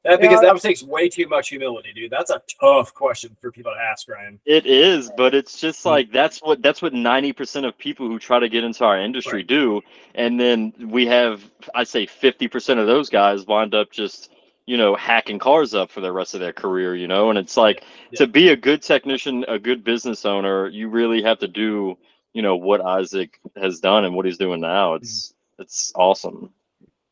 That 0.04 0.22
because 0.22 0.42
Yeah. 0.42 0.54
that 0.54 0.62
takes 0.62 0.84
way 0.84 1.10
too 1.10 1.28
much 1.28 1.50
humility, 1.50 1.92
dude. 1.94 2.12
That's 2.12 2.30
a 2.32 2.42
tough 2.62 2.94
question 2.94 3.36
for 3.42 3.52
people 3.52 3.74
to 3.74 3.80
ask, 3.82 4.08
Ryan. 4.08 4.40
It 4.46 4.66
is, 4.66 5.12
but 5.18 5.36
it's 5.36 5.60
just 5.60 5.84
Hmm. 5.84 5.90
like 5.90 6.12
that's 6.12 6.42
what 6.42 6.62
that's 6.62 6.82
what 6.82 6.94
ninety 6.94 7.34
percent 7.34 7.66
of 7.66 7.78
people 7.78 8.08
who 8.08 8.20
try 8.20 8.40
to 8.40 8.48
get 8.48 8.64
into 8.64 8.86
our 8.86 9.00
industry 9.00 9.40
Right. 9.40 9.48
do, 9.48 9.82
and 10.16 10.40
then 10.40 10.74
we 10.80 11.06
have, 11.08 11.44
I 11.76 11.84
say, 11.84 12.06
fifty 12.06 12.48
percent 12.48 12.80
of 12.80 12.88
those 12.88 13.10
guys 13.10 13.46
wind 13.46 13.76
up 13.76 13.92
just 13.92 14.32
you 14.66 14.78
know 14.78 14.96
hacking 14.96 15.40
cars 15.40 15.74
up 15.74 15.90
for 15.90 16.02
the 16.02 16.12
rest 16.12 16.34
of 16.36 16.40
their 16.40 16.54
career, 16.54 16.96
you 16.96 17.08
know, 17.08 17.30
and 17.30 17.38
it's 17.40 17.58
like 17.58 17.84
Yeah. 18.12 18.20
to 18.20 18.28
be 18.28 18.50
a 18.50 18.56
good 18.56 18.82
technician, 18.82 19.44
a 19.48 19.58
good 19.60 19.84
business 19.84 20.26
owner, 20.26 20.68
you 20.68 20.90
really 20.90 21.22
have 21.24 21.40
to 21.40 21.48
do 21.48 21.98
you 22.34 22.42
know 22.44 22.56
what 22.56 22.82
Izac 22.82 23.32
has 23.56 23.80
done 23.80 24.06
and 24.06 24.16
what 24.16 24.26
he's 24.26 24.38
doing 24.38 24.62
now. 24.62 24.94
It's 24.94 25.34
it's 25.60 25.92
awesome. 25.96 26.54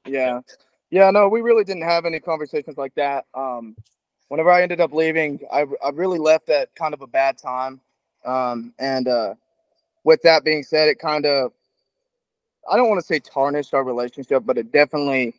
yeah, 0.06 0.40
yeah. 0.90 1.12
No, 1.12 1.28
we 1.28 1.42
really 1.42 1.64
didn't 1.64 1.84
have 1.84 2.06
any 2.06 2.20
conversations 2.20 2.78
like 2.78 2.96
that. 2.96 3.26
Um, 3.34 3.76
whenever 4.28 4.52
I 4.52 4.62
ended 4.62 4.82
up 4.82 4.94
leaving, 4.94 5.40
I 5.52 5.66
I 5.84 5.90
really 5.94 6.20
left 6.20 6.50
at 6.50 6.74
kind 6.76 6.94
of 6.94 7.02
a 7.02 7.08
bad 7.08 7.38
time. 7.38 7.80
Um, 8.26 8.74
and 8.80 9.08
uh, 9.08 9.36
with 10.04 10.22
that 10.24 10.44
being 10.44 10.64
said, 10.64 10.90
it 10.90 11.00
kind 11.00 11.26
of 11.26 11.52
I 12.70 12.78
don't 12.78 12.90
want 12.90 13.00
to 13.00 13.06
say 13.06 13.20
tarnished 13.20 13.74
our 13.74 13.84
relationship, 13.84 14.44
but 14.46 14.58
it 14.58 14.72
definitely, 14.72 15.34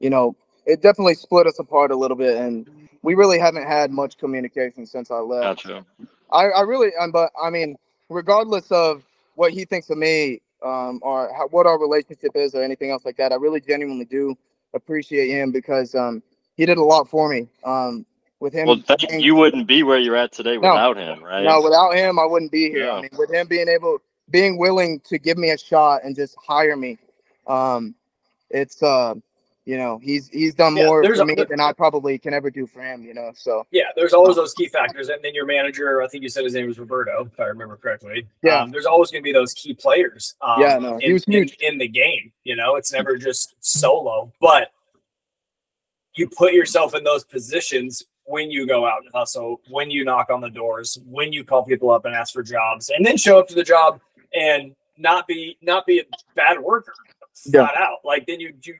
you 0.00 0.10
know, 0.10 0.34
it 0.66 0.82
definitely 0.82 1.14
split 1.14 1.46
us 1.46 1.58
apart 1.58 1.90
a 1.90 1.96
little 1.96 2.16
bit, 2.16 2.36
and 2.36 2.68
we 3.02 3.14
really 3.14 3.38
haven't 3.38 3.66
had 3.66 3.90
much 3.90 4.18
communication 4.18 4.86
since 4.86 5.10
I 5.10 5.18
left. 5.18 5.64
Gotcha. 5.64 5.84
I, 6.30 6.46
I 6.46 6.60
really, 6.62 6.90
um, 6.98 7.10
but 7.10 7.30
I 7.40 7.50
mean, 7.50 7.76
regardless 8.08 8.70
of 8.70 9.02
what 9.34 9.52
he 9.52 9.64
thinks 9.64 9.90
of 9.90 9.98
me, 9.98 10.40
um, 10.64 11.00
or 11.02 11.32
how, 11.34 11.48
what 11.48 11.66
our 11.66 11.78
relationship 11.78 12.32
is, 12.34 12.54
or 12.54 12.62
anything 12.62 12.90
else 12.90 13.04
like 13.04 13.16
that, 13.16 13.32
I 13.32 13.36
really 13.36 13.60
genuinely 13.60 14.04
do 14.04 14.36
appreciate 14.74 15.28
him 15.28 15.52
because 15.52 15.94
um, 15.94 16.22
he 16.56 16.66
did 16.66 16.78
a 16.78 16.82
lot 16.82 17.08
for 17.08 17.28
me. 17.28 17.48
Um, 17.64 18.04
with 18.40 18.52
him, 18.52 18.66
Well, 18.66 18.82
being- 19.08 19.20
you 19.20 19.36
wouldn't 19.36 19.66
be 19.68 19.82
where 19.84 19.98
you're 19.98 20.16
at 20.16 20.32
today 20.32 20.56
No. 20.56 20.70
without 20.72 20.96
him, 20.96 21.22
right? 21.22 21.44
no, 21.44 21.60
without 21.62 21.92
him, 21.94 22.18
I 22.18 22.24
wouldn't 22.24 22.50
be 22.50 22.68
here. 22.70 22.86
Yeah. 22.86 22.94
I 22.94 23.00
mean, 23.02 23.10
with 23.16 23.30
him 23.32 23.46
being 23.46 23.68
able, 23.68 23.98
being 24.30 24.58
willing 24.58 25.00
to 25.08 25.18
give 25.18 25.38
me 25.38 25.50
a 25.50 25.58
shot 25.58 26.02
and 26.02 26.16
just 26.16 26.34
hire 26.44 26.76
me, 26.76 26.98
um, 27.46 27.94
it's 28.50 28.82
uh, 28.82 29.14
you 29.64 29.76
know, 29.78 29.98
he's 30.02 30.28
he's 30.28 30.54
done 30.54 30.76
Yeah, 30.76 30.86
more 30.86 31.04
for 31.14 31.24
me 31.24 31.34
than 31.34 31.60
I 31.60 31.72
probably 31.72 32.18
can 32.18 32.34
ever 32.34 32.50
do 32.50 32.66
for 32.66 32.82
him. 32.82 33.04
You 33.04 33.14
know, 33.14 33.30
so 33.34 33.64
Yeah, 33.70 33.84
there's 33.94 34.12
always 34.12 34.36
those 34.36 34.54
key 34.54 34.66
factors, 34.68 35.08
and 35.08 35.22
then 35.22 35.34
your 35.34 35.46
manager. 35.46 36.02
I 36.02 36.08
think 36.08 36.22
you 36.22 36.28
said 36.28 36.44
his 36.44 36.54
name 36.54 36.66
was 36.66 36.78
Roberto, 36.78 37.28
if 37.32 37.38
I 37.38 37.44
remember 37.44 37.76
correctly. 37.76 38.26
Yeah. 38.42 38.62
um, 38.62 38.70
there's 38.70 38.86
always 38.86 39.10
going 39.10 39.22
to 39.22 39.24
be 39.24 39.32
those 39.32 39.54
key 39.54 39.74
players. 39.74 40.34
Um, 40.40 40.60
Yeah, 40.60 40.78
no, 40.78 40.98
he 40.98 41.06
in, 41.06 41.12
was 41.12 41.24
in- 41.24 41.32
huge. 41.32 41.56
in, 41.60 41.78
the 41.78 41.88
game. 41.88 42.32
You 42.44 42.56
know, 42.56 42.74
it's 42.76 42.92
never 42.92 43.16
just 43.16 43.54
solo, 43.60 44.32
but 44.40 44.72
you 46.14 46.28
put 46.28 46.52
yourself 46.52 46.94
in 46.94 47.04
those 47.04 47.24
positions 47.24 48.04
when 48.24 48.50
you 48.50 48.66
go 48.66 48.86
out 48.86 49.02
and 49.02 49.10
hustle, 49.14 49.60
when 49.70 49.90
you 49.90 50.04
knock 50.04 50.28
on 50.30 50.40
the 50.40 50.50
doors, 50.50 50.98
when 51.08 51.32
you 51.32 51.44
call 51.44 51.64
people 51.64 51.90
up 51.90 52.04
and 52.04 52.14
ask 52.14 52.32
for 52.32 52.42
jobs, 52.42 52.90
and 52.90 53.04
then 53.04 53.16
show 53.16 53.38
up 53.38 53.48
to 53.48 53.54
the 53.54 53.64
job 53.64 54.00
and 54.34 54.74
not 54.98 55.26
be 55.26 55.56
not 55.62 55.86
be 55.86 56.00
a 56.00 56.04
bad 56.34 56.60
worker. 56.60 56.94
Yeah. 57.46 57.66
Flat 57.66 57.76
out, 57.76 57.98
like 58.04 58.26
then 58.26 58.40
you 58.40 58.52
you 58.62 58.74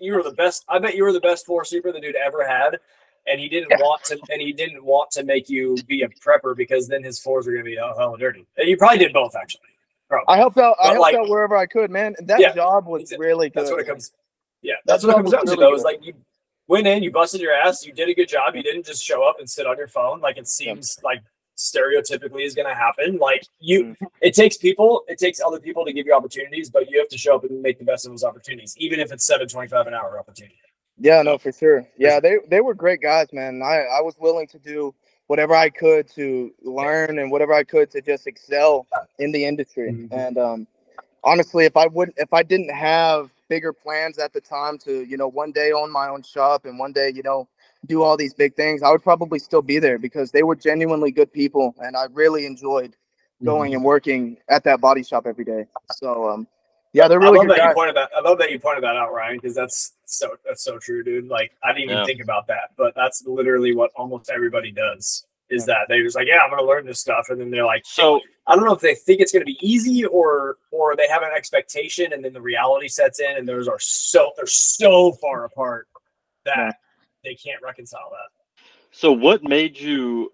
you 0.00 0.14
were 0.14 0.22
the 0.22 0.32
best. 0.32 0.64
I 0.68 0.78
bet 0.78 0.94
you 0.94 1.04
were 1.04 1.12
the 1.12 1.20
best 1.20 1.46
floor 1.46 1.64
sweeper 1.64 1.90
the 1.90 2.00
dude 2.00 2.16
ever 2.16 2.46
had, 2.46 2.78
and 3.26 3.40
he 3.40 3.48
didn't 3.48 3.70
Yeah. 3.70 3.78
want 3.80 4.04
to 4.04 4.18
and 4.30 4.40
he 4.40 4.52
didn't 4.52 4.84
want 4.84 5.10
to 5.12 5.24
make 5.24 5.48
you 5.48 5.76
be 5.86 6.02
a 6.02 6.08
prepper 6.08 6.56
because 6.56 6.86
then 6.86 7.02
his 7.02 7.18
floors 7.18 7.46
were 7.46 7.52
going 7.52 7.64
to 7.64 7.70
be 7.70 7.78
oh, 7.78 7.94
hell 7.96 8.16
dirty. 8.16 8.46
And 8.56 8.68
you 8.68 8.76
probably 8.76 8.98
did 8.98 9.12
both 9.12 9.34
actually. 9.34 9.62
Probably. 10.08 10.26
I 10.28 10.36
helped 10.36 10.58
out. 10.58 10.76
I 10.82 10.88
helped 10.88 11.00
like- 11.00 11.14
out 11.16 11.28
wherever 11.28 11.56
I 11.56 11.66
could, 11.66 11.90
man. 11.90 12.14
And 12.18 12.28
that 12.28 12.38
Yeah, 12.40 12.54
job 12.54 12.86
was 12.86 13.12
really 13.18 13.48
good. 13.48 13.60
That's 13.62 13.70
what 13.70 13.80
it 13.80 13.86
comes. 13.86 14.12
Yeah, 14.60 14.74
that's 14.84 15.02
That 15.02 15.08
what 15.08 15.14
it 15.16 15.22
comes 15.22 15.32
down 15.32 15.46
to 15.46 15.56
though. 15.56 15.74
Is 15.74 15.82
like 15.82 16.04
you 16.04 16.12
went 16.68 16.86
in, 16.86 17.02
you 17.02 17.10
busted 17.10 17.40
your 17.40 17.52
ass, 17.52 17.84
you 17.84 17.92
did 17.92 18.08
a 18.10 18.14
good 18.14 18.28
job. 18.28 18.54
You 18.54 18.62
didn't 18.62 18.84
just 18.86 19.02
show 19.02 19.22
up 19.26 19.38
and 19.38 19.48
sit 19.48 19.66
on 19.66 19.76
your 19.78 19.88
phone 19.88 20.20
like 20.20 20.36
it 20.36 20.46
seems 20.46 20.98
like 21.02 21.22
stereotypically 21.56 22.44
is 22.44 22.54
going 22.54 22.68
to 22.68 22.74
happen. 22.74 23.18
Like 23.18 23.46
you, 23.60 23.84
Mm-hmm. 23.84 24.04
it 24.20 24.34
takes 24.34 24.56
people, 24.56 25.04
it 25.08 25.18
takes 25.18 25.40
other 25.40 25.60
people 25.60 25.84
to 25.84 25.92
give 25.92 26.06
you 26.06 26.14
opportunities, 26.14 26.70
but 26.70 26.90
you 26.90 26.98
have 26.98 27.08
to 27.08 27.18
show 27.18 27.36
up 27.36 27.44
and 27.44 27.62
make 27.62 27.78
the 27.78 27.84
best 27.84 28.06
of 28.06 28.12
those 28.12 28.24
opportunities, 28.24 28.74
even 28.78 29.00
if 29.00 29.12
it's 29.12 29.26
seven 29.26 29.46
twenty 29.48 29.68
five 29.68 29.86
an 29.86 29.94
hour 29.94 30.18
opportunity. 30.18 30.56
Yeah, 30.98 31.22
no, 31.22 31.38
for 31.38 31.52
sure. 31.52 31.86
Yeah, 31.98 32.20
they 32.20 32.36
they 32.48 32.60
were 32.60 32.74
great 32.74 33.00
guys, 33.02 33.28
man. 33.32 33.62
I 33.62 33.82
I 33.98 34.00
was 34.00 34.14
willing 34.18 34.46
to 34.48 34.58
do 34.58 34.94
whatever 35.26 35.54
I 35.54 35.70
could 35.70 36.08
to 36.10 36.52
learn 36.62 37.18
and 37.18 37.30
whatever 37.30 37.52
I 37.54 37.64
could 37.64 37.90
to 37.92 38.00
just 38.00 38.26
excel 38.26 38.86
in 39.18 39.32
the 39.32 39.44
industry. 39.44 39.90
Mhm. 39.92 40.08
And 40.12 40.38
um, 40.38 40.66
honestly, 41.24 41.64
if 41.64 41.76
I 41.76 41.86
wouldn't, 41.86 42.16
if 42.18 42.32
I 42.32 42.42
didn't 42.42 42.70
have 42.70 43.30
bigger 43.48 43.72
plans 43.72 44.18
at 44.18 44.32
the 44.32 44.40
time 44.40 44.78
to, 44.78 45.02
you 45.04 45.16
know, 45.16 45.28
one 45.28 45.50
day 45.52 45.72
own 45.72 45.90
my 45.90 46.08
own 46.08 46.22
shop 46.22 46.64
and 46.64 46.78
one 46.78 46.92
day, 46.92 47.10
you 47.14 47.22
know, 47.22 47.48
do 47.86 48.02
all 48.02 48.16
these 48.16 48.34
big 48.34 48.54
things, 48.56 48.82
I 48.82 48.90
would 48.90 49.02
probably 49.02 49.38
still 49.38 49.62
be 49.62 49.78
there 49.78 49.98
because 49.98 50.30
they 50.32 50.42
were 50.42 50.56
genuinely 50.56 51.12
good 51.12 51.32
people, 51.32 51.74
and 51.80 51.96
I 51.96 52.06
really 52.12 52.46
enjoyed 52.46 52.96
Mm-hmm. 53.42 53.46
going 53.46 53.74
and 53.74 53.84
working 53.84 54.38
at 54.48 54.64
that 54.64 54.80
body 54.80 55.02
shop 55.04 55.26
every 55.26 55.44
day. 55.44 55.66
So 55.90 56.30
um, 56.30 56.48
yeah, 56.92 57.08
they're 57.08 57.20
really. 57.20 57.38
I 57.38 57.40
love 57.40 57.48
good 57.48 57.50
that 57.50 57.56
you 57.62 57.68
guys. 57.68 57.74
pointed 57.74 57.96
that. 57.96 58.10
I 58.16 58.20
love 58.20 58.38
that 58.38 58.50
you 58.52 58.58
pointed 58.60 58.84
that 58.84 58.96
out, 58.96 59.12
Ryan, 59.12 59.36
because 59.38 59.54
that's 59.56 59.94
so 60.06 60.36
that's 60.46 60.64
so 60.64 60.78
true, 60.78 61.04
dude. 61.04 61.28
Like 61.28 61.52
I 61.62 61.72
didn't 61.72 61.84
even 61.84 61.98
Yeah. 61.98 62.04
think 62.06 62.20
about 62.22 62.46
that, 62.48 62.70
but 62.76 62.94
that's 62.96 63.24
literally 63.26 63.74
what 63.74 63.90
almost 63.96 64.30
everybody 64.30 64.72
does. 64.72 65.26
Is 65.50 65.66
that 65.66 65.86
they're 65.88 66.02
just 66.04 66.16
like, 66.16 66.28
yeah, 66.28 66.38
I'm 66.44 66.50
going 66.50 66.60
to 66.62 66.66
learn 66.66 66.86
this 66.86 67.00
stuff, 67.00 67.26
and 67.30 67.40
then 67.40 67.50
they're 67.50 67.66
like, 67.66 67.84
So 67.86 68.20
I 68.46 68.56
don't 68.56 68.64
know 68.66 68.74
if 68.74 68.80
they 68.80 68.94
think 68.96 69.20
it's 69.20 69.32
going 69.32 69.42
to 69.42 69.46
be 69.46 69.58
easy 69.62 70.04
or 70.06 70.58
or 70.72 70.96
they 70.96 71.08
have 71.08 71.22
an 71.22 71.30
expectation, 71.36 72.12
and 72.12 72.24
then 72.24 72.32
the 72.34 72.40
reality 72.42 72.88
sets 72.88 73.20
in, 73.20 73.36
and 73.36 73.48
those 73.48 73.68
are 73.68 73.78
so 73.80 74.32
they're 74.36 74.46
so 74.46 75.12
far 75.12 75.44
apart 75.44 75.88
that 76.44 76.56
Yeah. 76.58 76.72
They 77.24 77.34
can't 77.34 77.62
reconcile 77.62 78.10
that. 78.10 78.30
So 78.90 79.10
what 79.12 79.42
made 79.42 79.78
you 79.78 80.32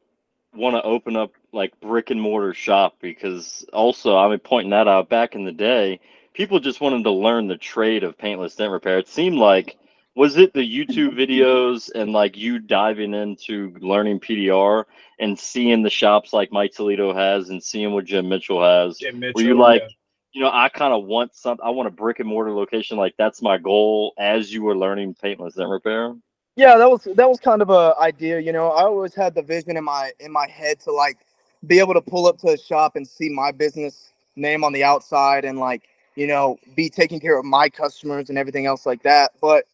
want 0.55 0.76
to 0.76 0.83
open 0.83 1.16
up 1.16 1.33
like 1.53 1.79
brick 1.81 2.11
and 2.11 2.20
mortar 2.20 2.53
shop? 2.53 2.96
Because 3.00 3.64
also, 3.72 4.16
I 4.16 4.29
mean, 4.29 4.38
pointing 4.38 4.70
that 4.70 4.88
out 4.88 5.09
back 5.09 5.35
in 5.35 5.44
the 5.44 5.53
day, 5.53 6.00
people 6.35 6.61
just 6.61 6.81
wanted 6.81 7.05
to 7.05 7.11
learn 7.11 7.48
the 7.48 7.57
trade 7.57 8.05
of 8.05 8.18
paintless 8.18 8.57
dent 8.57 8.72
repair. 8.72 8.98
It 8.98 9.09
seemed 9.09 9.38
like 9.38 9.79
was 10.16 10.37
it 10.37 10.53
the 10.53 10.61
YouTube 10.61 11.14
videos 11.14 11.90
and 11.94 12.12
like 12.12 12.37
you 12.37 12.59
diving 12.59 13.14
into 13.14 13.74
learning 13.81 14.20
PDR 14.20 14.85
and 15.18 15.38
seeing 15.38 15.83
the 15.83 15.90
shops 15.90 16.33
like 16.33 16.53
Mike 16.53 16.72
Toledo 16.72 17.14
has 17.14 17.48
and 17.50 17.62
seeing 17.62 17.92
what 17.92 18.05
Jim 18.05 18.29
Mitchell 18.29 18.62
has? 18.62 18.98
Jim 18.98 19.20
Mitchell, 19.20 19.33
were 19.37 19.48
you 19.48 19.59
like, 19.59 19.83
yeah. 19.83 19.88
you 20.33 20.40
know, 20.42 20.50
I 20.53 20.68
kind 20.68 20.92
of 20.92 21.05
want 21.05 21.35
something. 21.35 21.64
I 21.64 21.70
want 21.70 21.87
a 21.87 21.92
brick 21.92 22.18
and 22.18 22.29
mortar 22.29 22.53
location. 22.53 22.96
Like 22.96 23.14
that's 23.18 23.40
my 23.40 23.57
goal 23.57 24.12
as 24.18 24.53
you 24.53 24.62
were 24.62 24.76
learning 24.76 25.14
paintless 25.14 25.55
dent 25.55 25.70
repair. 25.70 26.14
Yeah, 26.57 26.77
that 26.79 26.91
was 26.91 27.05
that 27.17 27.29
was 27.29 27.41
kind 27.41 27.63
of 27.63 27.71
a 27.71 27.95
idea. 28.01 28.39
You 28.41 28.53
know, 28.53 28.69
I 28.69 28.83
always 28.85 29.15
had 29.15 29.35
the 29.35 29.43
vision 29.43 29.77
in 29.77 29.85
my 29.85 30.13
in 30.21 30.31
my 30.33 30.47
head 30.49 30.81
to 30.81 30.93
like 30.93 31.19
be 31.67 31.79
able 31.79 31.95
to 31.95 32.03
pull 32.03 32.27
up 32.27 32.39
to 32.41 32.49
a 32.51 32.59
shop 32.59 32.97
and 32.97 33.07
see 33.09 33.31
my 33.31 33.53
business 33.53 34.13
name 34.37 34.65
on 34.65 34.73
the 34.73 34.85
outside 34.85 35.45
and 35.47 35.59
like 35.59 35.89
you 36.17 36.27
know 36.27 36.59
be 36.77 36.91
taking 36.91 37.21
care 37.21 37.39
of 37.39 37.45
my 37.47 37.69
customers 37.71 38.29
and 38.29 38.39
everything 38.39 38.67
else 38.67 38.87
like 38.87 39.03
that. 39.03 39.33
But 39.41 39.65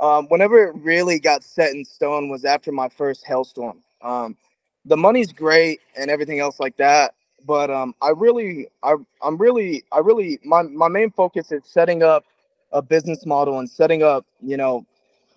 um, 0.00 0.26
whenever 0.28 0.62
it 0.68 0.76
really 0.76 1.18
got 1.18 1.42
set 1.42 1.74
in 1.74 1.84
stone 1.84 2.28
was 2.28 2.44
after 2.44 2.70
my 2.72 2.88
first 2.88 3.24
hailstorm. 3.26 3.80
Um, 4.02 4.36
the 4.84 4.96
money's 4.96 5.32
great 5.32 5.80
and 5.98 6.10
everything 6.10 6.40
else 6.40 6.60
like 6.60 6.76
that, 6.76 7.14
but 7.46 7.70
um, 7.70 7.94
I 8.02 8.10
really, 8.10 8.68
I, 8.84 8.94
I'm 9.22 9.36
really, 9.38 9.84
I 9.92 9.98
really, 10.00 10.38
my 10.44 10.62
my 10.62 10.88
main 10.88 11.10
focus 11.10 11.52
is 11.52 11.64
setting 11.66 12.02
up 12.04 12.24
a 12.72 12.82
business 12.82 13.26
model 13.26 13.58
and 13.58 13.68
setting 13.68 14.02
up, 14.04 14.26
you 14.42 14.56
know, 14.56 14.86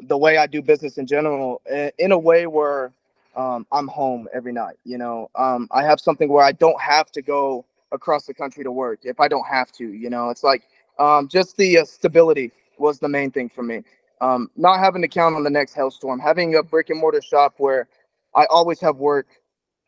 the 0.01 0.17
way 0.17 0.37
I 0.37 0.47
do 0.47 0.61
business 0.61 0.97
in 0.97 1.07
general 1.07 1.61
in 1.97 2.11
a 2.11 2.17
way 2.19 2.47
where 2.47 2.91
um, 3.35 3.65
I'm 3.71 3.87
home 3.87 4.27
every 4.33 4.53
night. 4.53 4.77
You 4.85 4.97
know, 4.97 5.29
um, 5.35 5.67
I 5.71 5.83
have 5.83 5.99
something 5.99 6.29
where 6.29 6.43
I 6.43 6.51
don't 6.51 6.79
have 6.81 7.11
to 7.13 7.21
go 7.21 7.65
across 7.91 8.25
the 8.25 8.33
country 8.33 8.63
to 8.63 8.71
work 8.71 8.99
if 9.03 9.19
I 9.19 9.27
don't 9.27 9.45
have 9.47 9.71
to. 9.73 9.87
You 9.87 10.09
know, 10.09 10.29
it's 10.29 10.43
like 10.43 10.63
um, 10.99 11.27
just 11.27 11.57
the 11.57 11.79
uh, 11.79 11.85
stability 11.85 12.51
was 12.77 12.99
the 12.99 13.09
main 13.09 13.31
thing 13.31 13.49
for 13.49 13.63
me. 13.63 13.83
Um, 14.21 14.49
not 14.57 14.79
having 14.79 15.01
to 15.03 15.07
count 15.07 15.35
on 15.35 15.43
the 15.43 15.49
next 15.49 15.73
hailstorm, 15.73 16.19
having 16.19 16.55
a 16.55 16.63
brick 16.63 16.89
and 16.89 16.99
mortar 16.99 17.21
shop 17.21 17.55
where 17.57 17.87
I 18.35 18.45
always 18.49 18.79
have 18.81 18.97
work 18.97 19.27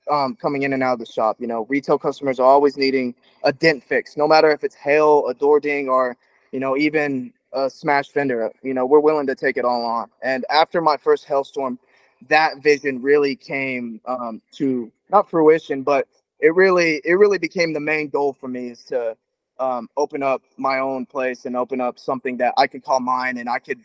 um, 0.10 0.36
coming 0.36 0.64
in 0.64 0.74
and 0.74 0.84
out 0.84 0.94
of 0.94 1.00
the 1.00 1.06
shop. 1.06 1.38
You 1.40 1.48
know, 1.48 1.66
retail 1.70 1.98
customers 1.98 2.40
are 2.40 2.48
always 2.48 2.78
needing 2.78 3.16
a 3.44 3.54
dent 3.54 3.84
fix, 3.84 4.18
no 4.18 4.28
matter 4.28 4.52
if 4.52 4.64
it's 4.64 4.76
hail, 4.76 5.28
a 5.28 5.34
door 5.34 5.60
ding, 5.60 5.90
or 5.90 6.18
you 6.52 6.60
know, 6.60 6.78
even 6.78 7.34
a 7.54 7.70
smashed 7.70 8.12
fender. 8.12 8.52
You 8.64 8.74
know, 8.74 8.86
we're 8.86 9.00
willing 9.00 9.28
to 9.28 9.36
take 9.36 9.58
it 9.58 9.66
all 9.66 9.86
on. 9.86 10.10
And 10.22 10.46
after 10.50 10.82
my 10.82 10.98
first 10.98 11.26
hailstorm, 11.26 11.80
that 12.28 12.62
vision 12.62 13.02
really 13.02 13.36
came 13.36 14.02
um, 14.06 14.42
to 14.54 14.92
not 15.10 15.30
fruition, 15.30 15.84
but 15.84 16.08
it 16.40 16.54
really 16.56 17.02
it 17.04 17.14
really 17.14 17.38
became 17.38 17.74
the 17.74 17.80
main 17.80 18.10
goal 18.10 18.34
for 18.34 18.48
me 18.48 18.70
is 18.70 18.84
to 18.86 19.16
um, 19.60 19.90
open 19.98 20.24
up 20.24 20.42
my 20.58 20.80
own 20.80 21.06
place 21.06 21.46
and 21.46 21.56
open 21.56 21.82
up 21.82 22.00
something 22.00 22.38
that 22.38 22.54
I 22.58 22.68
could 22.68 22.84
call 22.84 23.00
mine 23.00 23.38
and 23.38 23.50
I 23.50 23.60
could 23.60 23.80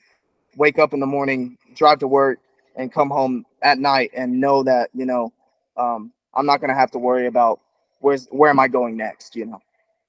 wake 0.56 0.78
up 0.78 0.94
in 0.94 1.00
the 1.00 1.06
morning, 1.06 1.58
drive 1.74 1.98
to 2.00 2.08
work, 2.08 2.38
and 2.76 2.92
come 2.92 3.10
home 3.10 3.44
at 3.62 3.78
night 3.78 4.10
and 4.16 4.40
know 4.40 4.62
that 4.62 4.90
you 4.94 5.06
know 5.06 5.32
um, 5.76 6.12
I'm 6.34 6.46
not 6.46 6.60
gonna 6.60 6.74
have 6.74 6.90
to 6.92 6.98
worry 6.98 7.26
about 7.26 7.60
where's 8.00 8.26
where 8.30 8.50
am 8.50 8.60
I 8.60 8.68
going 8.68 8.96
next. 8.96 9.36
You 9.36 9.46
know, 9.46 9.60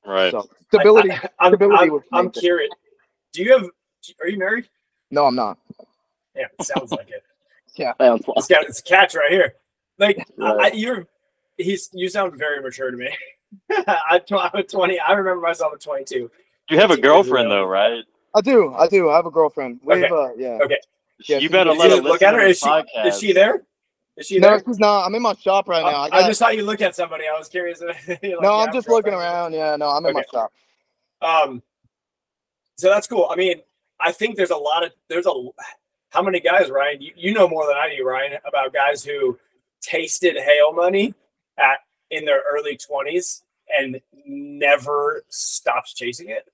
Right. 0.06 0.32
so 0.32 0.48
stability. 0.62 1.12
I, 1.12 1.48
am 1.48 1.54
stability 1.54 1.86
I'm, 1.86 1.90
was 1.90 2.04
I'm 2.14 2.30
curious. 2.32 2.72
Do 3.36 3.44
you 3.44 3.52
have? 3.52 3.70
Are 4.22 4.30
you 4.30 4.40
married? 4.40 4.70
No, 5.12 5.26
I'm 5.26 5.36
not. 5.36 5.58
Yeah, 6.36 6.46
it 6.58 6.66
sounds 6.66 6.92
like 6.92 7.10
it. 7.10 7.24
Yeah, 7.78 7.92
It's 8.00 8.48
got 8.48 8.64
it's 8.64 8.80
a 8.80 8.84
catch 8.84 9.16
right 9.16 9.30
here. 9.30 9.56
Like 10.00 10.26
I, 10.42 10.52
I, 10.54 10.72
you're, 10.74 11.06
he's 11.58 11.90
you 11.92 12.08
sound 12.08 12.38
very 12.38 12.62
mature 12.62 12.90
to 12.90 12.96
me. 12.96 13.10
I, 13.70 14.20
tw- 14.20 14.54
I'm 14.54 14.64
20. 14.64 14.98
I 14.98 15.12
remember 15.12 15.42
myself 15.42 15.74
at 15.74 15.82
22. 15.82 16.32
You 16.70 16.78
have 16.80 16.92
a 16.92 16.96
girlfriend 16.96 17.52
though, 17.52 17.66
right? 17.66 18.06
I 18.34 18.40
do. 18.40 18.74
I 18.76 18.88
do. 18.88 19.10
I 19.10 19.18
have 19.18 19.26
a 19.26 19.32
girlfriend. 19.32 19.82
We've 19.84 20.06
Okay. 20.06 20.08
uh, 20.14 20.30
yeah. 20.38 20.60
Okay. 20.64 20.78
Yeah, 21.28 21.40
you 21.40 21.50
better 21.50 21.74
let 21.74 21.92
her 21.92 21.98
look 21.98 22.22
at 22.22 22.34
her? 22.34 22.46
Is 22.46 22.60
she 22.60 22.66
podcast. 22.66 23.08
is 23.08 23.20
she 23.20 23.34
there? 23.34 23.64
Is 24.16 24.28
she 24.28 24.40
No, 24.40 24.52
there? 24.52 24.64
she's 24.66 24.80
not. 24.80 25.06
I'm 25.06 25.14
in 25.14 25.22
my 25.22 25.34
shop 25.34 25.68
right 25.68 25.84
now. 25.84 26.04
I, 26.04 26.06
I, 26.06 26.10
got, 26.10 26.28
just 26.28 26.40
thought 26.40 26.56
you 26.56 26.64
look 26.64 26.80
at 26.80 26.96
somebody. 26.96 27.26
I 27.28 27.38
was 27.38 27.50
curious. 27.50 27.82
Like, 28.08 28.24
no, 28.24 28.30
you 28.30 28.40
I'm 28.40 28.68
have 28.68 28.74
just 28.74 28.88
a 28.88 28.92
looking 28.92 29.14
around. 29.14 29.52
Yeah, 29.52 29.76
no, 29.76 29.90
I'm 29.90 30.06
in 30.06 30.14
my 30.14 30.24
shop. 30.32 30.54
Um, 31.22 31.62
so 32.78 32.90
that's 32.90 33.08
cool. 33.08 33.28
I 33.32 33.36
mean, 33.36 33.62
I 34.00 34.12
think 34.12 34.36
there's 34.36 34.52
a 34.52 34.56
lot 34.58 34.84
of 34.84 34.92
there's 35.10 35.26
a 35.26 35.34
how 36.10 36.22
many 36.22 36.40
guys, 36.40 36.70
Ryan? 36.70 37.02
You, 37.02 37.12
you 37.16 37.34
know 37.34 37.48
more 37.48 37.66
than 37.68 37.76
I 37.76 37.94
do, 37.96 38.06
Ryan, 38.06 38.34
about 38.48 38.74
guys 38.74 39.04
who 39.04 39.38
tasted 39.82 40.36
hail 40.38 40.74
money 40.74 41.14
at 41.58 41.80
in 42.12 42.24
their 42.26 42.42
early 42.50 42.78
20s 42.78 43.42
and 43.78 44.00
never 44.26 45.24
stops 45.30 45.94
chasing 45.94 46.30
it. 46.30 46.48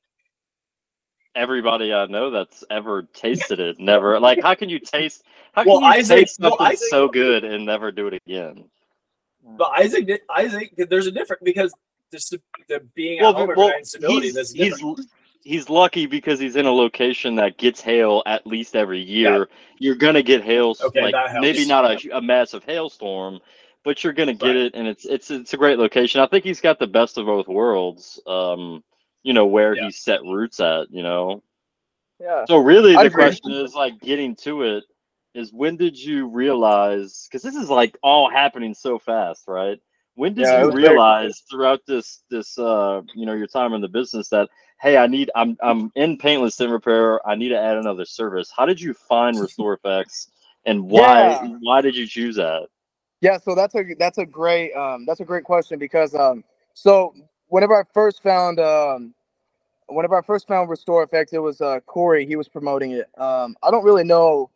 Everybody 1.35 1.93
I 1.93 2.05
know 2.07 2.29
that's 2.29 2.63
ever 2.69 3.03
tasted 3.13 3.59
it 3.59 3.79
never 3.79 4.19
like. 4.19 4.41
How 4.41 4.53
can 4.55 4.69
you 4.69 4.79
taste? 4.79 5.23
How 5.53 5.63
Well, 5.65 5.79
can 5.79 5.93
you 5.93 5.99
Izac- 6.03 6.07
taste 6.07 6.39
well, 6.39 6.57
something 6.57 6.75
Izac- 6.77 6.89
so 6.89 7.07
good 7.07 7.43
and 7.43 7.65
never 7.65 7.91
do 7.91 8.07
it 8.07 8.13
again? 8.25 8.65
But 9.57 9.71
Izac, 9.73 10.07
did, 10.07 10.21
Izac, 10.29 10.89
there's 10.89 11.07
a 11.07 11.11
different 11.11 11.43
because 11.43 11.73
this 12.11 12.29
the 12.67 12.79
being 12.95 13.19
at 13.19 13.23
Well, 13.23 13.33
home 13.33 13.53
well, 13.55 13.73
stability. 13.83 14.27
he's, 14.27 14.35
That's 14.35 14.51
he's. 14.51 14.81
He's 15.43 15.69
lucky 15.69 16.05
because 16.07 16.39
he's 16.39 16.55
in 16.55 16.65
a 16.65 16.71
location 16.71 17.35
that 17.35 17.57
gets 17.57 17.81
hail 17.81 18.23
at 18.25 18.47
least 18.47 18.75
every 18.75 19.01
year. 19.01 19.49
You're 19.79 19.95
gonna 19.95 20.23
get 20.23 20.43
hail, 20.43 20.75
Okay, 20.81 21.01
like 21.01 21.17
maybe 21.29 21.65
not 21.65 21.85
a, 21.85 22.17
a 22.17 22.21
massive 22.21 22.63
hailstorm, 22.63 23.39
but 23.83 24.03
you're 24.03 24.13
gonna 24.13 24.33
get 24.33 24.55
Right. 24.55 24.57
it, 24.57 24.75
and 24.75 24.87
it's 24.87 25.05
it's 25.05 25.31
it's 25.31 25.53
a 25.53 25.57
great 25.57 25.79
location. 25.79 26.21
I 26.21 26.27
think 26.27 26.43
he's 26.45 26.61
got 26.61 26.79
the 26.79 26.87
best 26.87 27.17
of 27.17 27.25
both 27.27 27.47
worlds. 27.47 28.21
Um, 28.27 28.83
you 29.23 29.33
know 29.33 29.47
where 29.47 29.75
Yeah. 29.75 29.81
he's 29.85 29.99
set 30.03 30.21
roots 30.23 30.59
at. 30.59 30.91
You 30.91 31.03
know, 31.03 31.43
Yeah. 32.19 32.47
so 32.47 32.57
really 32.57 32.97
the 32.97 33.09
question 33.09 33.51
is 33.53 33.75
like 33.75 33.99
getting 34.01 34.35
to 34.37 34.63
it 34.63 34.85
is 35.35 35.53
when 35.53 35.77
did 35.77 35.97
you 35.97 36.27
realize? 36.27 37.27
Because 37.29 37.43
this 37.43 37.55
is 37.55 37.69
like 37.69 37.97
all 38.03 38.29
happening 38.29 38.73
so 38.73 38.99
fast, 38.99 39.45
right? 39.47 39.79
When 40.15 40.33
did 40.33 40.49
Yeah, 40.49 40.51
you 40.51 40.67
was 40.67 40.75
very 40.81 40.99
realize 41.05 41.43
throughout 41.49 41.81
this 41.87 42.23
this 42.29 42.57
uh 42.59 43.01
you 43.15 43.25
know 43.25 43.33
your 43.33 43.47
time 43.47 43.73
in 43.73 43.81
the 43.81 43.87
business 43.87 44.29
that 44.29 44.49
hey 44.81 44.97
I 44.97 45.07
need 45.07 45.31
I'm 45.35 45.57
I'm 45.61 45.91
in 45.95 46.17
paintless 46.17 46.57
dent 46.57 46.71
repair 46.71 47.25
I 47.27 47.35
need 47.35 47.49
to 47.49 47.59
add 47.59 47.77
another 47.77 48.05
service. 48.05 48.51
How 48.55 48.65
did 48.67 48.81
you 48.81 48.93
find 48.93 49.37
RestorFX 49.37 50.27
and 50.65 50.83
why 50.83 51.37
Yeah. 51.37 51.49
why 51.61 51.81
did 51.81 51.95
you 51.97 52.07
choose 52.07 52.37
that? 52.37 52.67
Yeah, 53.21 53.37
so 53.37 53.55
that's 53.55 53.73
a 53.75 53.83
that's 53.97 54.19
a 54.19 54.25
great 54.25 54.73
um 54.73 55.05
that's 55.05 55.19
a 55.19 55.25
great 55.25 55.43
question 55.43 55.79
because 55.79 56.13
um 56.15 56.43
so 56.75 57.13
whenever 57.47 57.75
I 57.75 57.83
first 57.93 58.21
found 58.21 58.59
um 58.59 59.13
whenever 59.87 60.17
I 60.17 60.21
first 60.23 60.47
found 60.47 60.69
RestorFX, 60.69 61.33
it 61.33 61.39
was 61.39 61.61
uh 61.61 61.79
Corey, 61.81 62.25
he 62.25 62.35
was 62.35 62.47
promoting 62.49 62.91
it. 62.91 63.09
Um 63.17 63.57
I 63.63 63.71
don't 63.71 63.85
really 63.85 64.03
know 64.05 64.49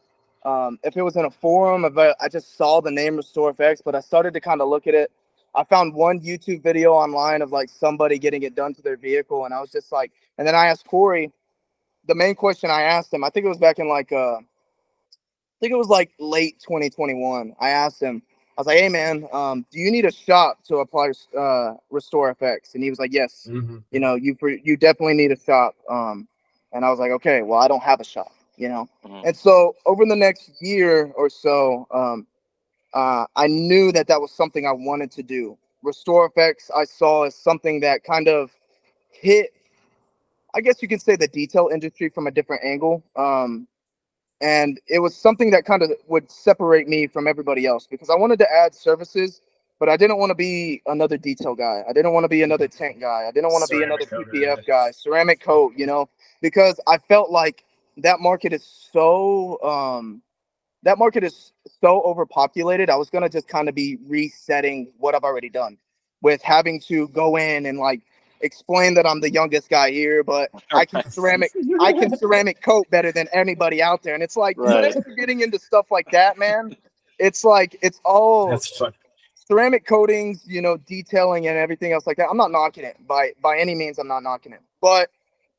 um 0.45 0.79
if 0.83 0.97
it 0.97 1.03
was 1.03 1.15
in 1.17 1.25
a 1.25 1.31
forum, 1.31 1.85
if 1.85 1.97
I, 1.97 2.15
I 2.21 2.29
just 2.29 2.57
saw 2.57 2.81
the 2.81 2.91
name 2.91 3.17
RestorFX, 3.17 3.81
but 3.85 3.95
I 3.95 4.01
started 4.01 4.33
to 4.35 4.41
kind 4.41 4.61
of 4.61 4.69
look 4.69 4.88
at 4.88 4.95
it. 4.95 5.11
I 5.56 5.63
found 5.63 5.94
one 5.94 6.20
YouTube 6.20 6.63
video 6.63 6.94
online 6.94 7.41
of 7.41 7.52
like 7.52 7.70
somebody 7.70 8.20
getting 8.20 8.44
it 8.44 8.56
done 8.56 8.74
to 8.76 8.82
their 8.82 8.98
vehicle, 8.98 9.46
and 9.46 9.54
I 9.54 9.62
was 9.62 9.72
just 9.72 9.91
like, 9.91 10.12
and 10.38 10.48
then 10.48 10.56
I 10.56 10.68
asked 10.68 10.88
Corey, 10.88 11.32
the 12.08 12.15
main 12.15 12.36
question 12.36 12.70
I 12.72 12.84
asked 12.84 13.13
him, 13.13 13.24
I 13.24 13.30
think 13.30 13.46
it 13.46 13.50
was 13.50 13.58
back 13.58 13.80
in 13.80 13.88
like 13.89 14.12
uh 14.12 14.38
I 14.38 15.60
think 15.62 15.74
it 15.74 15.78
was 15.78 15.88
like 15.88 16.12
late 16.20 16.60
2021. 16.60 17.56
I 17.60 17.70
asked 17.70 18.02
him, 18.02 18.22
I 18.58 18.62
was 18.62 18.68
like, 18.68 18.78
"Hey 18.80 18.89
man, 18.89 19.28
um, 19.34 19.65
do 19.72 19.80
you 19.80 19.91
need 19.91 20.06
a 20.06 20.12
shop 20.12 20.63
to 20.65 20.78
apply 20.78 21.10
uh, 21.38 21.76
RestorFX?" 21.91 22.76
And 22.76 22.84
he 22.84 22.89
was 22.89 23.00
like, 23.00 23.13
"Yes, 23.13 23.48
you 23.91 24.00
know, 24.00 24.15
you 24.15 24.38
you 24.63 24.78
definitely 24.78 25.15
need 25.15 25.32
a 25.32 25.39
shop." 25.39 25.76
Um, 25.89 26.28
and 26.74 26.86
I 26.86 26.89
was 26.89 27.00
like, 27.00 27.12
"Okay, 27.12 27.41
well, 27.41 27.60
I 27.60 27.68
don't 27.68 27.84
have 27.84 28.02
a 28.02 28.04
shop, 28.06 28.34
you 28.58 28.70
know." 28.70 28.89
Mhm. 29.06 29.28
And 29.28 29.38
so 29.38 29.76
over 29.86 30.06
the 30.06 30.16
next 30.16 30.51
year 30.62 31.12
or 31.16 31.30
so, 31.30 31.88
um, 31.91 32.28
uh, 32.96 33.26
I 33.36 33.48
knew 33.48 33.91
that 33.91 34.08
that 34.08 34.22
was 34.22 34.32
something 34.32 34.66
I 34.66 34.72
wanted 34.72 35.12
to 35.12 35.24
do. 35.24 35.58
RestorFX, 35.84 36.72
I 36.76 36.86
saw 36.86 37.24
as 37.24 37.36
something 37.36 37.82
that 37.82 38.04
kind 38.04 38.28
of 38.28 38.52
hit, 39.12 39.54
I 40.56 40.62
guess 40.62 40.82
you 40.82 40.88
could 40.88 41.02
say, 41.02 41.18
the 41.18 41.28
detail 41.28 41.70
industry 41.72 42.10
from 42.10 42.26
a 42.26 42.32
different 42.32 42.64
angle. 42.64 43.04
Um, 43.18 43.68
and 44.41 44.80
it 44.88 45.00
was 45.00 45.16
something 45.16 45.52
that 45.52 45.66
kind 45.66 45.84
of 45.84 45.91
would 46.08 46.32
separate 46.32 46.88
me 46.88 47.06
from 47.08 47.28
everybody 47.28 47.66
else 47.66 47.86
because 47.86 48.10
I 48.10 48.16
wanted 48.16 48.39
to 48.39 48.52
add 48.52 48.74
services, 48.74 49.41
but 49.80 49.89
I 49.89 49.98
didn't 49.98 50.18
want 50.18 50.30
to 50.30 50.36
be 50.36 50.82
another 50.86 51.18
detail 51.18 51.54
guy. 51.54 51.84
I 51.88 51.93
didn't 51.93 52.14
want 52.14 52.24
to 52.24 52.30
be 52.30 52.43
another 52.43 52.68
tent 52.68 53.00
guy. 53.00 53.26
I 53.28 53.32
didn't 53.32 53.52
want 53.52 53.70
to 53.70 53.78
be 53.78 53.84
another 53.84 54.06
PPF 54.06 54.66
guy, 54.66 54.91
ceramic 54.91 55.41
coat, 55.41 55.74
you 55.76 55.86
know, 55.86 56.10
because 56.41 56.80
I 56.88 56.98
felt 56.98 57.30
like 57.30 57.66
that 57.98 58.20
market 58.20 58.54
is 58.54 58.64
so 58.91 59.62
um 59.64 60.22
that 60.86 60.99
market 60.99 61.25
is 61.25 61.53
so 61.81 62.01
overpopulated. 62.03 62.89
I 62.91 62.97
was 62.97 63.11
gonna 63.11 63.29
just 63.29 63.49
kind 63.49 63.69
of 63.69 63.75
be 63.75 63.99
resetting 64.07 64.93
what 64.99 65.15
I've 65.15 65.25
already 65.25 65.51
done 65.51 65.77
with 66.23 66.43
having 66.43 66.81
to 66.81 67.09
go 67.09 67.38
in 67.38 67.67
and 67.67 67.79
like 67.79 68.03
explain 68.41 68.95
that 68.95 69.07
I'm 69.07 69.21
the 69.21 69.31
youngest 69.31 69.69
guy 69.69 69.91
here, 69.91 70.23
but 70.23 70.51
I 70.73 70.86
can 70.86 71.03
ceramic 71.03 71.53
I 71.79 71.93
can 71.93 72.11
ceramic 72.11 72.61
coat 72.63 72.89
better 72.91 73.13
than 73.13 73.29
anybody 73.33 73.83
out 73.83 74.03
there. 74.03 74.15
And 74.15 74.23
it's 74.23 74.38
like 74.38 74.57
Right. 74.57 74.95
you're 75.07 75.15
getting 75.17 75.41
into 75.41 75.59
stuff 75.59 75.91
like 75.91 76.11
that, 76.11 76.39
man, 76.39 76.75
it's 77.19 77.45
like 77.45 77.77
it's 77.83 78.01
all 78.05 78.63
ceramic 79.36 79.86
coatings, 79.88 80.43
you 80.47 80.61
know, 80.61 80.77
detailing 80.77 81.47
and 81.47 81.57
everything 81.57 81.93
else 81.93 82.07
like 82.07 82.17
that. 82.17 82.29
I'm 82.29 82.38
not 82.38 82.51
knocking 82.51 82.86
it 82.86 82.97
by 83.07 83.33
by 83.41 83.59
any 83.59 83.75
means. 83.75 83.99
I'm 83.99 84.09
not 84.09 84.23
knocking 84.23 84.53
it, 84.53 84.61
but 84.81 85.09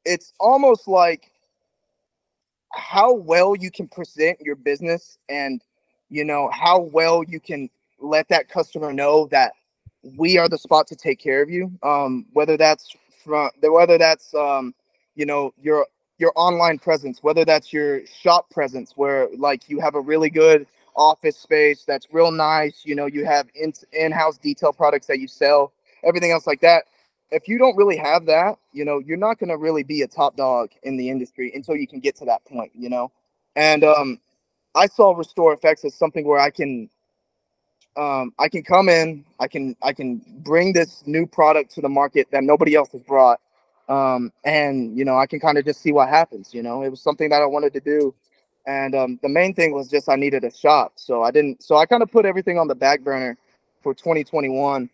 it's 0.07 0.35
almost 0.41 0.89
like 0.89 1.33
how 2.73 3.15
well 3.15 3.57
you 3.57 3.71
can 3.71 3.89
present 3.89 4.41
your 4.41 4.57
business 4.57 5.19
and 5.29 5.63
you 6.09 6.25
know 6.25 6.51
how 6.53 6.81
well 6.81 7.23
you 7.27 7.41
can 7.41 7.69
let 8.01 8.29
that 8.29 8.49
customer 8.49 8.93
know 8.93 9.27
that 9.31 9.53
we 10.17 10.39
are 10.39 10.49
the 10.49 10.59
spot 10.59 10.87
to 10.89 10.97
take 10.97 11.19
care 11.19 11.43
of 11.43 11.51
you. 11.51 11.73
Um, 11.83 12.27
whether 12.33 12.57
that's 12.57 12.95
from 13.25 13.51
whether 13.63 13.99
that's 13.99 14.35
um, 14.35 14.75
you 15.15 15.27
know 15.27 15.53
your 15.61 15.87
your 16.19 16.33
online 16.37 16.79
presence, 16.79 17.23
whether 17.23 17.45
that's 17.45 17.73
your 17.73 18.07
shop 18.07 18.51
presence, 18.51 18.93
where 18.97 19.29
like 19.37 19.69
you 19.69 19.81
have 19.81 19.95
a 19.95 20.01
really 20.01 20.31
good 20.31 20.67
office 20.97 21.37
space 21.37 21.85
that's 21.87 22.07
real 22.13 22.31
nice. 22.31 22.83
You 22.85 22.95
know, 22.95 23.07
you 23.07 23.25
have 23.25 23.49
in 23.55 23.73
in-house 23.93 24.39
detail 24.39 24.73
products 24.73 25.07
that 25.09 25.19
you 25.21 25.29
sell, 25.29 25.73
everything 26.05 26.31
else 26.31 26.47
like 26.47 26.61
that. 26.63 26.85
If 27.31 27.49
you 27.49 27.59
don't 27.59 27.77
really 27.77 27.97
have 27.97 28.27
that, 28.27 28.59
you 28.73 28.85
know, 28.85 28.99
you're 28.99 29.17
not 29.17 29.39
going 29.39 29.49
to 29.51 29.57
really 29.57 29.83
be 29.83 30.03
a 30.03 30.09
top 30.09 30.37
dog 30.37 30.71
in 30.85 30.97
the 30.97 31.11
industry 31.11 31.53
until 31.55 31.77
you 31.77 31.87
can 31.87 32.01
get 32.01 32.17
to 32.17 32.25
that 32.27 32.45
point, 32.45 32.73
you 32.75 32.89
know. 32.89 33.11
And 33.57 33.85
um, 33.85 34.21
I 34.75 34.87
saw 34.87 35.15
RestorFX 35.15 35.85
as 35.85 35.95
something 35.95 36.27
where 36.27 36.39
I 36.39 36.51
can, 36.51 36.89
um, 37.97 38.33
I 38.39 38.49
can 38.49 38.63
come 38.63 38.89
in, 38.89 39.25
I 39.41 39.49
can, 39.49 39.77
I 39.83 39.93
can 39.93 40.23
bring 40.41 40.73
this 40.73 41.03
new 41.07 41.27
product 41.27 41.75
to 41.75 41.81
the 41.81 41.89
market 41.89 42.29
that 42.33 42.45
nobody 42.45 42.75
else 42.75 42.93
has 42.93 43.03
brought, 43.03 43.41
um, 43.89 44.33
and 44.45 44.97
you 44.97 45.05
know, 45.05 45.19
I 45.19 45.27
can 45.27 45.41
kind 45.41 45.59
of 45.59 45.65
just 45.65 45.81
see 45.81 45.93
what 45.93 46.09
happens. 46.09 46.55
You 46.55 46.63
know, 46.63 46.83
it 46.83 46.91
was 46.91 47.01
something 47.01 47.31
that 47.31 47.43
I 47.43 47.47
wanted 47.47 47.73
to 47.75 47.81
do 47.81 48.15
and 48.67 48.95
um, 48.95 49.19
the 49.23 49.29
main 49.29 49.55
thing 49.55 49.73
was 49.73 49.89
just 49.89 50.09
I 50.09 50.17
needed 50.17 50.45
a 50.45 50.55
shop, 50.55 50.93
so 50.97 51.23
I 51.23 51.31
didn't. 51.31 51.63
So 51.63 51.77
I 51.77 51.87
kind 51.87 52.03
of 52.03 52.11
put 52.11 52.27
everything 52.27 52.59
on 52.59 52.69
the 52.69 52.75
back 52.75 53.01
burner 53.01 53.39
for 53.83 53.95
2021, 53.95 54.91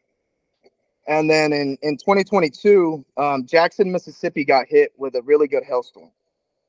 and 1.06 1.28
then 1.28 1.52
in 1.52 1.78
in 1.82 1.96
2022, 1.96 3.04
um, 3.16 3.46
Jackson, 3.46 3.90
Mississippi 3.90 4.44
got 4.44 4.66
hit 4.68 4.92
with 4.96 5.14
a 5.16 5.22
really 5.22 5.48
good 5.48 5.64
hailstorm, 5.64 6.10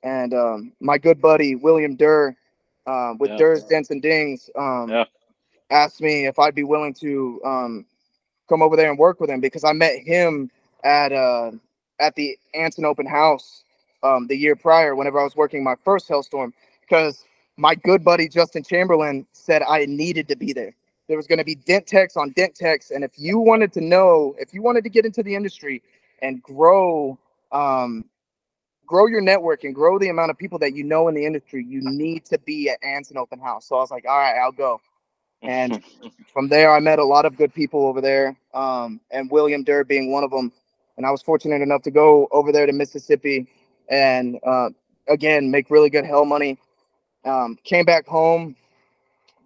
and 0.04 0.34
um, 0.34 0.74
my 0.80 0.98
good 0.98 1.22
buddy 1.22 1.56
William 1.56 1.96
Durr 1.96 2.36
uh, 2.88 3.14
with 3.20 3.32
Yeah. 3.32 3.38
Durr's 3.38 3.64
Dents 3.66 3.92
and 3.92 4.02
Dings 4.02 4.50
um, 4.58 4.90
Yeah. 4.90 5.06
asked 5.70 6.02
me 6.02 6.26
if 6.26 6.40
I'd 6.40 6.56
be 6.56 6.64
willing 6.64 6.94
to 6.96 7.42
um, 7.46 7.86
come 8.50 8.62
over 8.62 8.76
there 8.76 8.90
and 8.90 9.00
work 9.00 9.20
with 9.20 9.30
him 9.30 9.40
because 9.40 9.64
I 9.64 9.74
met 9.74 10.00
him 10.00 10.52
at 10.84 11.12
uh, 11.12 11.52
at 12.00 12.16
the 12.16 12.38
Anson 12.54 12.86
Open 12.86 13.06
House 13.06 13.64
um, 14.04 14.28
the 14.28 14.36
year 14.36 14.56
prior 14.56 14.96
whenever 14.96 15.20
I 15.20 15.24
was 15.24 15.36
working 15.36 15.64
my 15.64 15.76
first 15.84 16.08
hailstorm 16.08 16.54
because 16.82 17.26
my 17.58 17.76
good 17.76 18.04
buddy 18.04 18.28
Justin 18.28 18.64
Chamberlain 18.64 19.26
said 19.34 19.64
I 19.64 19.86
needed 19.86 20.28
to 20.30 20.36
be 20.36 20.54
there. 20.54 20.76
There 21.08 21.18
was 21.18 21.28
going 21.28 21.39
to 21.39 21.45
be 21.45 21.56
dent 21.56 21.88
techs 21.88 22.16
on 22.18 22.32
dent 22.32 22.56
techs, 22.56 22.91
and 22.91 23.04
if 23.04 23.12
you 23.18 23.39
wanted 23.39 23.74
to 23.74 23.82
know, 23.82 24.36
if 24.39 24.54
you 24.54 24.62
wanted 24.62 24.84
to 24.86 24.89
get 24.89 25.06
into 25.06 25.24
the 25.24 25.36
industry 25.36 25.82
and 26.22 26.41
grow, 26.41 27.18
um, 27.51 28.06
grow 28.86 29.08
your 29.08 29.22
network 29.22 29.64
and 29.64 29.76
grow 29.76 29.99
the 29.99 30.10
amount 30.10 30.32
of 30.32 30.38
people 30.38 30.60
that 30.60 30.74
you 30.76 30.84
know 30.84 31.08
in 31.08 31.16
the 31.16 31.26
industry, 31.26 31.66
you 31.68 31.82
need 31.84 32.26
to 32.26 32.38
be 32.39 32.70
at 32.70 32.78
Anson 32.84 33.18
Open 33.18 33.39
House. 33.39 33.68
So 33.68 33.76
I 33.76 33.80
was 33.80 33.91
like, 33.91 34.06
all 34.08 34.18
right, 34.18 34.38
I'll 34.38 34.51
go. 34.51 34.80
And 35.41 35.84
from 36.34 36.47
there, 36.47 36.72
I 36.74 36.80
met 36.80 36.99
a 36.99 37.06
lot 37.06 37.26
of 37.26 37.38
good 37.38 37.54
people 37.54 37.86
over 37.86 38.01
there, 38.01 38.38
um, 38.54 39.01
and 39.12 39.30
William 39.30 39.64
Durr 39.64 39.84
being 39.84 40.12
one 40.12 40.24
of 40.24 40.32
them. 40.32 40.51
And 40.97 41.06
I 41.06 41.12
was 41.12 41.22
fortunate 41.22 41.62
enough 41.62 41.82
to 41.84 41.91
go 41.91 42.28
over 42.32 42.51
there 42.51 42.66
to 42.66 42.74
Mississippi 42.74 43.47
and 43.89 44.39
uh, 44.45 44.70
again 45.08 45.51
make 45.51 45.70
really 45.70 45.89
good 45.89 46.06
hell 46.06 46.26
money. 46.26 46.58
Um, 47.26 47.58
came 47.64 47.86
back 47.86 48.08
home 48.08 48.56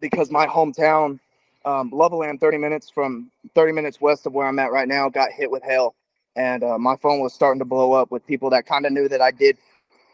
because 0.02 0.32
my 0.32 0.48
hometown, 0.48 1.20
um, 1.68 1.92
Levelland, 1.92 2.40
30 2.40 2.58
minutes 2.58 2.90
from 2.90 3.30
30 3.54 3.74
minutes 3.74 4.00
west 4.00 4.26
of 4.26 4.34
where 4.34 4.48
I'm 4.48 4.58
at 4.58 4.72
right 4.72 4.88
now, 4.88 5.10
got 5.10 5.32
hit 5.32 5.52
with 5.52 5.64
hail, 5.64 5.96
and 6.38 6.64
uh, 6.64 6.78
my 6.78 6.96
phone 6.96 7.20
was 7.20 7.34
starting 7.34 7.60
to 7.60 7.66
blow 7.66 7.92
up 7.92 8.10
with 8.10 8.26
people 8.26 8.50
that 8.52 8.66
kind 8.66 8.86
of 8.86 8.94
knew 8.94 9.10
that 9.10 9.22
I 9.22 9.32
did 9.32 9.58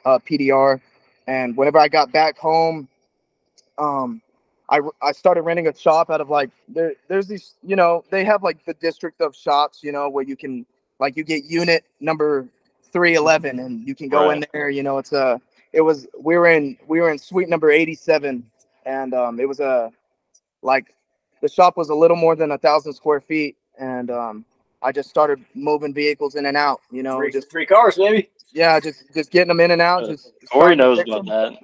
uh, 0.03 0.17
PDR. 0.17 0.81
And 1.27 1.55
whenever 1.55 1.77
I 1.77 1.89
got 1.89 2.11
back 2.11 2.39
home, 2.39 2.87
um, 3.77 4.19
I, 4.67 4.79
I 5.03 5.11
started 5.11 5.43
renting 5.43 5.67
a 5.67 5.75
shop 5.75 6.09
out 6.09 6.21
of 6.21 6.29
like 6.29 6.49
there 6.67 6.93
there's 7.07 7.27
these 7.27 7.53
you 7.61 7.75
know 7.75 8.03
they 8.09 8.23
have 8.23 8.41
like 8.41 8.63
the 8.65 8.73
district 8.75 9.21
of 9.21 9.35
shops 9.35 9.83
you 9.83 9.91
know 9.91 10.09
where 10.09 10.23
you 10.23 10.37
can 10.37 10.65
like 10.99 11.17
you 11.17 11.23
get 11.23 11.43
unit 11.43 11.83
number 11.99 12.47
311 12.91 13.59
and 13.59 13.85
you 13.85 13.93
can 13.93 14.07
go 14.07 14.29
in 14.29 14.43
there 14.53 14.69
you 14.69 14.81
know 14.81 14.97
it's 14.97 15.11
a 15.11 15.39
it 15.73 15.81
was 15.81 16.07
we 16.17 16.37
were 16.37 16.47
in 16.47 16.77
we 16.87 17.01
were 17.01 17.11
in 17.11 17.19
suite 17.19 17.49
number 17.49 17.69
87 17.69 18.43
and 18.85 19.13
um 19.13 19.39
it 19.39 19.47
was 19.47 19.59
a 19.59 19.91
like 20.61 20.95
the 21.43 21.49
shop 21.49 21.77
was 21.77 21.89
a 21.89 21.95
little 21.95 22.17
more 22.17 22.35
than 22.35 22.51
a 22.51 22.57
thousand 22.57 22.93
square 22.93 23.21
feet 23.21 23.55
and 23.79 24.09
um 24.09 24.45
I 24.81 24.91
just 24.91 25.09
started 25.09 25.43
moving 25.53 25.93
vehicles 25.93 26.35
in 26.35 26.45
and 26.47 26.57
out 26.57 26.81
you 26.91 27.03
know 27.03 27.17
Three, 27.17 27.31
just 27.31 27.51
three 27.51 27.65
cars, 27.67 27.97
maybe. 27.99 28.29
yeah 28.53 28.79
just 28.79 29.03
just 29.13 29.29
getting 29.31 29.49
them 29.49 29.59
in 29.59 29.71
and 29.71 29.81
out 29.81 30.03
Uh, 30.05 30.07
just 30.13 30.31
Corey 30.51 30.75
knows 30.75 30.99
about 30.99 31.25
them. 31.25 31.27
that. 31.27 31.59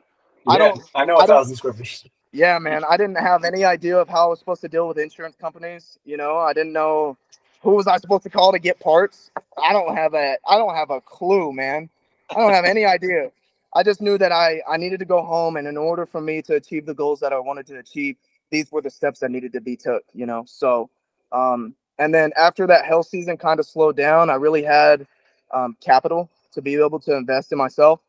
I 0.47 0.53
Yeah, 0.53 0.57
don't- 0.59 0.82
I 0.95 1.05
know 1.05 1.17
I 1.17 1.23
a 1.23 1.27
don't- 1.27 1.38
thousand 1.38 1.55
square 1.55 1.73
feet. 1.73 2.03
Yeah, 2.32 2.59
man. 2.59 2.84
I 2.88 2.95
didn't 2.95 3.17
have 3.17 3.43
any 3.43 3.65
idea 3.65 3.97
of 3.97 4.07
how 4.07 4.25
I 4.25 4.27
was 4.27 4.39
supposed 4.39 4.61
to 4.61 4.67
deal 4.69 4.88
with 4.88 4.99
insurance 4.99 5.36
companies. 5.36 5.97
You 6.05 6.15
know, 6.17 6.38
I 6.38 6.53
didn't 6.53 6.73
know 6.73 7.17
who 7.63 7.71
was 7.71 7.88
I 7.88 7.97
supposed 7.97 8.23
to 8.23 8.30
call 8.30 8.51
to 8.51 8.59
get 8.59 8.80
parts. 8.80 9.32
I 9.61 9.73
don't 9.73 9.95
have 9.95 10.13
a 10.13 10.38
I 10.47 10.57
don't 10.57 10.75
have 10.75 10.91
a 10.91 11.01
clue, 11.01 11.51
man. 11.53 11.89
I 12.30 12.36
don't 12.36 12.53
have 12.53 12.65
any 12.65 12.86
idea. 12.86 13.32
I 13.73 13.82
just 13.84 13.99
knew 14.01 14.17
that 14.19 14.32
I 14.32 14.61
I 14.67 14.77
needed 14.77 14.99
to 14.99 15.05
go 15.05 15.21
home 15.23 15.57
and 15.57 15.67
in 15.67 15.75
order 15.77 16.05
for 16.05 16.21
me 16.21 16.41
to 16.43 16.53
achieve 16.55 16.86
the 16.86 16.93
goals 16.93 17.19
that 17.21 17.34
I 17.34 17.39
wanted 17.39 17.65
to 17.67 17.80
achieve, 17.80 18.15
these 18.52 18.72
were 18.72 18.82
the 18.82 18.89
steps 18.89 19.20
that 19.20 19.32
needed 19.32 19.54
to 19.54 19.62
be 19.62 19.76
took, 19.76 20.04
you 20.14 20.26
know. 20.26 20.43
So 20.47 20.89
um 21.32 21.76
and 21.97 22.14
then 22.14 22.32
after 22.38 22.66
that 22.68 22.86
hell 22.86 23.04
season 23.04 23.38
kind 23.38 23.60
of 23.60 23.66
slowed 23.66 23.97
down, 23.97 24.30
I 24.30 24.36
really 24.36 24.64
had 24.64 25.08
um 25.54 25.76
capital 25.82 26.30
to 26.54 26.62
be 26.62 26.76
able 26.76 27.00
to 27.02 27.16
invest 27.16 27.52
in 27.52 27.58
myself. 27.58 28.02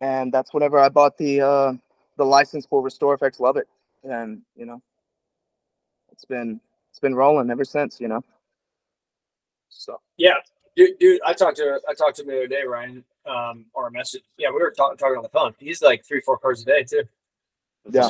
And 0.00 0.32
that's 0.32 0.52
whenever 0.52 0.78
I 0.78 0.88
bought 0.88 1.16
the 1.18 1.40
uh 1.40 1.72
the 2.16 2.24
license 2.24 2.66
for 2.66 2.82
RestorFX 2.82 3.40
Lubbock, 3.40 3.66
and 4.04 4.42
you 4.56 4.66
know, 4.66 4.80
it's 6.12 6.24
been 6.24 6.60
it's 6.90 7.00
been 7.00 7.14
rolling 7.14 7.50
ever 7.50 7.64
since. 7.64 8.00
You 8.00 8.08
know, 8.08 8.24
so 9.68 10.00
Yeah, 10.16 10.34
dude, 10.76 10.98
dude. 10.98 11.20
I 11.26 11.32
talked 11.32 11.58
to 11.58 11.80
I 11.88 11.94
talked 11.94 12.16
to 12.16 12.22
him 12.22 12.28
the 12.28 12.36
other 12.36 12.46
day, 12.46 12.62
Ryan, 12.66 13.04
um, 13.26 13.66
or 13.74 13.88
a 13.88 13.90
message. 13.90 14.22
Yeah, 14.38 14.48
we 14.48 14.56
were 14.56 14.72
talking 14.76 14.96
talking 14.96 15.16
on 15.16 15.22
the 15.22 15.28
phone. 15.28 15.54
He's 15.58 15.82
like 15.82 16.04
three, 16.04 16.20
four 16.20 16.38
cars 16.38 16.62
a 16.62 16.64
day 16.64 16.84
too. 16.84 17.02
Yeah. 17.90 18.08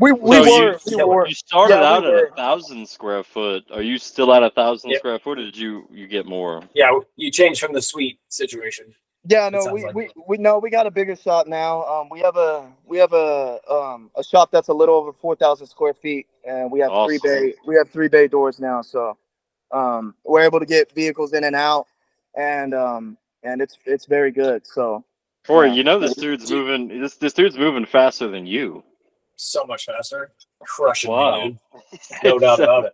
We 0.00 0.12
we 0.12 0.36
So 0.36 0.44
you- 0.44 0.52
were 0.66 0.80
we 0.86 0.96
yeah, 0.96 1.04
were 1.04 1.28
You 1.28 1.34
started 1.34 1.74
Yeah, 1.74 1.80
we 1.80 1.86
out 1.86 2.06
at 2.06 2.14
a 2.14 2.26
thousand 2.36 2.88
square 2.88 3.24
foot. 3.24 3.64
Are 3.72 3.82
you 3.82 3.98
still 3.98 4.32
at 4.34 4.42
a 4.42 4.50
thousand 4.50 4.90
Yep. 4.90 4.98
square 5.00 5.18
foot, 5.20 5.38
or 5.38 5.44
did 5.44 5.56
you 5.56 5.86
you 5.90 6.08
get 6.08 6.26
more? 6.26 6.62
Yeah, 6.74 6.98
you 7.16 7.30
changed 7.30 7.60
from 7.60 7.74
the 7.74 7.82
suite 7.82 8.20
situation. 8.28 8.94
yeah 9.28 9.48
no 9.50 9.66
we, 9.72 9.82
like 9.82 9.94
we 9.94 10.04
it. 10.06 10.12
we 10.28 10.38
no 10.38 10.58
we 10.58 10.70
got 10.70 10.86
a 10.86 10.90
bigger 10.90 11.16
shop 11.16 11.46
now. 11.46 11.84
Um, 11.86 12.08
we 12.10 12.20
have 12.20 12.36
a 12.36 12.72
we 12.86 12.98
have 12.98 13.12
a 13.12 13.60
um 13.70 14.10
a 14.16 14.24
shop 14.24 14.50
that's 14.52 14.68
a 14.68 14.74
little 14.74 14.96
over 14.96 15.12
four 15.12 15.36
thousand 15.36 15.66
square 15.68 15.94
feet, 15.94 16.26
and 16.46 16.70
we 16.72 16.80
have 16.80 16.90
three 17.04 17.18
bay 17.22 17.54
we 17.66 17.76
have 17.76 17.90
three 17.90 18.08
bay 18.08 18.28
doors 18.28 18.60
now. 18.60 18.82
So 18.82 19.16
um 19.72 20.14
we're 20.24 20.42
able 20.42 20.60
to 20.60 20.66
get 20.66 20.92
vehicles 20.92 21.34
in 21.34 21.44
and 21.44 21.56
out, 21.56 21.86
and 22.36 22.74
um 22.74 23.18
and 23.44 23.60
it's 23.62 23.78
it's 23.86 24.06
very 24.06 24.32
good. 24.32 24.66
So 24.66 25.04
Corey, 25.46 25.68
Yeah. 25.68 25.74
you 25.74 25.84
know 25.84 25.98
this 26.00 26.14
dude's 26.16 26.50
moving. 26.50 27.00
This 27.00 27.16
this 27.16 27.32
dude's 27.34 27.58
moving 27.58 27.86
faster 27.86 28.28
than 28.28 28.46
you. 28.46 28.84
So 29.42 29.64
much 29.64 29.86
faster, 29.86 30.32
crushing 30.60 31.10
Wow. 31.10 31.44
me, 31.44 31.58
dude. 31.82 32.22
No 32.22 32.38
doubt 32.38 32.58
so, 32.58 32.64
about 32.64 32.84
it. 32.84 32.92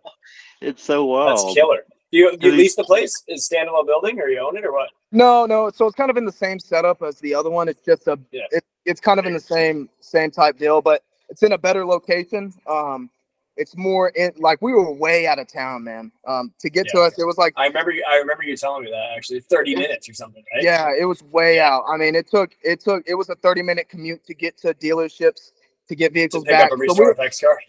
It's 0.61 0.81
so 0.81 1.03
wild. 1.03 1.29
That's 1.45 1.53
killer. 1.53 1.83
You 2.11 2.37
you 2.39 2.53
lease 2.53 2.77
the 2.77 2.85
place? 2.85 3.21
Is 3.27 3.49
standalone 3.49 3.85
building, 3.85 4.17
or 4.21 4.29
you 4.29 4.39
own 4.39 4.55
it, 4.55 4.63
or 4.63 4.71
what? 4.71 4.89
No, 5.11 5.45
no. 5.45 5.69
So 5.71 5.85
it's 5.87 5.95
kind 5.95 6.09
of 6.09 6.15
in 6.15 6.23
the 6.23 6.31
same 6.31 6.57
setup 6.57 7.01
as 7.01 7.19
the 7.19 7.35
other 7.35 7.49
one. 7.49 7.67
It's 7.67 7.81
just 7.81 8.07
a, 8.07 8.17
Yeah. 8.31 8.43
it, 8.51 8.63
it's 8.85 9.01
kind 9.01 9.19
of 9.19 9.25
in 9.25 9.33
the 9.33 9.41
same 9.41 9.89
same 9.99 10.31
type 10.31 10.57
deal, 10.57 10.81
but 10.81 11.03
it's 11.27 11.43
in 11.43 11.51
a 11.51 11.57
better 11.57 11.85
location. 11.85 12.53
Um, 12.65 13.09
it's 13.57 13.75
more 13.75 14.09
in 14.09 14.31
like 14.37 14.61
we 14.61 14.71
were 14.71 14.89
way 14.89 15.27
out 15.27 15.39
of 15.39 15.51
town, 15.51 15.83
man. 15.83 16.13
Um, 16.25 16.53
to 16.59 16.69
get 16.69 16.87
to 16.89 16.99
Yeah. 16.99 17.03
us, 17.07 17.19
it 17.19 17.25
was 17.25 17.37
like 17.37 17.51
I 17.57 17.67
remember 17.67 17.91
you. 17.91 18.05
I 18.09 18.15
remember 18.19 18.43
you 18.43 18.55
telling 18.55 18.85
me 18.85 18.91
that 18.91 19.09
actually. 19.17 19.41
Thirty 19.41 19.75
minutes 19.75 20.07
or 20.07 20.13
something, 20.13 20.45
right? 20.53 20.63
yeah, 20.63 20.93
it 20.97 21.03
was 21.03 21.21
way 21.23 21.57
Yeah. 21.57 21.75
out. 21.75 21.83
I 21.89 21.97
mean, 21.97 22.15
it 22.15 22.29
took 22.29 22.55
it 22.63 22.79
took 22.79 23.03
it 23.05 23.15
was 23.15 23.27
a 23.27 23.35
thirty 23.35 23.61
minute 23.61 23.89
commute 23.89 24.25
to 24.27 24.33
get 24.33 24.57
to 24.59 24.73
dealerships 24.75 25.51
to 25.89 25.95
get 25.95 26.13
vehicles 26.13 26.43
pick 26.43 26.51
back. 26.59 26.69
So 26.87 26.93
we 26.99 27.05
were, 27.05 27.15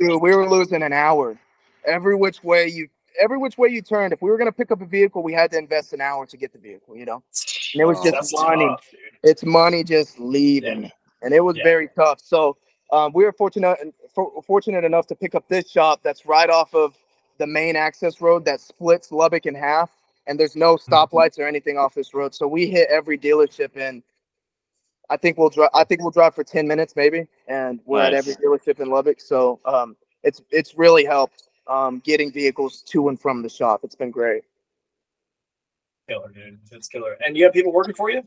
dude, 0.01 0.23
we 0.23 0.35
were 0.35 0.49
losing 0.49 0.83
an 0.83 0.93
hour 0.93 1.39
every 1.85 2.17
which 2.17 2.43
way 2.45 2.69
you 2.69 2.89
every 3.21 3.39
which 3.39 3.59
way 3.59 3.69
you 3.69 3.83
turned. 3.83 4.13
If 4.13 4.23
we 4.23 4.31
were 4.31 4.39
gonna 4.39 4.53
pick 4.53 4.71
up 4.71 4.81
a 4.81 4.87
vehicle, 4.87 5.23
we 5.23 5.33
had 5.33 5.51
to 5.53 5.59
invest 5.59 5.93
an 5.93 6.01
hour 6.01 6.27
to 6.27 6.37
get 6.37 6.53
the 6.53 6.59
vehicle. 6.59 6.97
You 6.97 7.07
know. 7.07 7.23
And 7.75 7.83
it 7.83 7.85
was 7.85 7.99
Oh, 8.01 8.11
just 8.11 8.33
money. 8.35 8.67
tough, 8.67 8.85
it's 9.23 9.45
money 9.45 9.85
just 9.85 10.19
leaving 10.19 10.91
and 11.23 11.35
it 11.35 11.41
was 11.41 11.57
Yeah. 11.57 11.65
very 11.65 11.89
tough 11.89 12.21
so 12.23 12.57
um, 12.93 13.13
we 13.13 13.25
were 13.25 13.33
fortunate 13.33 13.77
fortunate 14.47 14.85
enough 14.85 15.07
to 15.09 15.15
pick 15.17 15.35
up 15.35 15.47
this 15.49 15.69
shop 15.69 16.01
that's 16.05 16.25
right 16.25 16.49
off 16.49 16.73
of 16.75 16.97
the 17.39 17.47
main 17.47 17.75
access 17.77 18.21
road 18.21 18.45
that 18.45 18.61
splits 18.61 19.11
lubbock 19.13 19.45
in 19.47 19.55
half 19.55 19.91
and 20.29 20.39
there's 20.39 20.55
no 20.57 20.77
Mm-hmm. 20.77 20.95
stoplights 20.95 21.39
or 21.39 21.47
anything 21.47 21.77
off 21.77 21.95
this 21.95 22.15
road 22.15 22.35
so 22.35 22.47
we 22.47 22.67
hit 22.69 22.89
every 22.89 23.19
dealership 23.19 23.77
in 23.77 24.03
i 25.11 25.17
think 25.17 25.39
we'll 25.39 25.49
drive 25.49 25.71
i 25.75 25.85
think 25.85 26.01
we'll 26.01 26.11
drive 26.11 26.35
for 26.35 26.45
10 26.45 26.67
minutes 26.67 26.95
maybe 26.97 27.27
and 27.47 27.81
we're 27.85 28.03
at 28.03 28.15
every 28.15 28.35
dealership 28.35 28.81
in 28.81 28.89
lubbock 28.91 29.21
so 29.21 29.61
um, 29.65 29.97
it's 30.23 30.43
it's 30.51 30.77
really 30.77 31.05
helped 31.05 31.49
um, 31.69 32.01
getting 32.05 32.33
vehicles 32.33 32.83
to 32.83 33.09
and 33.09 33.21
from 33.21 33.43
the 33.43 33.49
shop. 33.49 33.81
It's 33.85 33.95
been 33.95 34.11
great. 34.11 34.43
Killer, 36.09 36.31
dude. 36.31 36.59
It's 36.73 36.89
killer. 36.89 37.17
And 37.25 37.37
you 37.37 37.45
have 37.45 37.53
people 37.53 37.73
working 37.73 37.95
for 37.95 38.11
you? 38.11 38.23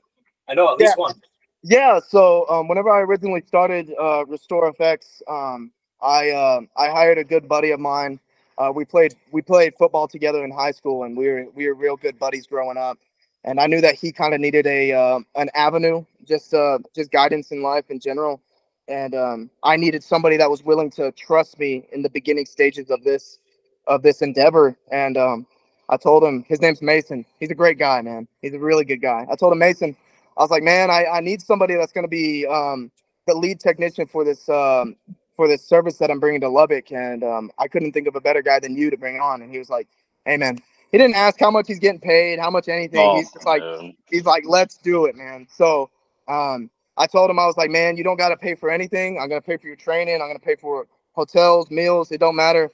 I 0.47 0.53
know 0.53 0.71
at 0.71 0.79
least 0.79 0.97
one. 0.97 1.15
Yeah, 1.63 1.99
so 1.99 2.47
um, 2.49 2.67
whenever 2.67 2.89
I 2.89 3.01
originally 3.01 3.43
started 3.45 3.91
uh, 3.99 4.25
RestorFX, 4.25 5.21
um, 5.27 5.71
I 6.01 6.31
uh, 6.31 6.61
I 6.75 6.89
hired 6.89 7.17
a 7.19 7.23
good 7.23 7.47
buddy 7.47 7.71
of 7.71 7.79
mine. 7.79 8.19
Uh, 8.57 8.71
we 8.73 8.83
played 8.83 9.13
we 9.31 9.41
played 9.41 9.73
football 9.77 10.07
together 10.07 10.43
in 10.43 10.51
high 10.51 10.71
school, 10.71 11.03
and 11.03 11.15
we 11.15 11.27
were 11.27 11.45
we 11.53 11.67
were 11.67 11.75
real 11.75 11.97
good 11.97 12.17
buddies 12.17 12.47
growing 12.47 12.77
up. 12.77 12.97
And 13.43 13.59
I 13.59 13.67
knew 13.67 13.81
that 13.81 13.95
he 13.95 14.11
kind 14.11 14.33
of 14.33 14.39
needed 14.41 14.67
a 14.67 14.93
uh, 14.93 15.19
an 15.35 15.49
avenue, 15.55 16.05
just 16.27 16.53
uh, 16.53 16.79
just 16.95 17.11
guidance 17.11 17.51
in 17.51 17.63
life 17.63 17.85
in 17.89 17.99
general. 17.99 18.41
And 18.87 19.15
um, 19.15 19.49
I 19.63 19.77
needed 19.77 20.03
somebody 20.03 20.37
that 20.37 20.49
was 20.49 20.63
willing 20.63 20.91
to 20.91 21.11
trust 21.13 21.59
me 21.59 21.87
in 21.91 22.01
the 22.01 22.09
beginning 22.09 22.45
stages 22.45 22.89
of 22.91 23.03
this 23.03 23.39
of 23.87 24.03
this 24.03 24.21
endeavor. 24.21 24.77
And 24.91 25.17
um, 25.17 25.47
I 25.89 25.97
told 25.97 26.23
him 26.23 26.45
his 26.47 26.61
name's 26.61 26.81
Mason. 26.81 27.25
He's 27.39 27.51
a 27.51 27.55
great 27.55 27.79
guy, 27.79 28.01
man. 28.01 28.27
He's 28.41 28.53
a 28.53 28.59
really 28.59 28.85
good 28.85 29.01
guy. 29.01 29.25
I 29.31 29.35
told 29.35 29.53
him 29.53 29.59
Mason. 29.59 29.95
I 30.37 30.43
was 30.43 30.51
like, 30.51 30.63
man, 30.63 30.89
I, 30.91 31.05
I 31.05 31.19
need 31.19 31.41
somebody 31.41 31.75
that's 31.75 31.91
going 31.91 32.05
to 32.05 32.09
be 32.09 32.47
um, 32.47 32.91
the 33.27 33.35
lead 33.35 33.59
technician 33.59 34.07
for 34.07 34.23
this 34.23 34.47
um, 34.49 34.95
for 35.35 35.47
this 35.47 35.63
service 35.63 35.97
that 35.97 36.11
I'm 36.11 36.19
bringing 36.19 36.41
to 36.41 36.49
Lubbock, 36.49 36.91
and 36.91 37.23
um, 37.23 37.51
I 37.57 37.67
couldn't 37.67 37.93
think 37.93 38.07
of 38.07 38.15
a 38.15 38.21
better 38.21 38.41
guy 38.43 38.59
than 38.59 38.75
you 38.77 38.91
to 38.91 38.97
bring 38.97 39.19
on. 39.19 39.41
And 39.41 39.51
he 39.51 39.57
was 39.59 39.69
like, 39.69 39.87
hey, 40.25 40.37
man. 40.37 40.59
He 40.91 40.97
didn't 40.97 41.15
ask 41.15 41.39
how 41.39 41.51
much 41.51 41.67
he's 41.67 41.79
getting 41.79 42.01
paid, 42.01 42.39
how 42.39 42.49
much 42.49 42.67
anything. 42.67 42.99
Oh, 42.99 43.15
he's 43.15 43.31
just 43.31 43.45
like, 43.45 43.61
man. 43.61 43.95
he's 44.09 44.25
like, 44.25 44.43
let's 44.45 44.77
do 44.77 45.05
it, 45.05 45.15
man. 45.15 45.47
So 45.49 45.89
um, 46.27 46.69
I 46.97 47.07
told 47.07 47.29
him 47.29 47.39
I 47.39 47.45
was 47.45 47.55
like, 47.57 47.71
man, 47.71 47.95
you 47.95 48.03
don't 48.03 48.17
got 48.17 48.29
to 48.29 48.37
pay 48.37 48.55
for 48.55 48.69
anything. 48.69 49.17
I'm 49.19 49.29
gonna 49.29 49.41
pay 49.41 49.57
for 49.57 49.67
your 49.67 49.77
training. 49.77 50.15
I'm 50.15 50.27
gonna 50.27 50.39
pay 50.39 50.55
for 50.55 50.87
hotels, 51.13 51.71
meals. 51.71 52.11
It 52.11 52.19
don't 52.19 52.35
matter. 52.35 52.69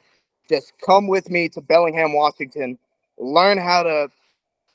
Just 0.49 0.74
come 0.84 1.07
with 1.07 1.30
me 1.30 1.47
to 1.49 1.61
Bellingham, 1.61 2.13
Washington. 2.13 2.80
Learn 3.20 3.57
how 3.57 3.84
to, 3.84 4.09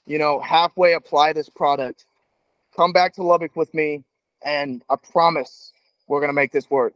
you 0.07 0.19
know, 0.19 0.39
halfway 0.41 0.93
apply 0.93 1.33
this 1.33 1.49
product. 1.49 2.05
Come 2.77 2.93
back 2.93 3.15
to 3.15 3.23
Lubbock 3.23 3.57
with 3.57 3.73
me, 3.75 4.05
and 4.45 4.83
I 4.89 4.97
promise 4.97 5.73
we're 6.07 6.21
gonna 6.21 6.33
make 6.33 6.53
this 6.53 6.71
work. 6.71 6.95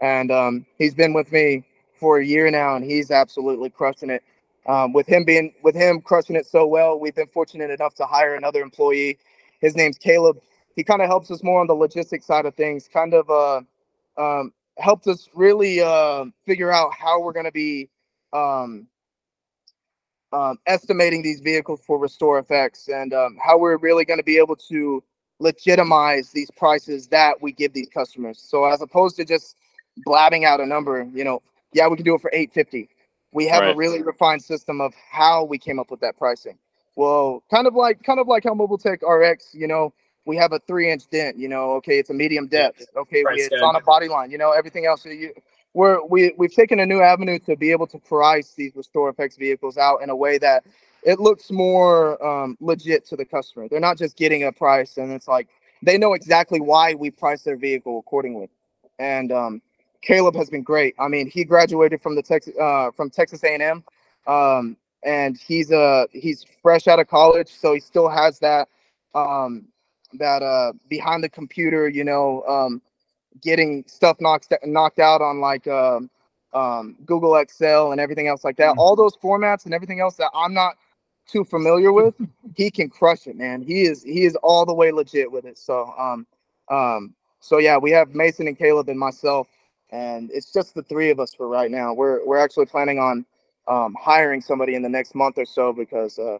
And 0.00 0.30
um, 0.30 0.66
he's 0.78 0.94
been 0.94 1.12
with 1.12 1.32
me 1.32 1.64
for 1.98 2.18
a 2.18 2.24
year 2.24 2.48
now, 2.52 2.76
and 2.76 2.84
he's 2.84 3.10
absolutely 3.10 3.70
crushing 3.70 4.10
it. 4.10 4.22
Um, 4.68 4.92
with 4.92 5.06
him 5.06 5.24
being 5.24 5.54
with 5.62 5.74
him 5.74 6.00
crushing 6.02 6.36
it 6.36 6.46
so 6.46 6.66
well, 6.66 7.00
we've 7.00 7.14
been 7.14 7.28
fortunate 7.28 7.70
enough 7.70 7.94
to 7.94 8.04
hire 8.04 8.34
another 8.34 8.60
employee. 8.60 9.18
His 9.60 9.74
name's 9.74 9.96
Caleb. 9.98 10.38
He 10.76 10.84
kind 10.84 11.00
of 11.00 11.08
helps 11.08 11.30
us 11.30 11.42
more 11.42 11.60
on 11.60 11.66
the 11.66 11.74
logistics 11.74 12.26
side 12.26 12.44
of 12.44 12.54
things. 12.54 12.86
Kind 12.86 13.14
of 13.14 13.30
uh, 13.30 13.62
um, 14.22 14.52
helped 14.76 15.06
us 15.06 15.28
really 15.34 15.80
uh, 15.80 16.26
figure 16.46 16.70
out 16.70 16.92
how 16.92 17.20
we're 17.20 17.32
going 17.32 17.46
to 17.46 17.52
be 17.52 17.88
um, 18.34 18.86
um, 20.32 20.58
estimating 20.66 21.22
these 21.22 21.40
vehicles 21.40 21.80
for 21.86 21.98
RestorFX 21.98 22.88
and 22.88 23.14
um, 23.14 23.38
how 23.42 23.58
we're 23.58 23.78
really 23.78 24.04
going 24.04 24.18
to 24.18 24.24
be 24.24 24.36
able 24.36 24.56
to 24.56 25.02
legitimize 25.40 26.30
these 26.30 26.50
prices 26.50 27.06
that 27.08 27.40
we 27.40 27.52
give 27.52 27.72
these 27.72 27.88
customers. 27.88 28.38
So 28.38 28.64
as 28.64 28.82
opposed 28.82 29.16
to 29.16 29.24
just 29.24 29.56
blabbing 30.04 30.44
out 30.44 30.60
a 30.60 30.66
number, 30.66 31.08
you 31.12 31.24
know, 31.24 31.42
yeah, 31.72 31.88
we 31.88 31.96
can 31.96 32.04
do 32.04 32.14
it 32.14 32.20
for 32.20 32.30
850. 32.32 32.88
We 33.32 33.46
have 33.46 33.62
a 33.62 33.74
really 33.74 34.02
refined 34.02 34.42
system 34.42 34.80
of 34.80 34.94
how 35.10 35.44
we 35.44 35.58
came 35.58 35.78
up 35.78 35.90
with 35.90 36.00
that 36.00 36.16
pricing. 36.16 36.58
Well, 36.96 37.42
kind 37.50 37.66
of 37.66 37.74
like 37.74 38.02
kind 38.02 38.18
of 38.18 38.26
like 38.26 38.44
how 38.44 38.54
Mobile 38.54 38.78
Tech 38.78 39.02
RX, 39.02 39.54
you 39.54 39.68
know, 39.68 39.92
we 40.24 40.36
have 40.36 40.52
a 40.52 40.58
three 40.60 40.90
inch 40.90 41.08
dent, 41.10 41.38
you 41.38 41.48
know, 41.48 41.72
okay, 41.74 41.98
it's 41.98 42.10
a 42.10 42.14
medium 42.14 42.48
depth. 42.48 42.84
Okay, 42.96 43.22
we, 43.30 43.40
it's 43.40 43.62
on 43.62 43.76
a 43.76 43.80
body 43.80 44.08
line, 44.08 44.30
you 44.30 44.38
know, 44.38 44.52
everything 44.52 44.86
else. 44.86 45.02
So 45.02 45.10
you, 45.10 45.32
we're 45.74 46.04
we 46.04 46.34
we've 46.36 46.52
taken 46.52 46.80
a 46.80 46.86
new 46.86 47.00
avenue 47.00 47.38
to 47.40 47.56
be 47.56 47.70
able 47.70 47.86
to 47.88 47.98
price 47.98 48.54
these 48.54 48.72
RestorFX 48.72 49.38
vehicles 49.38 49.76
out 49.76 50.02
in 50.02 50.10
a 50.10 50.16
way 50.16 50.38
that 50.38 50.64
it 51.02 51.20
looks 51.20 51.50
more 51.50 52.22
um, 52.26 52.56
legit 52.60 53.06
to 53.06 53.16
the 53.16 53.24
customer. 53.24 53.68
They're 53.68 53.80
not 53.80 53.98
just 53.98 54.16
getting 54.16 54.44
a 54.44 54.52
price 54.52 54.96
and 54.96 55.12
it's 55.12 55.28
like 55.28 55.48
they 55.82 55.98
know 55.98 56.14
exactly 56.14 56.60
why 56.60 56.94
we 56.94 57.10
price 57.10 57.42
their 57.42 57.56
vehicle 57.56 57.98
accordingly. 57.98 58.50
And 58.98 59.30
um, 59.30 59.62
Caleb 60.08 60.34
has 60.36 60.48
been 60.48 60.62
great. 60.62 60.94
I 60.98 61.06
mean, 61.06 61.28
he 61.28 61.44
graduated 61.44 62.00
from 62.00 62.14
the 62.16 62.22
Texas 62.22 62.54
uh, 62.58 62.90
from 62.92 63.10
Texas 63.10 63.44
A&M, 63.44 63.84
um, 64.26 64.74
and 65.04 65.36
he's 65.36 65.70
uh 65.70 66.06
he's 66.12 66.46
fresh 66.62 66.88
out 66.88 66.98
of 66.98 67.08
college, 67.08 67.50
so 67.50 67.74
he 67.74 67.80
still 67.80 68.08
has 68.08 68.38
that 68.38 68.68
um, 69.14 69.66
that 70.14 70.42
uh 70.42 70.72
behind 70.88 71.22
the 71.22 71.28
computer, 71.28 71.90
you 71.90 72.04
know, 72.04 72.42
um, 72.48 72.80
getting 73.42 73.84
stuff 73.86 74.16
knocked 74.18 74.50
knocked 74.64 74.98
out 74.98 75.20
on 75.20 75.40
like 75.40 75.68
um, 75.68 76.08
um, 76.54 76.96
Google 77.04 77.36
Excel 77.36 77.92
and 77.92 78.00
everything 78.00 78.28
else 78.28 78.44
like 78.44 78.56
that. 78.56 78.76
All 78.78 78.96
those 78.96 79.14
formats 79.14 79.66
and 79.66 79.74
everything 79.74 80.00
else 80.00 80.16
that 80.16 80.30
I'm 80.34 80.54
not 80.54 80.76
too 81.26 81.44
familiar 81.44 81.92
with, 81.92 82.14
he 82.56 82.70
can 82.70 82.88
crush 82.88 83.26
it, 83.26 83.36
man. 83.36 83.60
He 83.60 83.82
is 83.82 84.02
he 84.04 84.24
is 84.24 84.36
all 84.36 84.64
the 84.64 84.72
way 84.72 84.90
legit 84.90 85.30
with 85.30 85.44
it. 85.44 85.58
So 85.58 85.92
um 85.98 86.26
um 86.70 87.14
so 87.40 87.58
yeah, 87.58 87.76
we 87.76 87.90
have 87.90 88.14
Mason 88.14 88.48
and 88.48 88.58
Caleb 88.58 88.88
and 88.88 88.98
myself, 88.98 89.48
and 89.90 90.30
it's 90.32 90.52
just 90.52 90.74
the 90.74 90.82
three 90.84 91.10
of 91.10 91.20
us 91.20 91.34
for 91.34 91.48
right 91.48 91.70
now. 91.70 91.94
We're 91.94 92.24
we're 92.26 92.38
actually 92.38 92.66
planning 92.66 92.98
on 92.98 93.26
um 93.68 93.96
hiring 94.00 94.40
somebody 94.42 94.74
in 94.76 94.82
the 94.82 94.88
next 94.88 95.14
month 95.14 95.38
or 95.38 95.46
so 95.46 95.72
because 95.72 96.18
uh 96.18 96.38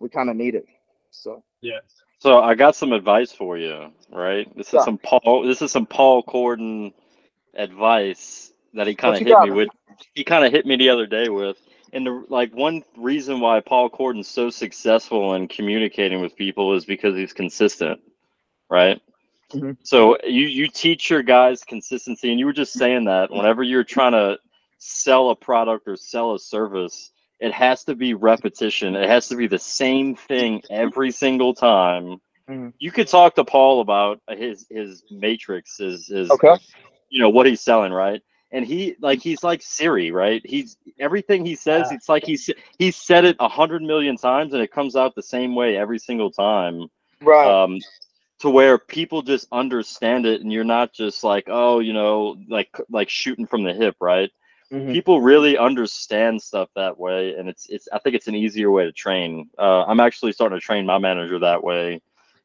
we 0.00 0.08
kind 0.10 0.30
of 0.30 0.36
need 0.36 0.54
it. 0.56 0.66
So 1.10 1.42
Yeah. 1.62 1.80
So 2.20 2.40
I 2.40 2.54
got 2.54 2.76
some 2.76 2.92
advice 2.92 3.32
for 3.32 3.58
you, 3.58 3.92
right? 4.12 4.48
This 4.56 4.74
is 4.74 4.82
Yeah. 4.82 4.84
some 4.84 4.98
Paul. 4.98 5.44
This 5.46 5.62
is 5.62 5.72
some 5.72 5.86
Paul 5.86 6.22
Corden 6.24 6.92
advice 7.54 8.52
that 8.74 8.86
he 8.88 8.96
kind 8.96 9.16
of 9.16 9.24
hit 9.24 9.38
got, 9.38 9.40
me 9.40 9.50
man? 9.50 9.52
with. 9.52 9.70
He 10.14 10.24
kind 10.24 10.44
of 10.44 10.52
hit 10.52 10.66
me 10.66 10.76
the 10.76 10.90
other 10.90 11.06
day 11.06 11.28
with, 11.30 11.58
and 11.92 12.06
the 12.06 12.24
like. 12.28 12.54
One 12.54 12.82
reason 12.96 13.40
why 13.40 13.60
Paul 13.60 13.90
Corden's 13.90 14.28
so 14.28 14.50
successful 14.50 15.34
in 15.34 15.48
communicating 15.48 16.20
with 16.22 16.36
people 16.36 16.74
is 16.76 16.84
because 16.86 17.16
he's 17.16 17.32
consistent, 17.34 18.00
right? 18.70 19.00
Mhm. 19.54 19.76
So 19.82 20.16
you 20.24 20.46
you 20.46 20.68
teach 20.68 21.10
your 21.10 21.22
guys 21.22 21.64
consistency, 21.64 22.30
and 22.30 22.38
you 22.38 22.46
were 22.46 22.52
just 22.52 22.72
saying 22.72 23.04
that 23.04 23.30
whenever 23.30 23.62
you're 23.62 23.84
trying 23.84 24.12
to 24.12 24.38
sell 24.78 25.30
a 25.30 25.36
product 25.36 25.88
or 25.88 25.96
sell 25.96 26.34
a 26.34 26.38
service, 26.38 27.10
it 27.40 27.52
has 27.52 27.84
to 27.84 27.94
be 27.94 28.14
repetition. 28.14 28.94
It 28.96 29.08
has 29.08 29.28
to 29.28 29.36
be 29.36 29.46
the 29.46 29.58
same 29.58 30.14
thing 30.16 30.62
every 30.70 31.10
single 31.10 31.54
time. 31.54 32.20
Mhm. 32.48 32.72
You 32.78 32.90
could 32.90 33.08
talk 33.08 33.34
to 33.36 33.44
Paul 33.44 33.80
about 33.80 34.20
his 34.30 34.66
his 34.70 35.04
matrix, 35.10 35.78
his 35.78 36.06
his 36.08 36.30
okay, 36.30 36.56
you 37.08 37.20
know 37.20 37.30
what 37.30 37.46
he's 37.46 37.60
selling, 37.60 37.92
right? 37.92 38.20
And 38.52 38.64
he 38.64 38.96
like 39.00 39.20
he's 39.20 39.42
like 39.42 39.62
Siri, 39.62 40.10
right? 40.12 40.42
He's 40.44 40.76
everything 40.98 41.44
he 41.44 41.54
says. 41.56 41.90
Yeah. 41.90 41.96
It's 41.96 42.08
like 42.08 42.24
he's 42.24 42.48
he's 42.78 42.96
said 42.96 43.24
it 43.24 43.36
a 43.40 43.48
hundred 43.48 43.82
million 43.82 44.16
times, 44.16 44.52
and 44.54 44.62
it 44.62 44.72
comes 44.72 44.96
out 44.96 45.14
the 45.14 45.22
same 45.22 45.54
way 45.54 45.76
every 45.76 45.98
single 45.98 46.30
time. 46.30 46.88
right, 47.22 47.46
Um, 47.46 47.78
to 48.42 48.50
where 48.50 48.78
people 48.78 49.22
just 49.22 49.48
understand 49.52 50.26
it, 50.26 50.42
and 50.42 50.52
you're 50.52 50.64
not 50.64 50.92
just 50.92 51.24
like, 51.24 51.46
oh, 51.48 51.80
you 51.80 51.92
know, 51.94 52.36
like 52.48 52.70
like 52.90 53.08
shooting 53.08 53.46
from 53.46 53.64
the 53.64 53.72
hip, 53.72 53.96
right? 54.00 54.30
Mhm. 54.72 54.92
People 54.92 55.20
really 55.20 55.58
understand 55.58 56.42
stuff 56.42 56.68
that 56.76 56.98
way, 56.98 57.34
and 57.36 57.48
it's 57.48 57.68
it's. 57.70 57.88
I 57.92 57.98
think 58.00 58.16
it's 58.16 58.28
an 58.28 58.34
easier 58.36 58.70
way 58.70 58.84
to 58.84 58.92
train. 58.92 59.48
Uh, 59.58 59.84
I'm 59.84 60.00
actually 60.00 60.32
starting 60.32 60.58
to 60.58 60.64
train 60.64 60.86
my 60.86 60.98
manager 60.98 61.38
that 61.40 61.64
way. 61.64 62.02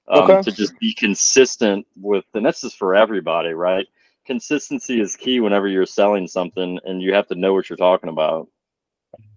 Um, 0.08 0.24
Okay. 0.24 0.41
To 0.43 0.52
just 0.52 0.80
be 0.80 0.93
consistent 0.93 1.86
with, 2.00 2.26
and 2.34 2.45
this 2.45 2.64
is 2.64 2.74
for 2.74 2.95
everybody, 2.95 3.54
right? 3.54 3.88
Consistency 4.26 5.02
is 5.02 5.16
key 5.16 5.39
whenever 5.39 5.68
you're 5.68 5.86
selling 5.86 6.28
something, 6.28 6.80
and 6.86 7.02
you 7.02 7.14
have 7.14 7.28
to 7.28 7.36
know 7.36 7.54
what 7.54 7.70
you're 7.70 7.78
talking 7.78 8.10
about. 8.10 8.48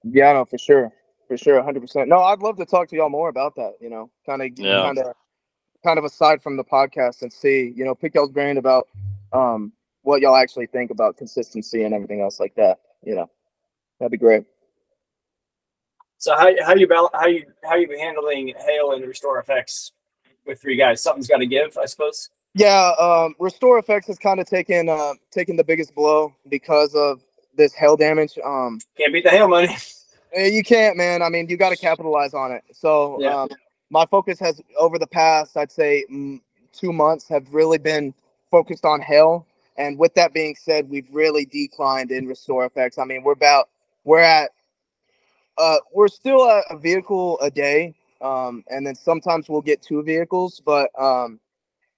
yeah, 0.04 0.32
no, 0.34 0.44
for 0.44 0.58
sure, 0.58 0.92
for 1.28 1.36
sure, 1.36 1.62
hundred 1.62 1.80
percent. 1.80 2.08
No, 2.08 2.20
I'd 2.22 2.40
love 2.40 2.56
to 2.58 2.66
talk 2.66 2.88
to 2.88 2.96
y'all 2.96 3.08
more 3.08 3.28
about 3.28 3.54
that. 3.56 3.74
You 3.80 3.90
know, 3.90 4.10
kind 4.26 4.42
of, 4.42 4.50
Yeah. 4.56 4.82
kind 4.82 4.98
of, 4.98 5.14
kind 5.82 5.98
of 5.98 6.04
aside 6.04 6.42
from 6.42 6.56
the 6.56 6.64
podcast 6.64 7.22
and 7.22 7.32
see, 7.32 7.72
you 7.76 7.84
know, 7.84 7.94
pick 7.94 8.14
y'all's 8.14 8.30
brain 8.30 8.56
about 8.58 8.88
um 9.32 9.72
what 10.02 10.20
y'all 10.20 10.36
actually 10.36 10.66
think 10.66 10.90
about 10.90 11.16
consistency 11.16 11.84
and 11.84 11.94
everything 11.94 12.20
else 12.20 12.40
like 12.40 12.54
that. 12.56 12.80
You 13.04 13.14
know, 13.16 13.30
that'd 13.98 14.10
be 14.10 14.18
great. 14.18 14.44
So 16.18 16.34
how 16.34 16.50
how 16.64 16.74
you 16.74 16.86
how 17.14 17.26
you 17.26 17.46
how 17.64 17.76
you 17.76 17.88
handling 17.98 18.54
hail 18.66 18.92
and 18.92 19.04
RestorFX 19.04 19.92
with 20.46 20.60
three 20.60 20.76
guys? 20.76 21.02
Something's 21.02 21.28
got 21.28 21.38
to 21.38 21.46
give, 21.46 21.78
I 21.78 21.86
suppose. 21.86 22.30
Yeah, 22.54 22.92
um, 22.98 23.34
RestorFX 23.40 24.06
has 24.08 24.18
kind 24.18 24.40
of 24.40 24.46
taken 24.46 24.88
uh, 24.88 25.14
taken 25.30 25.56
the 25.56 25.64
biggest 25.64 25.94
blow 25.94 26.34
because 26.48 26.94
of 26.94 27.22
this 27.56 27.72
hail 27.72 27.96
damage. 27.96 28.38
Um, 28.44 28.80
Can't 28.96 29.12
beat 29.12 29.24
the 29.24 29.30
hail 29.30 29.48
money. 29.48 29.74
eh, 30.34 30.46
you 30.48 30.62
can't, 30.62 30.96
man. 30.96 31.22
I 31.22 31.28
mean, 31.28 31.48
you 31.48 31.56
got 31.56 31.70
to 31.70 31.76
capitalize 31.76 32.34
on 32.34 32.52
it. 32.52 32.64
So, 32.72 33.20
Yeah. 33.20 33.42
um, 33.42 33.48
my 33.90 34.06
focus 34.06 34.38
has 34.40 34.60
over 34.78 34.98
the 34.98 35.06
past, 35.06 35.56
I'd 35.56 35.72
say, 35.72 36.04
mm, 36.10 36.40
two 36.72 36.92
months 36.92 37.28
have 37.28 37.52
really 37.52 37.78
been 37.78 38.14
focused 38.50 38.84
on 38.84 39.00
hail. 39.00 39.46
And 39.76 39.98
with 39.98 40.14
that 40.14 40.32
being 40.32 40.56
said, 40.56 40.88
we've 40.88 41.08
really 41.12 41.44
declined 41.44 42.10
in 42.10 42.26
RestorFX. 42.26 42.98
I 42.98 43.04
mean, 43.04 43.22
we're 43.22 43.32
about 43.32 43.68
we're 44.04 44.20
at 44.20 44.50
uh, 45.58 45.76
we're 45.92 46.08
still 46.08 46.48
at 46.48 46.64
a 46.70 46.78
vehicle 46.78 47.38
a 47.40 47.50
day, 47.50 47.94
um, 48.22 48.64
and 48.68 48.86
then 48.86 48.94
sometimes 48.94 49.48
we'll 49.48 49.60
get 49.60 49.82
two 49.82 50.02
vehicles, 50.02 50.62
but 50.64 50.90
um, 50.98 51.40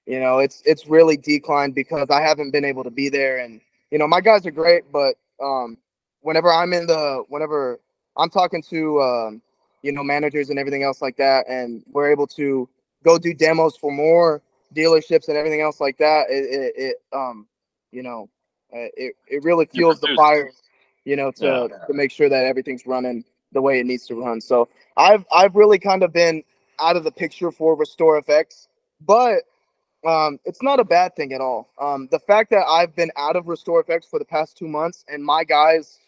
you 0.07 0.19
know 0.19 0.39
it's 0.39 0.63
it's 0.65 0.89
really 0.89 1.17
declined 1.17 1.77
because 1.77 2.11
i 2.11 2.21
haven't 2.21 2.51
been 2.51 2.65
able 2.65 2.83
to 2.83 2.91
be 2.91 3.09
there 3.09 3.39
and 3.39 3.61
you 3.93 3.99
know 3.99 4.09
my 4.09 4.21
guys 4.21 4.45
are 4.45 4.51
great 4.51 4.83
but 4.91 5.15
um 5.41 5.79
whenever 6.23 6.53
I'm 6.53 6.73
in 6.73 6.87
the 6.87 7.25
whenever 7.29 7.79
I'm 8.17 8.31
talking 8.31 8.63
to 8.71 9.01
um, 9.03 9.43
you 9.83 9.93
know 9.93 10.03
managers 10.03 10.51
and 10.51 10.59
everything 10.59 10.83
else 10.83 11.03
like 11.03 11.17
that, 11.17 11.47
and 11.49 11.83
we're 11.91 12.11
able 12.11 12.27
to 12.29 12.69
go 13.05 13.19
do 13.19 13.35
demos 13.35 13.77
for 13.77 13.93
more 13.93 14.43
dealerships 14.75 15.29
and 15.29 15.37
everything 15.37 15.61
else 15.61 15.81
like 15.81 15.99
that. 15.99 16.31
It, 16.31 16.45
it, 16.45 16.73
it 16.77 16.97
um 17.13 17.47
you 17.91 18.03
know 18.03 18.29
uh, 18.73 18.89
it 18.97 19.15
it 19.29 19.45
really 19.45 19.67
fuels 19.67 20.01
the 20.01 20.15
fire, 20.17 20.51
you 21.05 21.17
know, 21.17 21.31
to 21.33 21.69
yeah. 21.71 21.87
to 21.87 21.93
make 21.93 22.11
sure 22.11 22.29
that 22.29 22.45
everything's 22.45 22.87
running 22.87 23.25
the 23.53 23.61
way 23.61 23.79
it 23.79 23.87
needs 23.87 24.07
to 24.07 24.15
run. 24.15 24.41
So 24.41 24.69
I've 24.97 25.25
I've 25.33 25.55
really 25.55 25.79
kind 25.79 26.03
of 26.03 26.13
been 26.13 26.43
out 26.81 26.97
of 26.97 27.05
the 27.05 27.13
picture 27.13 27.51
for 27.51 27.77
RestorFX, 27.77 28.69
but 29.01 29.43
um, 30.05 30.39
it's 30.45 30.63
not 30.63 30.81
a 30.81 30.85
bad 30.85 31.15
thing 31.15 31.33
at 31.33 31.41
all. 31.41 31.71
Um, 31.79 32.09
the 32.11 32.19
fact 32.19 32.51
that 32.51 32.65
I've 32.67 32.97
been 32.97 33.13
out 33.17 33.37
of 33.37 33.45
RestorFX 33.45 34.09
for 34.09 34.19
the 34.19 34.25
past 34.25 34.57
two 34.57 34.67
months 34.67 35.05
and 35.07 35.23
my 35.25 35.45
guys, 35.45 35.99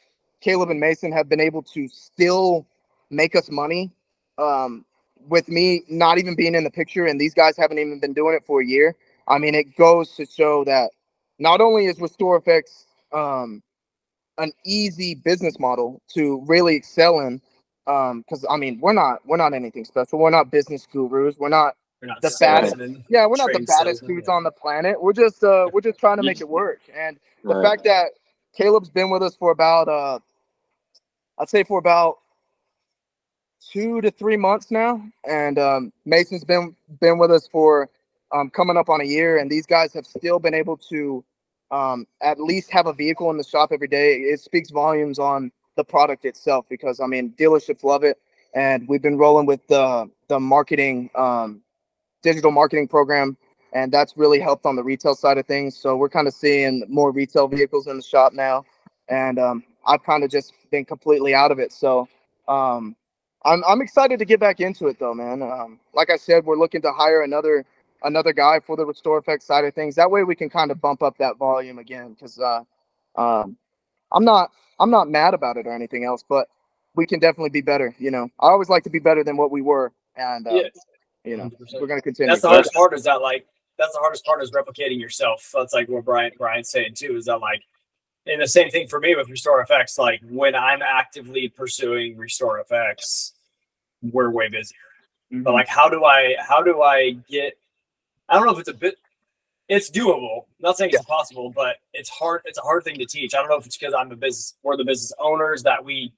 Caleb 0.40 0.70
and 0.70 0.80
Mason, 0.80 1.12
have 1.12 1.28
been 1.28 1.40
able 1.40 1.62
to 1.62 1.86
still 1.88 2.66
make 3.14 3.34
us 3.36 3.50
money 3.50 3.90
um, 4.38 4.84
with 5.28 5.48
me 5.48 5.82
not 5.88 6.18
even 6.18 6.34
being 6.34 6.54
in 6.54 6.64
the 6.64 6.70
picture, 6.70 7.06
and 7.06 7.20
these 7.20 7.34
guys 7.34 7.56
haven't 7.56 7.78
even 7.78 8.00
been 8.00 8.12
doing 8.12 8.34
it 8.34 8.44
for 8.46 8.60
a 8.60 8.66
year. 8.66 8.94
I 9.28 9.38
mean, 9.38 9.54
it 9.54 9.76
goes 9.76 10.14
to 10.16 10.26
show 10.26 10.64
that 10.64 10.90
not 11.38 11.60
only 11.60 11.86
is 11.86 11.96
RestorFX 11.96 12.84
um, 13.12 13.62
an 14.38 14.52
easy 14.64 15.14
business 15.14 15.58
model 15.58 16.02
to 16.14 16.42
really 16.46 16.74
excel 16.74 17.20
in, 17.20 17.40
because 17.86 18.44
um, 18.44 18.50
I 18.50 18.56
mean, 18.56 18.78
we're 18.80 18.92
not 18.92 19.20
we're 19.26 19.36
not 19.36 19.54
anything 19.54 19.84
special. 19.84 20.18
We're 20.18 20.30
not 20.30 20.50
business 20.50 20.86
gurus. 20.86 21.36
We're 21.38 21.48
not 21.48 21.74
we're 22.00 22.08
not 22.08 22.22
the 22.22 22.36
baddest. 22.40 22.76
Yeah, 23.08 23.26
we're 23.26 23.36
not 23.36 23.52
the 23.52 23.64
baddest 23.66 24.06
dudes 24.06 24.26
yeah. 24.28 24.34
on 24.34 24.42
the 24.42 24.50
planet. 24.50 25.00
We're 25.00 25.12
just 25.12 25.42
uh 25.44 25.68
we're 25.72 25.80
just 25.80 25.98
trying 25.98 26.16
to 26.18 26.22
make 26.22 26.40
it 26.40 26.48
work. 26.48 26.80
And 26.94 27.18
the 27.42 27.54
right. 27.54 27.64
fact 27.64 27.84
that 27.84 28.10
Caleb's 28.56 28.90
been 28.90 29.10
with 29.10 29.22
us 29.22 29.36
for 29.36 29.50
about 29.50 29.88
uh 29.88 30.18
I'd 31.38 31.48
say 31.48 31.64
for 31.64 31.78
about 31.78 32.18
two 33.72 34.00
to 34.00 34.10
three 34.10 34.36
months 34.36 34.70
now, 34.70 35.04
and 35.28 35.58
um, 35.58 35.92
Mason's 36.04 36.44
been 36.44 36.74
been 37.00 37.18
with 37.18 37.30
us 37.30 37.48
for 37.48 37.88
um, 38.32 38.50
coming 38.50 38.76
up 38.76 38.88
on 38.88 39.00
a 39.00 39.04
year, 39.04 39.38
and 39.38 39.50
these 39.50 39.66
guys 39.66 39.92
have 39.94 40.06
still 40.06 40.38
been 40.38 40.54
able 40.54 40.76
to 40.76 41.24
um, 41.70 42.06
at 42.22 42.40
least 42.40 42.70
have 42.70 42.86
a 42.86 42.92
vehicle 42.92 43.30
in 43.30 43.36
the 43.36 43.44
shop 43.44 43.70
every 43.72 43.88
day. 43.88 44.16
It 44.16 44.40
speaks 44.40 44.70
volumes 44.70 45.18
on 45.18 45.50
the 45.76 45.84
product 45.84 46.24
itself 46.24 46.66
because 46.68 47.00
I 47.00 47.06
mean 47.06 47.34
dealerships 47.38 47.84
love 47.84 48.04
it, 48.04 48.18
and 48.54 48.86
we've 48.88 49.02
been 49.02 49.18
rolling 49.18 49.46
with 49.46 49.66
the 49.68 50.10
the 50.28 50.40
marketing 50.40 51.10
um, 51.14 51.60
digital 52.22 52.50
marketing 52.50 52.88
program, 52.88 53.36
and 53.72 53.92
that's 53.92 54.16
really 54.16 54.40
helped 54.40 54.66
on 54.66 54.76
the 54.76 54.84
retail 54.84 55.14
side 55.14 55.38
of 55.38 55.46
things. 55.46 55.76
So 55.76 55.96
we're 55.96 56.08
kind 56.08 56.28
of 56.28 56.34
seeing 56.34 56.84
more 56.88 57.12
retail 57.12 57.48
vehicles 57.48 57.86
in 57.86 57.96
the 57.96 58.02
shop 58.02 58.32
now, 58.32 58.64
and 59.08 59.38
um, 59.38 59.64
I've 59.86 60.02
kind 60.02 60.24
of 60.24 60.30
just 60.30 60.52
been 60.70 60.84
completely 60.84 61.34
out 61.34 61.50
of 61.50 61.58
it. 61.58 61.72
So 61.72 62.08
um, 62.48 62.96
I'm 63.44 63.62
I'm 63.64 63.80
excited 63.80 64.18
to 64.18 64.24
get 64.24 64.40
back 64.40 64.60
into 64.60 64.86
it 64.88 64.98
though, 64.98 65.14
man. 65.14 65.42
Um, 65.42 65.80
like 65.92 66.10
I 66.10 66.16
said, 66.16 66.44
we're 66.44 66.56
looking 66.56 66.82
to 66.82 66.92
hire 66.92 67.22
another 67.22 67.64
another 68.02 68.32
guy 68.32 68.60
for 68.60 68.76
the 68.76 68.84
restore 68.84 69.18
effect 69.18 69.42
side 69.42 69.64
of 69.64 69.74
things. 69.74 69.94
That 69.94 70.10
way 70.10 70.24
we 70.24 70.34
can 70.34 70.50
kind 70.50 70.70
of 70.70 70.80
bump 70.80 71.02
up 71.02 71.16
that 71.18 71.36
volume 71.36 71.78
again 71.78 72.14
because 72.14 72.38
uh, 72.38 72.62
um, 73.16 73.56
I'm 74.12 74.24
not 74.24 74.50
I'm 74.80 74.90
not 74.90 75.08
mad 75.08 75.34
about 75.34 75.56
it 75.56 75.66
or 75.66 75.74
anything 75.74 76.04
else, 76.04 76.24
but 76.28 76.48
we 76.94 77.06
can 77.06 77.18
definitely 77.20 77.50
be 77.50 77.60
better. 77.60 77.94
You 77.98 78.10
know, 78.10 78.28
I 78.40 78.48
always 78.48 78.68
like 78.68 78.84
to 78.84 78.90
be 78.90 78.98
better 78.98 79.24
than 79.24 79.36
what 79.36 79.50
we 79.50 79.62
were, 79.62 79.92
and 80.16 80.46
uh, 80.46 80.54
yeah 80.54 80.68
you 81.24 81.36
know, 81.36 81.44
100%. 81.44 81.80
we're 81.80 81.86
going 81.86 81.98
to 81.98 82.02
continue. 82.02 82.30
That's 82.30 82.42
the 82.42 82.48
hardest 82.48 82.74
part. 82.74 82.92
Is 82.94 83.04
that 83.04 83.22
like 83.22 83.46
that's 83.78 83.92
the 83.92 83.98
hardest 83.98 84.24
part 84.24 84.42
is 84.42 84.52
replicating 84.52 85.00
yourself. 85.00 85.50
That's 85.52 85.74
like 85.74 85.88
what 85.88 86.04
Brian 86.04 86.32
Brian's 86.38 86.70
saying 86.70 86.94
too. 86.94 87.16
Is 87.16 87.24
that 87.24 87.38
like, 87.38 87.62
and 88.26 88.40
the 88.40 88.48
same 88.48 88.70
thing 88.70 88.88
for 88.88 89.00
me 89.00 89.14
with 89.14 89.28
RestorFX. 89.28 89.98
Like 89.98 90.20
when 90.28 90.54
I'm 90.54 90.82
actively 90.82 91.48
pursuing 91.48 92.16
RestorFX, 92.16 93.32
we're 94.02 94.30
way 94.30 94.48
busier. 94.48 94.78
Mm-hmm. 95.32 95.42
But 95.42 95.54
like, 95.54 95.68
how 95.68 95.88
do 95.88 96.04
I 96.04 96.36
how 96.38 96.62
do 96.62 96.82
I 96.82 97.12
get? 97.28 97.54
I 98.28 98.34
don't 98.34 98.46
know 98.46 98.52
if 98.52 98.60
it's 98.60 98.68
a 98.68 98.74
bit. 98.74 98.96
It's 99.68 99.90
doable. 99.90 100.42
I'm 100.42 100.60
not 100.60 100.76
saying 100.76 100.90
it's 100.90 100.96
yeah. 100.96 101.00
impossible, 101.00 101.50
but 101.50 101.76
it's 101.94 102.10
hard. 102.10 102.42
It's 102.44 102.58
a 102.58 102.62
hard 102.62 102.84
thing 102.84 102.98
to 102.98 103.06
teach. 103.06 103.34
I 103.34 103.38
don't 103.38 103.48
know 103.48 103.56
if 103.56 103.66
it's 103.66 103.76
because 103.76 103.94
I'm 103.94 104.10
a 104.12 104.16
business. 104.16 104.54
We're 104.62 104.76
the 104.76 104.84
business 104.84 105.12
owners 105.18 105.62
that 105.62 105.84
we 105.84 106.12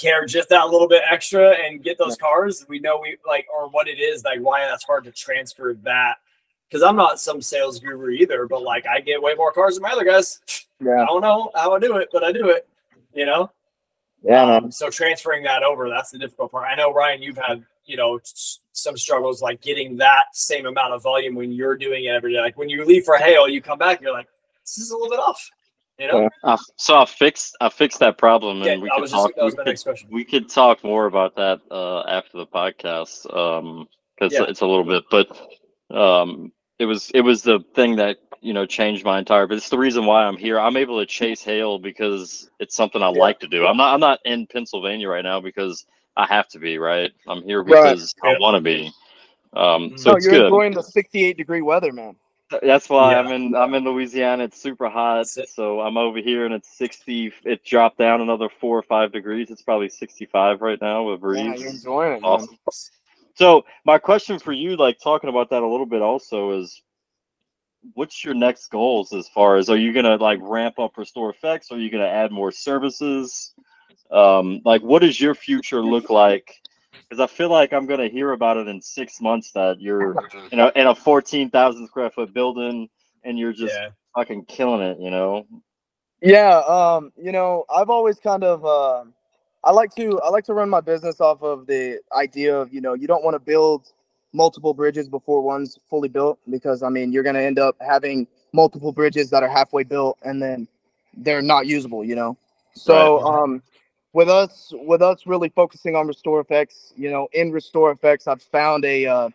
care 0.00 0.24
just 0.24 0.48
that 0.48 0.68
little 0.68 0.88
bit 0.88 1.02
extra 1.08 1.50
and 1.50 1.82
get 1.82 1.98
those 1.98 2.16
cars. 2.16 2.64
We 2.68 2.78
know 2.78 3.00
we 3.00 3.18
like 3.26 3.46
or 3.52 3.68
what 3.68 3.88
it 3.88 4.00
is, 4.00 4.24
like 4.24 4.40
why 4.40 4.60
that's 4.60 4.84
hard 4.84 5.04
to 5.04 5.12
transfer 5.12 5.74
that. 5.82 6.16
Because 6.68 6.82
I'm 6.82 6.96
not 6.96 7.18
some 7.18 7.40
sales 7.40 7.80
guru 7.80 8.10
either, 8.10 8.46
but 8.46 8.62
like 8.62 8.86
I 8.86 9.00
get 9.00 9.22
way 9.22 9.34
more 9.34 9.52
cars 9.52 9.74
than 9.74 9.82
my 9.82 9.90
other 9.90 10.04
guys. 10.04 10.40
Yeah. 10.80 11.02
I 11.02 11.06
don't 11.06 11.22
know 11.22 11.50
how 11.54 11.74
I 11.74 11.78
do 11.78 11.96
it, 11.96 12.08
but 12.12 12.22
I 12.22 12.32
do 12.32 12.50
it. 12.50 12.68
You 13.14 13.26
know. 13.26 13.50
Yeah. 14.22 14.56
Um, 14.56 14.70
so 14.70 14.90
transferring 14.90 15.44
that 15.44 15.62
over, 15.62 15.88
that's 15.88 16.10
the 16.10 16.18
difficult 16.18 16.50
part. 16.52 16.66
I 16.68 16.74
know 16.74 16.92
Ryan, 16.92 17.22
you've 17.22 17.38
had 17.38 17.64
you 17.86 17.96
know 17.96 18.20
some 18.72 18.96
struggles 18.96 19.42
like 19.42 19.60
getting 19.60 19.96
that 19.96 20.26
same 20.32 20.66
amount 20.66 20.92
of 20.92 21.02
volume 21.02 21.34
when 21.34 21.52
you're 21.52 21.76
doing 21.76 22.04
it 22.04 22.10
every 22.10 22.32
day. 22.32 22.40
Like 22.40 22.58
when 22.58 22.68
you 22.68 22.84
leave 22.84 23.04
for 23.04 23.16
hail, 23.16 23.48
you 23.48 23.60
come 23.60 23.78
back, 23.78 24.00
you're 24.00 24.12
like, 24.12 24.28
this 24.64 24.78
is 24.78 24.90
a 24.90 24.96
little 24.96 25.10
bit 25.10 25.20
off. 25.20 25.50
You 25.98 26.06
know? 26.06 26.30
Uh, 26.44 26.56
so 26.76 26.96
I 27.00 27.04
fixed 27.06 27.56
I 27.60 27.68
fixed 27.68 27.98
that 28.00 28.18
problem, 28.18 28.62
and 28.62 28.66
yeah, 28.66 28.76
we 28.78 28.90
could 28.90 29.10
talk. 29.10 29.32
we, 29.36 29.50
could, 29.50 29.78
we 30.10 30.24
could 30.24 30.48
talk 30.48 30.84
more 30.84 31.06
about 31.06 31.34
that 31.36 31.60
uh, 31.70 32.02
after 32.02 32.38
the 32.38 32.46
podcast 32.46 33.22
because 33.24 33.62
um, 33.62 33.88
yeah. 34.30 34.44
it's 34.44 34.60
a 34.60 34.66
little 34.66 34.84
bit, 34.84 35.04
but 35.10 35.28
um, 35.90 36.52
it 36.78 36.84
was 36.84 37.10
it 37.14 37.20
was 37.20 37.42
the 37.42 37.60
thing 37.74 37.96
that 37.96 38.18
you 38.40 38.52
know 38.52 38.66
changed 38.66 39.04
my 39.04 39.18
entire. 39.18 39.46
But 39.46 39.56
it's 39.56 39.68
the 39.68 39.78
reason 39.78 40.06
why 40.06 40.24
I'm 40.24 40.36
here. 40.36 40.58
I'm 40.58 40.76
able 40.76 40.98
to 41.00 41.06
chase 41.06 41.42
hail 41.42 41.78
because 41.78 42.50
it's 42.58 42.76
something 42.76 43.02
I 43.02 43.10
yeah. 43.10 43.20
like 43.20 43.40
to 43.40 43.48
do. 43.48 43.66
I'm 43.66 43.76
not 43.76 43.94
I'm 43.94 44.00
not 44.00 44.20
in 44.24 44.46
Pennsylvania 44.46 45.08
right 45.08 45.24
now 45.24 45.40
because 45.40 45.86
I 46.16 46.26
have 46.26 46.48
to 46.48 46.58
be. 46.58 46.78
Right, 46.78 47.12
I'm 47.26 47.42
here 47.42 47.62
because 47.62 48.14
right. 48.22 48.36
I 48.36 48.40
want 48.40 48.56
to 48.56 48.60
be. 48.60 48.92
Um, 49.54 49.96
so 49.96 50.10
no, 50.10 50.16
it's 50.16 50.26
you're 50.26 50.34
good. 50.34 50.44
enjoying 50.46 50.74
the 50.74 50.82
68 50.82 51.36
degree 51.36 51.62
weather, 51.62 51.90
man. 51.90 52.14
That's 52.62 52.88
why 52.88 53.12
yeah. 53.12 53.20
I'm 53.20 53.32
in 53.32 53.54
I'm 53.54 53.74
in 53.74 53.84
Louisiana. 53.84 54.44
It's 54.44 54.60
super 54.60 54.88
hot, 54.88 55.26
so 55.26 55.80
I'm 55.80 55.96
over 55.98 56.18
here 56.18 56.46
and 56.46 56.54
it's 56.54 56.76
60. 56.78 57.32
It 57.44 57.64
dropped 57.64 57.98
down 57.98 58.20
another 58.20 58.48
four 58.48 58.78
or 58.78 58.82
five 58.82 59.12
degrees. 59.12 59.50
It's 59.50 59.62
probably 59.62 59.90
65 59.90 60.62
right 60.62 60.80
now 60.80 61.10
with 61.10 61.20
breeze. 61.20 61.44
Yeah, 61.44 61.54
you're 61.54 61.70
enjoying 61.70 62.12
it. 62.18 62.20
Awesome. 62.22 62.50
Man. 62.50 62.72
So 63.38 63.64
my 63.84 63.98
question 63.98 64.40
for 64.40 64.52
you, 64.52 64.76
like 64.76 64.98
talking 64.98 65.30
about 65.30 65.48
that 65.50 65.62
a 65.62 65.66
little 65.66 65.86
bit, 65.86 66.02
also 66.02 66.58
is, 66.58 66.82
what's 67.94 68.24
your 68.24 68.34
next 68.34 68.66
goals 68.66 69.12
as 69.12 69.28
far 69.28 69.56
as 69.56 69.70
are 69.70 69.76
you 69.76 69.92
gonna 69.92 70.16
like 70.16 70.40
ramp 70.42 70.80
up 70.80 70.96
RestorFX? 70.96 71.70
Are 71.70 71.78
you 71.78 71.88
gonna 71.88 72.08
add 72.08 72.32
more 72.32 72.50
services? 72.50 73.54
Um, 74.10 74.60
like, 74.64 74.82
what 74.82 75.02
does 75.02 75.20
your 75.20 75.36
future 75.36 75.80
look 75.80 76.10
like? 76.10 76.52
because 77.08 77.20
I 77.20 77.26
feel 77.26 77.48
like 77.48 77.72
I'm 77.72 77.86
gonna 77.86 78.08
hear 78.08 78.32
about 78.32 78.56
it 78.56 78.66
in 78.66 78.82
six 78.82 79.20
months 79.20 79.52
that 79.52 79.80
you're, 79.80 80.16
you 80.50 80.56
know, 80.56 80.72
in 80.74 80.88
a 80.88 80.94
fourteen 80.94 81.48
thousand 81.48 81.86
square 81.86 82.10
foot 82.10 82.34
building 82.34 82.88
and 83.24 83.38
you're 83.38 83.52
just 83.52 83.74
yeah. 83.74 83.90
fucking 84.16 84.46
killing 84.46 84.82
it, 84.82 84.98
you 85.00 85.10
know. 85.10 85.46
Yeah, 86.20 86.58
um, 86.58 87.12
you 87.16 87.30
know, 87.30 87.64
I've 87.74 87.90
always 87.90 88.18
kind 88.18 88.42
of, 88.42 88.64
uh, 88.64 89.04
I 89.64 89.72
like 89.72 89.94
to, 89.96 90.20
I 90.20 90.30
like 90.30 90.44
to 90.44 90.54
run 90.54 90.70
my 90.70 90.80
business 90.80 91.20
off 91.20 91.42
of 91.42 91.66
the 91.66 92.00
idea 92.16 92.56
of, 92.56 92.72
you 92.72 92.80
know, 92.80 92.94
you 92.94 93.06
don't 93.06 93.24
want 93.24 93.34
to 93.34 93.40
build 93.40 93.92
multiple 94.32 94.74
bridges 94.74 95.08
before 95.08 95.40
one's 95.40 95.78
fully 95.88 96.08
built 96.08 96.38
because 96.50 96.82
I 96.82 96.88
mean 96.88 97.12
you're 97.12 97.22
gonna 97.22 97.40
end 97.40 97.58
up 97.58 97.76
having 97.80 98.26
multiple 98.52 98.92
bridges 98.92 99.30
that 99.30 99.42
are 99.42 99.48
halfway 99.48 99.84
built 99.84 100.18
and 100.22 100.42
then 100.42 100.68
they're 101.16 101.42
not 101.42 101.66
usable, 101.66 102.04
you 102.04 102.14
know. 102.14 102.36
So 102.74 103.22
right. 103.22 103.42
um 103.42 103.62
with 104.12 104.28
us 104.28 104.72
with 104.74 105.02
us 105.02 105.26
really 105.26 105.48
focusing 105.50 105.94
on 105.96 106.08
RestorFX 106.08 106.92
you 106.96 107.10
know 107.10 107.28
in 107.32 107.52
RestorFX 107.52 108.26
i've 108.26 108.42
found 108.42 108.84
a 108.84 109.06
uh, 109.06 109.28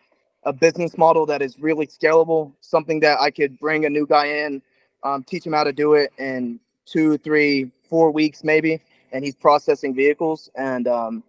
a 0.44 0.52
business 0.52 0.98
model 0.98 1.24
that 1.26 1.42
is 1.42 1.58
really 1.58 1.86
scalable 1.86 2.52
something 2.60 3.00
that 3.00 3.20
i 3.20 3.30
could 3.30 3.58
bring 3.58 3.84
a 3.84 3.90
new 3.90 4.06
guy 4.06 4.26
in 4.26 4.60
um, 5.04 5.22
teach 5.22 5.46
him 5.46 5.52
how 5.52 5.64
to 5.64 5.72
do 5.72 5.94
it 5.94 6.12
in 6.18 6.58
two 6.86 7.16
three 7.18 7.70
four 7.88 8.10
weeks 8.10 8.42
maybe 8.42 8.80
and 9.14 9.24
he's 9.24 9.34
processing 9.34 9.94
vehicles 9.94 10.50
and 10.56 10.86
um, 10.86 11.24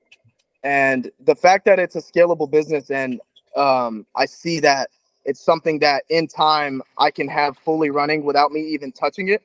and 0.64 1.10
the 1.24 1.36
fact 1.36 1.64
that 1.64 1.80
it's 1.80 1.96
a 1.96 2.02
scalable 2.02 2.50
business 2.50 2.92
and 2.92 3.22
um, 3.56 4.06
i 4.16 4.26
see 4.26 4.60
that 4.60 4.90
it's 5.24 5.40
something 5.40 5.80
that 5.80 6.04
in 6.10 6.28
time 6.28 6.82
i 6.98 7.10
can 7.10 7.30
have 7.30 7.58
fully 7.60 7.90
running 7.90 8.26
without 8.26 8.52
me 8.52 8.60
even 8.60 8.92
touching 8.92 9.30
it 9.30 9.42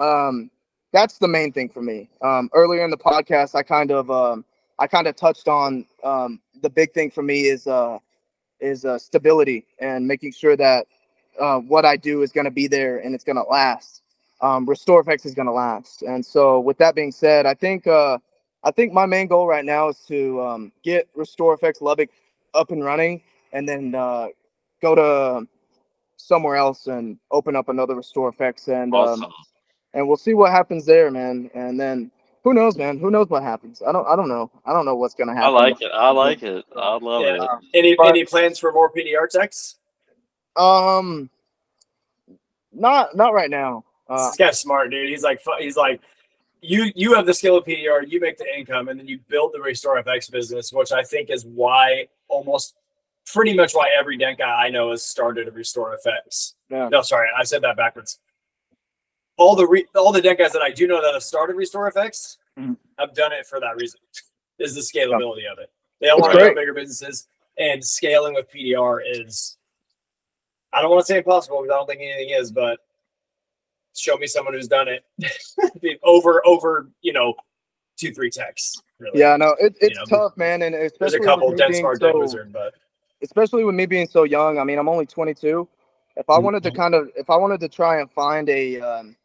um, 0.00 0.50
that's 0.94 1.18
the 1.18 1.28
main 1.28 1.52
thing 1.52 1.68
for 1.68 1.82
me. 1.82 2.08
Um, 2.22 2.48
earlier 2.54 2.84
in 2.84 2.90
the 2.90 2.96
podcast, 2.96 3.56
I 3.56 3.64
kind 3.64 3.90
of 3.90 4.10
um, 4.10 4.44
I 4.78 4.86
kind 4.86 5.08
of 5.08 5.16
touched 5.16 5.48
on 5.48 5.84
um, 6.04 6.40
the 6.62 6.70
big 6.70 6.92
thing 6.92 7.10
for 7.10 7.22
me 7.22 7.48
is 7.48 7.66
uh, 7.66 7.98
is 8.60 8.84
uh, 8.84 8.96
stability 8.98 9.66
and 9.80 10.06
making 10.06 10.32
sure 10.32 10.56
that 10.56 10.86
uh, 11.40 11.58
what 11.58 11.84
I 11.84 11.96
do 11.96 12.22
is 12.22 12.30
going 12.30 12.44
to 12.44 12.50
be 12.52 12.68
there 12.68 12.98
and 12.98 13.12
it's 13.12 13.24
going 13.24 13.36
to 13.36 13.42
last. 13.42 14.02
Um, 14.44 14.66
RestorFX 14.66 15.24
is 15.24 15.34
going 15.34 15.46
to 15.46 15.52
last. 15.52 16.02
And 16.02 16.24
so, 16.24 16.60
with 16.60 16.76
that 16.78 16.94
being 16.94 17.10
said, 17.12 17.46
I 17.46 17.54
think 17.54 17.86
uh, 17.86 18.18
I 18.62 18.70
think 18.70 18.92
my 18.92 19.06
main 19.06 19.26
goal 19.26 19.46
right 19.46 19.64
now 19.64 19.88
is 19.88 19.98
to 20.08 20.42
um, 20.42 20.72
get 20.82 21.08
RestorFX 21.16 21.80
Lubbock 21.80 22.10
up 22.52 22.70
and 22.70 22.84
running, 22.84 23.22
and 23.54 23.66
then 23.66 23.94
uh, 23.94 24.26
go 24.82 24.94
to 24.94 25.48
somewhere 26.16 26.56
else 26.56 26.86
and 26.88 27.18
open 27.30 27.56
up 27.56 27.68
another 27.70 27.94
RestorFX 27.94 28.68
and 28.68 28.94
um, 28.94 29.00
awesome. 29.00 29.24
um, 29.24 29.32
and 29.94 30.06
we'll 30.06 30.16
see 30.18 30.34
what 30.34 30.52
happens 30.52 30.84
there, 30.84 31.10
man. 31.10 31.50
And 31.54 31.80
then 31.80 32.10
who 32.42 32.52
knows, 32.52 32.76
man? 32.76 32.98
Who 32.98 33.10
knows 33.10 33.28
what 33.30 33.42
happens? 33.42 33.80
I 33.86 33.92
don't 33.92 34.06
I 34.06 34.14
don't 34.14 34.28
know. 34.28 34.50
I 34.66 34.74
don't 34.74 34.84
know 34.84 34.96
what's 34.96 35.14
gonna 35.14 35.34
happen. 35.34 35.48
I 35.54 35.58
like 35.58 35.80
it. 35.80 35.90
I 35.94 36.10
like 36.10 36.42
it. 36.42 36.64
I 36.76 36.98
love 36.98 37.22
Yeah. 37.22 37.44
it. 37.44 37.50
Any 37.72 37.94
But- 37.96 38.08
any 38.08 38.24
plans 38.26 38.58
for 38.58 38.72
more 38.72 38.90
PDR 38.90 39.26
techs? 39.26 39.76
Um, 40.56 41.30
not 42.72 43.16
not 43.16 43.32
right 43.32 43.48
now. 43.50 43.84
Uh, 44.08 44.30
guy's 44.38 44.60
smart, 44.60 44.90
dude. 44.90 45.08
He's 45.08 45.22
like, 45.22 45.40
he's 45.58 45.76
like, 45.76 46.00
you 46.60 46.90
you 46.94 47.14
have 47.14 47.26
the 47.26 47.34
skill 47.34 47.56
of 47.58 47.64
PDR, 47.64 48.04
you 48.10 48.20
make 48.20 48.38
the 48.38 48.46
income, 48.56 48.88
and 48.88 48.98
then 48.98 49.06
you 49.06 49.18
build 49.28 49.52
the 49.52 49.58
RestorFX 49.58 50.30
business, 50.30 50.72
which 50.72 50.92
I 50.92 51.02
think 51.02 51.30
is 51.30 51.44
why 51.44 52.08
almost 52.28 52.74
pretty 53.26 53.54
much 53.54 53.72
why 53.74 53.90
every 53.98 54.16
dent 54.18 54.38
guy 54.38 54.50
I 54.66 54.70
know 54.70 54.90
has 54.90 55.02
started 55.04 55.48
a 55.48 55.50
RestorFX. 55.50 56.52
yeah. 56.70 56.88
No, 56.88 57.02
sorry, 57.02 57.28
I 57.36 57.44
said 57.44 57.62
that 57.62 57.76
backwards. 57.76 58.18
All 59.36 59.56
the 59.56 59.66
re- 59.66 59.86
all 59.94 60.12
the 60.12 60.22
dent 60.22 60.38
guys 60.38 60.52
that 60.52 60.62
I 60.62 60.70
do 60.70 60.86
know 60.86 61.02
that 61.02 61.12
have 61.14 61.22
started 61.22 61.56
RestorFX 61.56 62.36
Mhm. 62.58 62.76
have 62.98 63.14
done 63.14 63.32
it 63.32 63.46
for 63.46 63.58
that 63.60 63.76
reason. 63.76 64.00
Is 64.58 64.74
the 64.74 64.80
scalability 64.80 65.50
of 65.50 65.58
it. 65.58 65.70
They 66.00 66.08
all 66.10 66.20
want 66.20 66.32
to 66.32 66.38
build 66.38 66.54
bigger 66.54 66.72
businesses, 66.74 67.26
and 67.58 67.84
scaling 67.84 68.34
with 68.34 68.48
PDR 68.50 69.00
is. 69.04 69.56
I 70.72 70.80
don't 70.82 70.90
want 70.90 71.02
to 71.02 71.06
say 71.06 71.18
impossible 71.18 71.60
because 71.62 71.72
I 71.74 71.76
don't 71.78 71.86
think 71.86 72.00
anything 72.00 72.30
is, 72.30 72.50
but 72.52 72.78
show 73.94 74.16
me 74.16 74.26
someone 74.26 74.54
who's 74.54 74.68
done 74.68 74.88
it 74.88 75.04
over 76.02 76.42
over 76.46 76.88
you 77.02 77.12
know 77.12 77.34
two 77.96 78.12
three 78.12 78.30
techs. 78.30 78.74
Really. 78.98 79.20
Yeah, 79.20 79.36
no, 79.36 79.54
it, 79.60 79.76
it's 79.80 79.98
know, 79.98 80.04
tough, 80.04 80.36
man, 80.36 80.62
and 80.62 80.74
there's 80.74 80.92
especially 80.92 81.16
a 81.16 81.20
with 81.20 81.28
couple 81.28 81.54
being 81.54 81.74
Smart 81.74 82.00
so- 82.00 82.18
Wizard, 82.18 82.52
but 82.52 82.74
especially 83.22 83.64
with 83.64 83.74
me 83.74 83.86
being 83.86 84.06
so 84.06 84.22
young. 84.24 84.58
I 84.58 84.64
mean, 84.64 84.78
I'm 84.78 84.88
only 84.88 85.06
22. 85.06 85.68
If 86.16 86.30
I 86.30 86.38
wanted 86.38 86.62
to 86.62 86.70
Mm-hmm. 86.70 86.76
kind 86.80 86.94
of, 86.94 87.10
if 87.16 87.28
I 87.28 87.36
wanted 87.36 87.58
to 87.60 87.68
try 87.68 88.00
and 88.00 88.10
find 88.10 88.48
a 88.48 88.80
um, 88.80 89.16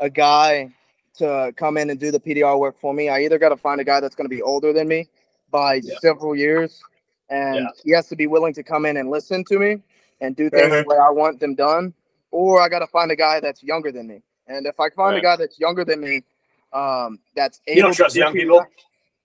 a 0.00 0.10
guy 0.10 0.70
to 1.18 1.52
come 1.56 1.76
in 1.76 1.90
and 1.90 2.00
do 2.00 2.10
the 2.10 2.18
PDR 2.18 2.58
work 2.58 2.78
for 2.80 2.92
me, 2.94 3.08
I 3.08 3.20
either 3.20 3.38
got 3.38 3.50
to 3.50 3.56
find 3.56 3.80
a 3.80 3.84
guy 3.84 4.00
that's 4.00 4.14
going 4.16 4.24
to 4.28 4.34
be 4.34 4.42
older 4.42 4.72
than 4.72 4.88
me 4.88 5.08
by 5.50 5.74
Yeah. 5.82 5.94
several 6.00 6.34
years, 6.34 6.82
and 7.30 7.56
Yeah. 7.56 7.66
he 7.84 7.90
has 7.92 8.08
to 8.08 8.16
be 8.16 8.26
willing 8.26 8.54
to 8.54 8.62
come 8.62 8.86
in 8.86 8.96
and 8.96 9.08
listen 9.10 9.44
to 9.44 9.58
me 9.58 9.82
and 10.20 10.34
do 10.34 10.50
things 10.50 10.72
Uh-huh. 10.72 10.82
the 10.82 10.88
way 10.88 10.96
I 10.96 11.10
want 11.10 11.38
them 11.38 11.54
done, 11.54 11.92
or 12.32 12.62
I 12.62 12.70
got 12.70 12.80
to 12.80 12.88
find 12.88 13.12
a 13.12 13.16
guy 13.16 13.40
that's 13.40 13.62
younger 13.64 13.92
than 13.92 14.08
me. 14.08 14.22
And 14.48 14.66
if 14.66 14.80
I 14.80 14.90
find 14.90 15.16
a 15.16 15.22
guy 15.22 15.36
that's 15.36 15.60
younger 15.60 15.84
than 15.86 16.00
me, 16.02 16.24
um, 16.74 17.20
that's 17.36 17.62
you 17.72 17.82
don't 17.82 17.92
able 17.92 17.96
to 17.96 17.96
trust 17.96 18.16
young 18.16 18.34
PDR 18.34 18.36
people. 18.36 18.66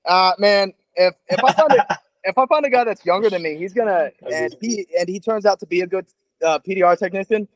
uh 0.06 0.34
man, 0.40 0.74
if 0.96 1.16
if 1.30 1.44
I 1.44 1.54
find 1.54 1.76
a 1.76 1.82
if 2.26 2.38
I 2.38 2.48
find 2.48 2.66
a 2.66 2.72
guy 2.72 2.86
that's 2.86 3.06
younger 3.06 3.32
than 3.32 3.44
me, 3.44 3.58
he's 3.58 3.74
gonna 3.74 4.12
and 4.32 4.56
he 4.62 4.88
and 5.00 5.10
he 5.10 5.20
turns 5.20 5.46
out 5.48 5.60
to 5.62 5.68
be 5.68 5.82
a 5.82 5.88
good 5.88 6.08
uh, 6.46 6.60
PDR 6.60 6.98
technician. 7.00 7.48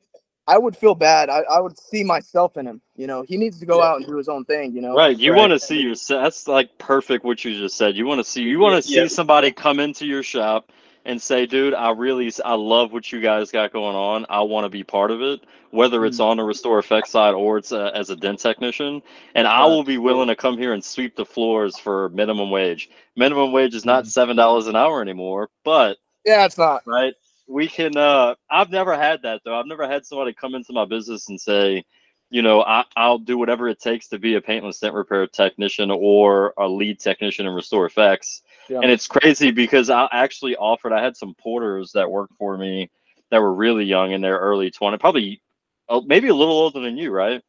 I 0.47 0.57
would 0.59 0.77
feel 0.77 0.95
bad. 0.95 1.29
I, 1.29 1.41
I 1.41 1.59
would 1.61 1.77
see 1.79 2.03
myself 2.03 2.57
in 2.57 2.67
him. 2.67 2.81
You 2.97 3.07
know, 3.07 3.23
he 3.23 3.37
needs 3.37 3.59
to 3.61 3.67
go 3.67 3.79
Yeah. 3.79 3.83
out 3.83 3.97
and 3.97 4.07
do 4.07 4.17
his 4.17 4.29
own 4.29 4.45
thing. 4.45 4.73
You 4.73 4.81
know, 4.81 4.95
Right. 4.97 5.17
You 5.17 5.33
Right. 5.33 5.39
want 5.39 5.51
to 5.51 5.59
see 5.59 5.81
your 5.81 5.95
that's 6.09 6.47
like 6.47 6.77
perfect 6.79 7.25
what 7.25 7.45
you 7.45 7.57
just 7.57 7.77
said. 7.77 7.95
You 7.97 8.07
want 8.07 8.19
to 8.19 8.25
see 8.25 8.43
you 8.43 8.59
want 8.59 8.75
to 8.83 8.89
see 8.89 9.01
Yeah. 9.01 9.07
somebody 9.07 9.51
come 9.51 9.79
into 9.79 10.05
your 10.05 10.23
shop 10.23 10.71
and 11.05 11.21
say, 11.21 11.45
"Dude, 11.45 11.73
I 11.73 11.91
really 11.91 12.31
I 12.45 12.53
love 12.55 12.93
what 12.93 13.11
you 13.11 13.21
guys 13.21 13.51
got 13.51 13.73
going 13.73 13.95
on. 13.95 14.25
I 14.29 14.41
want 14.41 14.65
to 14.65 14.69
be 14.69 14.83
part 14.83 15.11
of 15.11 15.21
it, 15.21 15.41
whether 15.71 16.05
it's 16.05 16.19
on 16.19 16.37
the 16.37 16.43
restore 16.43 16.79
effect 16.79 17.07
side 17.07 17.33
or 17.33 17.57
it's 17.57 17.71
uh 17.71 17.91
as 17.93 18.09
a 18.09 18.15
dent 18.15 18.39
technician, 18.39 19.01
and 19.35 19.47
I 19.47 19.65
will 19.65 19.83
be 19.83 19.97
willing 19.97 20.27
to 20.27 20.35
come 20.35 20.57
here 20.57 20.73
and 20.73 20.83
sweep 20.83 21.15
the 21.15 21.25
floors 21.25 21.77
for 21.77 22.09
minimum 22.09 22.51
wage. 22.51 22.89
Minimum 23.15 23.51
wage 23.51 23.75
is 23.75 23.85
not 23.85 24.05
$7 24.05 24.67
an 24.67 24.75
hour 24.75 25.01
anymore, 25.01 25.49
but 25.63 25.97
Yeah, 26.25 26.45
it's 26.45 26.57
not. 26.57 26.83
right? 26.85 27.13
We 27.47 27.67
can. 27.67 27.97
Uh, 27.97 28.35
I've 28.49 28.69
never 28.71 28.95
had 28.95 29.23
that 29.23 29.41
though. 29.43 29.59
I've 29.59 29.65
never 29.67 29.87
had 29.87 30.05
somebody 30.05 30.33
come 30.33 30.55
into 30.55 30.73
my 30.73 30.85
business 30.85 31.29
and 31.29 31.39
say, 31.39 31.83
you 32.29 32.41
know, 32.41 32.61
I, 32.63 32.85
I'll 32.95 33.17
do 33.19 33.37
whatever 33.37 33.67
it 33.67 33.79
takes 33.81 34.07
to 34.09 34.19
be 34.19 34.35
a 34.35 34.41
paintless 34.41 34.79
dent 34.79 34.93
repair 34.93 35.27
technician 35.27 35.91
or 35.91 36.53
a 36.57 36.67
lead 36.67 36.99
technician 36.99 37.45
in 37.45 37.53
RestorFX. 37.53 38.41
Yeah. 38.72 38.80
And 38.80 38.89
it's 38.89 39.05
crazy 39.05 39.51
because 39.51 39.89
I 39.89 40.07
actually 40.13 40.55
offered. 40.55 40.93
I 40.93 41.03
had 41.03 41.17
some 41.17 41.36
porters 41.36 41.91
that 41.91 42.09
worked 42.09 42.36
for 42.38 42.57
me 42.57 42.89
that 43.30 43.41
were 43.41 43.53
really 43.53 43.84
young 43.84 44.13
in 44.13 44.22
their 44.22 44.38
early 44.38 44.72
20, 44.72 44.97
probably 44.97 45.41
uh, 45.89 45.99
maybe 46.05 46.30
a 46.30 46.34
little 46.34 46.53
older 46.53 46.80
than 46.80 46.95
you, 46.95 47.11
right? 47.11 47.41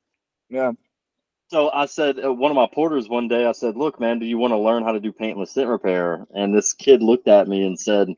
Yeah. 0.50 0.72
So 1.46 1.70
I 1.70 1.86
said, 1.86 2.18
uh, 2.24 2.34
one 2.34 2.50
of 2.50 2.56
my 2.56 2.66
porters 2.66 3.08
one 3.08 3.28
day, 3.28 3.46
I 3.46 3.52
said, 3.52 3.76
"Look, 3.76 4.00
man, 4.00 4.18
do 4.18 4.26
you 4.26 4.36
want 4.36 4.50
to 4.50 4.58
learn 4.58 4.82
how 4.82 4.90
to 4.90 4.98
do 4.98 5.12
paintless 5.12 5.54
dent 5.54 5.68
repair?" 5.68 6.26
And 6.34 6.52
this 6.52 6.72
kid 6.72 7.04
looked 7.04 7.28
at 7.28 7.46
me 7.46 7.64
and 7.64 7.78
said, 7.78 8.08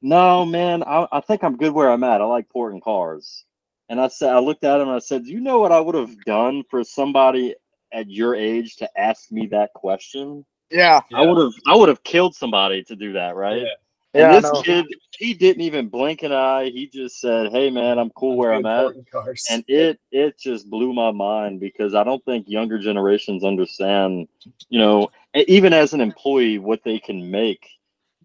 "No, 0.00 0.44
man, 0.46 0.84
I, 0.84 1.08
I 1.10 1.20
think 1.20 1.42
I'm 1.42 1.56
good 1.56 1.72
where 1.72 1.90
I'm 1.90 2.04
at. 2.04 2.20
I 2.20 2.24
like 2.26 2.48
porting 2.48 2.80
cars." 2.80 3.44
And 3.88 4.00
I 4.00 4.06
said, 4.06 4.32
I 4.32 4.38
looked 4.38 4.62
at 4.62 4.80
him 4.80 4.86
and 4.86 4.96
I 4.96 5.00
said, 5.00 5.24
"Do 5.24 5.32
you 5.32 5.40
know 5.40 5.58
what 5.58 5.72
I 5.72 5.80
would 5.80 5.96
have 5.96 6.16
done 6.24 6.62
for 6.70 6.84
somebody 6.84 7.56
at 7.92 8.08
your 8.08 8.36
age 8.36 8.76
to 8.76 8.88
ask 8.96 9.32
me 9.32 9.48
that 9.48 9.72
question? 9.72 10.44
Yeah. 10.72 11.00
I 11.14 11.22
would 11.22 11.38
have, 11.38 11.52
I 11.66 11.76
would 11.76 11.88
have 11.88 12.02
killed 12.02 12.34
somebody 12.34 12.82
to 12.84 12.96
do 12.96 13.12
that, 13.12 13.36
right?" 13.36 13.62
Yeah. 13.62 13.68
And 14.14 14.32
Yeah. 14.34 14.40
This 14.40 14.62
kid, 14.62 14.86
he 15.16 15.32
didn't 15.32 15.62
even 15.62 15.88
blink 15.88 16.22
an 16.22 16.32
eye. 16.32 16.68
He 16.70 16.86
just 16.86 17.20
said, 17.20 17.50
"Hey, 17.50 17.70
man, 17.70 17.98
I'm 17.98 18.10
cool 18.10 18.36
where 18.36 18.52
I'm 18.52 18.66
at." 18.66 18.92
Cars. 19.10 19.46
and 19.50 19.64
it 19.68 19.98
it 20.10 20.38
just 20.38 20.68
blew 20.68 20.92
my 20.92 21.10
mind 21.10 21.60
because 21.60 21.94
I 21.94 22.04
don't 22.04 22.22
think 22.24 22.48
younger 22.48 22.78
generations 22.78 23.44
understand, 23.44 24.28
you 24.68 24.78
know, 24.78 25.10
even 25.34 25.72
as 25.72 25.94
an 25.94 26.02
employee, 26.02 26.58
what 26.58 26.82
they 26.84 26.98
can 26.98 27.30
make, 27.30 27.66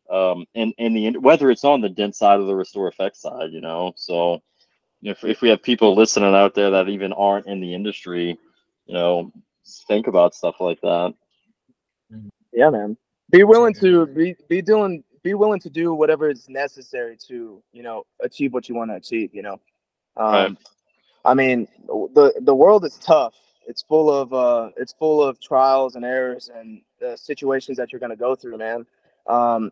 um, 0.09 0.45
and 0.55 0.73
and 0.77 0.95
the 0.95 1.17
whether 1.19 1.49
it's 1.51 1.63
on 1.63 1.79
the 1.79 1.89
dent 1.89 2.15
side 2.15 2.39
or 2.39 2.45
the 2.45 2.55
restore 2.55 2.89
effect 2.89 3.15
side, 3.15 3.51
you 3.51 3.61
know. 3.61 3.93
So, 3.95 4.41
if 5.03 5.23
if 5.23 5.41
we 5.41 5.49
have 5.49 5.63
people 5.63 5.95
listening 5.95 6.35
out 6.35 6.53
there 6.53 6.71
that 6.71 6.89
even 6.89 7.13
aren't 7.13 7.47
in 7.47 7.61
the 7.61 7.73
industry, 7.73 8.37
you 8.87 8.93
know, 8.93 9.31
think 9.87 10.07
about 10.07 10.35
stuff 10.35 10.55
like 10.59 10.81
that. 10.81 11.13
Yeah, 12.57 12.71
man. 12.71 12.97
Be 13.29 13.43
willing 13.43 13.75
to 13.75 14.07
be 14.07 14.35
be 14.49 14.63
doing 14.63 15.03
be 15.23 15.35
willing 15.35 15.59
to 15.59 15.69
do 15.69 15.93
whatever 15.93 16.27
is 16.31 16.49
necessary 16.49 17.15
to 17.27 17.61
you 17.71 17.83
know 17.83 18.03
achieve 18.23 18.51
what 18.51 18.67
you 18.67 18.73
want 18.73 18.89
to 18.89 18.95
achieve. 18.95 19.29
You 19.35 19.43
know, 19.43 19.61
um, 20.17 20.57
Right. 20.57 20.57
I 21.23 21.35
mean 21.35 21.67
the 21.87 22.33
the 22.41 22.55
world 22.55 22.83
is 22.83 22.97
tough. 22.97 23.35
It's 23.67 23.83
full 23.83 24.11
of 24.11 24.33
uh, 24.33 24.71
it's 24.75 24.93
full 24.93 25.23
of 25.23 25.39
trials 25.39 25.95
and 25.97 26.03
errors 26.03 26.49
and 26.53 26.81
uh, 27.07 27.15
situations 27.15 27.77
that 27.77 27.91
you're 27.93 27.99
gonna 27.99 28.15
go 28.15 28.35
through, 28.35 28.57
man. 28.57 28.87
Um, 29.27 29.71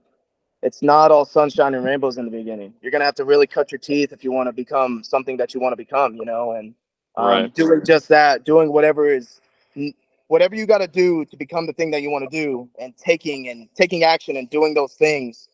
it's 0.61 0.83
not 0.83 1.11
all 1.11 1.25
sunshine 1.25 1.73
and 1.75 1.83
rainbows 1.85 2.17
in 2.19 2.25
the 2.25 2.31
beginning. 2.31 2.73
You're 2.81 2.91
gonna 2.91 3.05
have 3.05 3.15
to 3.15 3.25
really 3.25 3.47
cut 3.47 3.71
your 3.71 3.79
teeth 3.79 4.13
if 4.13 4.23
you 4.23 4.31
want 4.31 4.47
to 4.47 4.53
become 4.53 5.03
something 5.03 5.37
that 5.37 5.55
you 5.55 5.59
want 5.59 5.73
to 5.73 5.77
become. 5.77 6.15
You 6.15 6.25
know, 6.25 6.51
and 6.51 6.75
um, 7.17 7.25
Right. 7.27 7.53
doing 7.55 7.81
just 7.83 8.09
that, 8.09 8.43
doing 8.43 8.71
whatever 8.71 9.09
is 9.09 9.41
whatever 10.27 10.55
you 10.55 10.65
got 10.65 10.79
to 10.79 10.87
do 10.87 11.25
to 11.25 11.37
become 11.37 11.65
the 11.67 11.73
thing 11.73 11.91
that 11.91 12.01
you 12.01 12.09
want 12.09 12.29
to 12.29 12.37
do 12.37 12.69
and 12.79 12.95
taking 12.97 13.49
and 13.49 13.67
taking 13.75 14.03
action 14.03 14.37
and 14.37 14.49
doing 14.49 14.73
those 14.73 14.93
things 14.93 15.49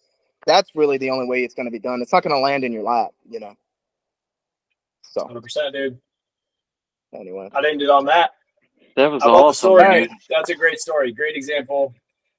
that's 0.48 0.72
really 0.76 0.98
the 0.98 1.10
only 1.10 1.28
way 1.28 1.44
it's 1.44 1.54
going 1.54 1.66
to 1.68 1.72
be 1.72 1.80
done 1.80 2.02
it's 2.02 2.14
not 2.14 2.24
going 2.24 2.36
to 2.36 2.40
land 2.40 2.64
in 2.64 2.72
your 2.72 2.84
lap 2.84 3.12
you 3.30 3.40
know 3.40 3.54
so 5.02 5.22
100%, 5.22 5.74
dude. 5.74 6.00
anyway 7.14 7.50
I'd 7.54 7.66
end 7.66 7.82
it 7.82 7.90
on 7.90 8.06
that. 8.06 8.32
That 8.96 9.12
was 9.12 9.24
I 9.24 9.28
awesome. 9.28 9.54
story, 9.54 10.08
dude. 10.08 10.12
That's 10.30 10.50
a 10.50 10.56
great 10.56 10.80
story. 10.80 11.12
Great 11.12 11.36
example. 11.36 11.94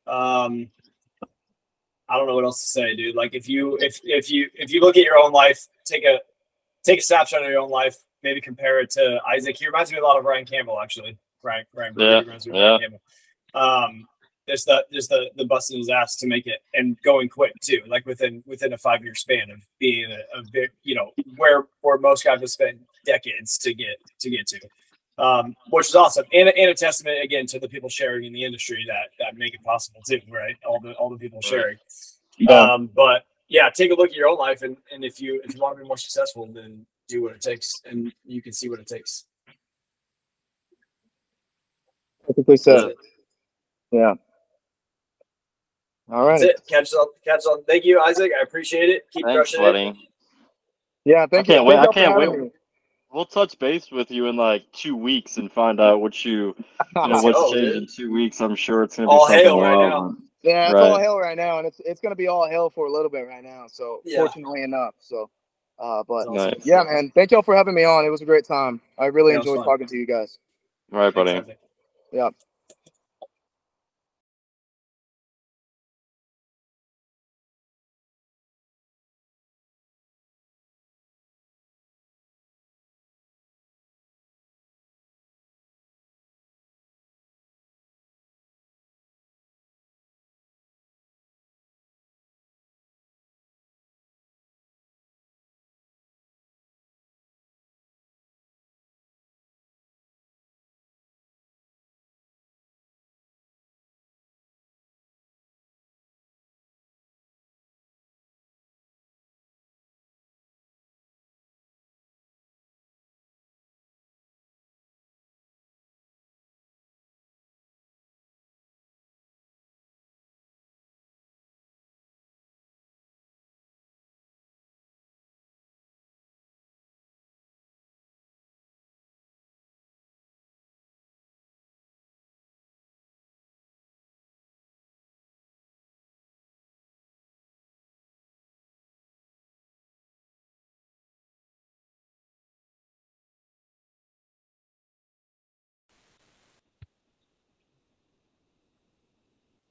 Um, 0.07 0.69
I 2.09 2.19
don't 2.19 2.27
know 2.27 2.35
what 2.35 2.45
else 2.45 2.61
to 2.61 2.69
say, 2.69 2.95
dude. 2.95 3.15
Like 3.15 3.35
if 3.35 3.49
you 3.49 3.79
if 3.81 4.01
if 4.05 4.31
you 4.31 4.51
if 4.55 4.71
you 4.71 4.81
look 4.81 4.97
at 4.97 5.05
your 5.05 5.17
own 5.17 5.33
life, 5.33 5.67
take 5.85 6.05
a 6.05 6.21
take 6.85 6.99
a 6.99 7.03
snapshot 7.03 7.43
of 7.43 7.51
your 7.51 7.61
own 7.61 7.71
life, 7.71 7.97
maybe 8.23 8.41
compare 8.41 8.81
it 8.81 8.91
to 8.91 9.21
Izac. 9.27 9.57
He 9.57 9.67
reminds 9.67 9.91
me 9.91 9.99
a 9.99 10.03
lot 10.03 10.19
of 10.19 10.25
Ryan 10.25 10.45
Campbell, 10.45 10.79
actually. 10.81 11.17
Ryan 11.43 11.95
Brody 11.95 12.11
Yeah, 12.11 12.21
reminds 12.21 12.47
me 12.47 12.59
of 12.59 12.63
Ryan 12.63 12.81
Campbell. 12.81 13.01
Um, 13.55 14.09
just 14.49 14.67
the 14.67 14.85
just 14.93 15.09
the 15.09 15.31
the 15.37 15.45
busting 15.45 15.79
his 15.79 15.89
ass 15.89 16.17
to 16.17 16.27
make 16.27 16.47
it 16.47 16.61
and 16.75 17.01
going 17.03 17.29
quick 17.29 17.53
too, 17.61 17.81
like 17.87 18.05
within 18.07 18.43
within 18.47 18.73
a 18.73 18.79
five 18.79 19.05
year 19.05 19.15
span 19.15 19.51
of 19.51 19.61
being 19.79 20.11
a, 20.11 20.39
a 20.39 20.43
big, 20.53 20.71
you 20.83 20.95
know, 20.95 21.11
where 21.37 21.67
where 21.83 21.99
most 21.99 22.25
guys 22.25 22.41
have 22.41 22.51
spent 22.51 22.81
decades 23.07 23.57
to 23.59 23.75
get 23.75 23.97
to 24.21 24.31
get 24.31 24.47
to 24.49 24.61
um, 25.19 25.55
which 25.71 25.89
is 25.89 25.95
awesome, 25.95 26.25
and, 26.33 26.49
and 26.49 26.71
a 26.71 26.75
testament 26.75 27.23
again 27.23 27.47
to 27.47 27.59
the 27.61 27.69
people 27.69 27.89
sharing 27.89 28.25
in 28.25 28.33
the 28.33 28.45
industry 28.45 28.85
that 28.89 29.11
that 29.19 29.37
make 29.37 29.55
it 29.55 29.63
possible 29.63 30.01
too, 30.09 30.21
right? 30.31 30.57
All 30.67 30.81
the 30.81 30.93
all 30.95 31.11
the 31.11 31.19
people 31.19 31.39
Right. 31.39 31.51
sharing. 31.51 31.79
Yeah. 32.39 32.61
Um, 32.61 32.91
but 32.95 33.25
yeah, 33.49 33.69
take 33.71 33.91
a 33.91 33.95
look 33.95 34.11
at 34.11 34.17
your 34.17 34.29
own 34.29 34.39
life, 34.39 34.63
and 34.63 34.77
and 34.93 35.05
if 35.05 35.21
you 35.21 35.41
if 35.45 35.55
you 35.55 35.61
want 35.61 35.77
to 35.77 35.83
be 35.83 35.87
more 35.87 35.99
successful, 35.99 36.47
then 36.47 36.87
do 37.09 37.23
what 37.23 37.35
it 37.35 37.43
takes, 37.43 37.81
and 37.85 38.13
you 38.25 38.41
can 38.43 38.53
see 38.53 38.69
what 38.69 38.81
it 38.81 38.87
takes. 38.87 39.27
Perfectly 42.35 42.55
That's 42.55 42.65
said 42.65 42.95
yeah 43.91 44.15
all 46.11 46.27
right 46.27 46.41
That's 46.41 46.61
it. 46.61 46.67
Catch 46.69 46.83
us 46.85 46.95
on. 46.95 47.07
Catch 47.25 47.39
us 47.39 47.47
on. 47.47 47.65
Thank 47.65 47.85
you, 47.85 47.99
Izac. 47.99 48.31
I 48.39 48.43
appreciate 48.43 48.91
it. 48.91 49.05
Keep 49.13 49.25
Thanks, 49.27 49.55
crushing 49.55 49.77
it. 49.77 49.97
yeah 51.05 51.27
thank 51.27 51.49
I 51.49 51.53
you 51.53 51.57
can't 51.59 51.67
wait- 51.67 51.77
Thank 51.77 51.89
I 51.89 51.93
can't 51.93 52.13
having 52.21 52.41
wait. 52.43 52.53
We'll 53.13 53.25
touch 53.27 53.59
base 53.59 53.91
with 53.91 54.11
you 54.11 54.27
in 54.27 54.37
like 54.37 54.65
two 54.73 54.97
weeks 54.97 55.37
and 55.37 55.53
find 55.53 55.81
out 55.81 56.01
what 56.01 56.25
you, 56.25 56.55
you 56.57 56.65
know, 57.09 57.21
what's 57.23 57.39
go, 57.39 57.53
changed 57.53 57.73
dude. 57.75 57.77
in 57.83 57.87
two 57.95 58.13
weeks. 58.13 58.41
I'm 58.41 58.57
sure 58.57 58.83
it's 58.83 58.97
gonna 58.97 59.09
be 59.09 59.13
All 59.13 59.27
something 59.27 59.45
hail 59.45 59.61
right 59.61 59.77
wild. 59.77 60.15
now. 60.15 60.17
yeah 60.43 60.65
it's 60.71 60.75
Right. 60.75 60.83
all 60.83 60.99
hell 60.99 61.19
right 61.19 61.37
now 61.37 61.59
and 61.59 61.67
it's 61.67 61.81
it's 61.85 62.01
going 62.01 62.11
to 62.13 62.17
be 62.17 62.27
all 62.29 62.49
hell 62.49 62.71
for 62.71 62.87
a 62.87 62.91
little 62.93 63.11
bit 63.11 63.29
right 63.29 63.45
now 63.45 63.67
so 63.71 64.01
Yeah. 64.05 64.19
fortunately 64.19 64.63
enough 64.63 64.95
so 64.99 65.29
uh 65.79 66.03
but 66.09 66.27
Nice. 66.33 66.65
yeah 66.67 66.83
man 66.85 67.13
thank 67.15 67.31
y'all 67.31 67.43
for 67.43 67.55
having 67.55 67.75
me 67.75 67.85
on 67.85 68.05
it 68.05 68.09
was 68.11 68.23
a 68.23 68.25
great 68.27 68.45
time 68.47 68.81
i 68.99 69.07
really 69.07 69.33
Yeah, 69.33 69.39
enjoyed 69.41 69.65
talking 69.65 69.87
to 69.87 69.97
you 69.97 70.07
guys 70.07 70.39
All 70.93 70.99
right, 71.01 71.15
buddy. 71.15 71.43
Thanks, 72.13 72.52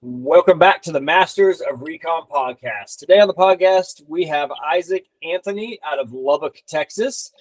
Welcome 0.04 0.58
back 0.58 0.82
to 0.82 0.92
the 0.92 1.00
Masters 1.00 1.62
of 1.62 1.84
Recon 1.84 2.24
podcast. 2.28 2.98
Today 2.98 3.20
on 3.20 3.28
the 3.28 3.36
podcast, 3.36 4.02
we 4.08 4.26
have 4.26 4.50
Izac 4.50 5.04
Anthony 5.22 5.80
out 5.86 6.00
of 6.00 6.12
Lubbock, 6.12 6.64
Texas. 6.68 7.32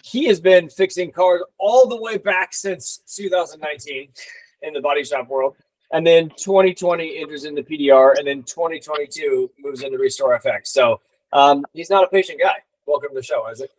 He 0.00 0.26
has 0.26 0.38
been 0.38 0.68
fixing 0.68 1.10
cars 1.10 1.42
all 1.58 1.88
the 1.88 2.00
way 2.00 2.18
back 2.18 2.54
since 2.54 2.98
2019 3.16 4.10
in 4.62 4.72
the 4.72 4.80
body 4.80 5.02
shop 5.02 5.26
world. 5.26 5.56
And 5.90 6.06
then 6.06 6.30
2020 6.36 7.18
enters 7.20 7.46
into 7.46 7.64
PDR, 7.64 8.16
and 8.16 8.28
then 8.28 8.44
2022 8.44 9.50
moves 9.58 9.82
into 9.82 9.98
RestorFX. 9.98 10.68
So 10.68 11.00
um, 11.32 11.64
he's 11.72 11.90
not 11.90 12.04
a 12.04 12.06
patient 12.06 12.38
guy. 12.40 12.58
Welcome 12.86 13.08
to 13.08 13.16
the 13.16 13.24
show, 13.24 13.42
Izac. 13.42 13.70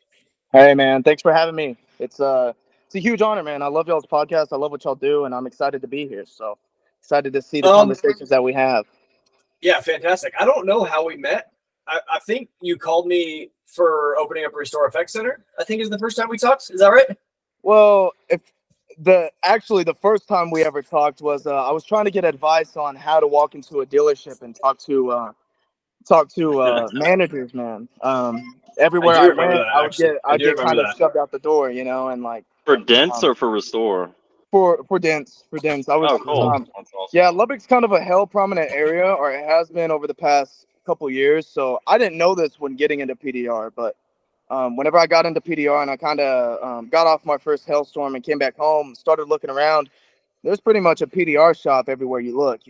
Hey 0.52 0.74
man, 0.74 1.04
thanks 1.04 1.22
for 1.22 1.32
having 1.32 1.56
me. 1.56 1.78
It's 2.00 2.20
uh 2.20 2.52
it's 2.86 2.96
a 2.96 3.00
huge 3.00 3.22
honor, 3.22 3.44
man. 3.44 3.62
I 3.62 3.68
love 3.68 3.88
y'all's 3.88 4.06
podcast. 4.06 4.48
I 4.52 4.58
love 4.58 4.72
what 4.72 4.84
y'all 4.84 4.94
do, 4.94 5.24
and 5.24 5.34
I'm 5.34 5.48
excited 5.48 5.82
to 5.84 5.88
be 5.88 6.06
here. 6.06 6.26
So 6.28 6.58
excited 7.06 7.34
to 7.34 7.42
see 7.42 7.62
the 7.62 7.68
Um, 7.68 7.76
conversations 7.76 8.30
that 8.30 8.42
we 8.42 8.52
have. 8.54 8.86
Yeah, 9.62 9.80
fantastic. 9.80 10.34
I 10.40 10.46
don't 10.46 10.66
know 10.66 10.84
how 10.84 11.06
we 11.06 11.16
met. 11.18 11.52
I, 11.88 12.00
I 12.12 12.20
think 12.26 12.50
you 12.62 12.78
called 12.78 13.06
me 13.06 13.52
for 13.68 14.18
opening 14.18 14.44
up 14.46 14.54
RestorFX 14.54 15.12
Center. 15.12 15.46
I 15.60 15.64
think 15.64 15.82
is 15.82 15.90
the 15.90 16.00
first 16.00 16.18
time 16.18 16.30
we 16.30 16.38
talked. 16.38 16.70
Is 16.72 16.80
that 16.80 16.88
right? 16.90 17.16
Well, 17.62 18.12
if 18.30 18.42
the 18.98 19.30
actually 19.44 19.84
the 19.84 19.94
first 19.94 20.28
time 20.28 20.50
we 20.50 20.64
ever 20.64 20.82
talked 20.82 21.22
was 21.22 21.46
uh, 21.46 21.54
I 21.54 21.72
was 21.72 21.84
trying 21.84 22.06
to 22.06 22.12
get 22.12 22.26
advice 22.26 22.76
on 22.76 22.96
how 22.96 23.20
to 23.20 23.28
walk 23.28 23.54
into 23.54 23.82
a 23.82 23.86
dealership 23.86 24.42
and 24.42 24.56
talk 24.56 24.80
to 24.80 25.12
uh, 25.12 25.32
talk 26.08 26.30
to 26.36 26.62
uh, 26.62 26.88
managers, 26.94 27.54
man. 27.54 27.88
Um, 28.02 28.56
everywhere 28.80 29.16
I 29.16 29.26
I, 29.26 29.30
do 29.30 29.36
went, 29.38 29.52
that, 29.52 29.68
I 29.68 29.82
would 29.84 29.92
get 29.92 30.16
I 30.26 30.32
I 30.34 30.38
get 30.38 30.46
remember 30.46 30.64
kind 30.64 30.80
of 30.80 30.86
that. 30.88 30.98
shoved 30.98 31.18
out 31.18 31.32
the 31.32 31.40
door, 31.40 31.70
you 31.70 31.84
know, 31.84 32.08
and 32.10 32.24
like 32.24 32.46
For 32.66 32.78
dents 32.78 33.24
Um, 33.24 33.32
or 33.32 33.36
for 33.36 33.50
restore? 33.52 34.12
For 34.56 34.86
for 34.88 35.00
dents 35.00 35.44
for 35.50 35.60
dents. 35.60 35.90
I 35.90 35.98
was 35.98 36.10
Oh, 36.10 36.18
cool. 36.20 36.44
um, 36.44 36.66
awesome. 36.78 37.08
Yeah, 37.12 37.28
Lubbock's 37.30 37.68
kind 37.68 37.84
of 37.84 37.92
a 37.92 38.00
hell 38.00 38.26
prominent 38.26 38.72
area, 38.72 39.06
or 39.06 39.30
it 39.34 39.46
has 39.46 39.70
been 39.70 39.92
over 39.92 40.08
the 40.08 40.14
past 40.14 40.66
couple 40.86 41.10
years. 41.10 41.46
So 41.46 41.82
I 41.88 41.98
didn't 41.98 42.18
know 42.18 42.36
this 42.36 42.58
when 42.58 42.78
getting 42.78 43.02
into 43.02 43.18
PDR, 43.18 43.72
but 43.76 43.98
um, 44.50 44.78
whenever 44.78 44.98
I 44.98 45.08
got 45.08 45.26
into 45.26 45.42
PDR 45.42 45.82
and 45.82 45.92
I 45.92 45.98
kind 45.98 46.22
of 46.22 46.64
um, 46.64 46.88
got 46.88 47.06
off 47.06 47.26
my 47.26 47.38
first 47.38 47.68
hellstorm 47.68 48.16
and 48.16 48.24
came 48.24 48.38
back 48.40 48.56
home, 48.56 48.96
started 48.96 49.28
looking 49.28 49.50
around, 49.50 49.90
there's 50.42 50.62
pretty 50.62 50.80
much 50.80 51.02
a 51.02 51.08
PDR 51.08 51.60
shop 51.60 51.90
everywhere 51.90 52.22
you 52.22 52.38
look. 52.38 52.62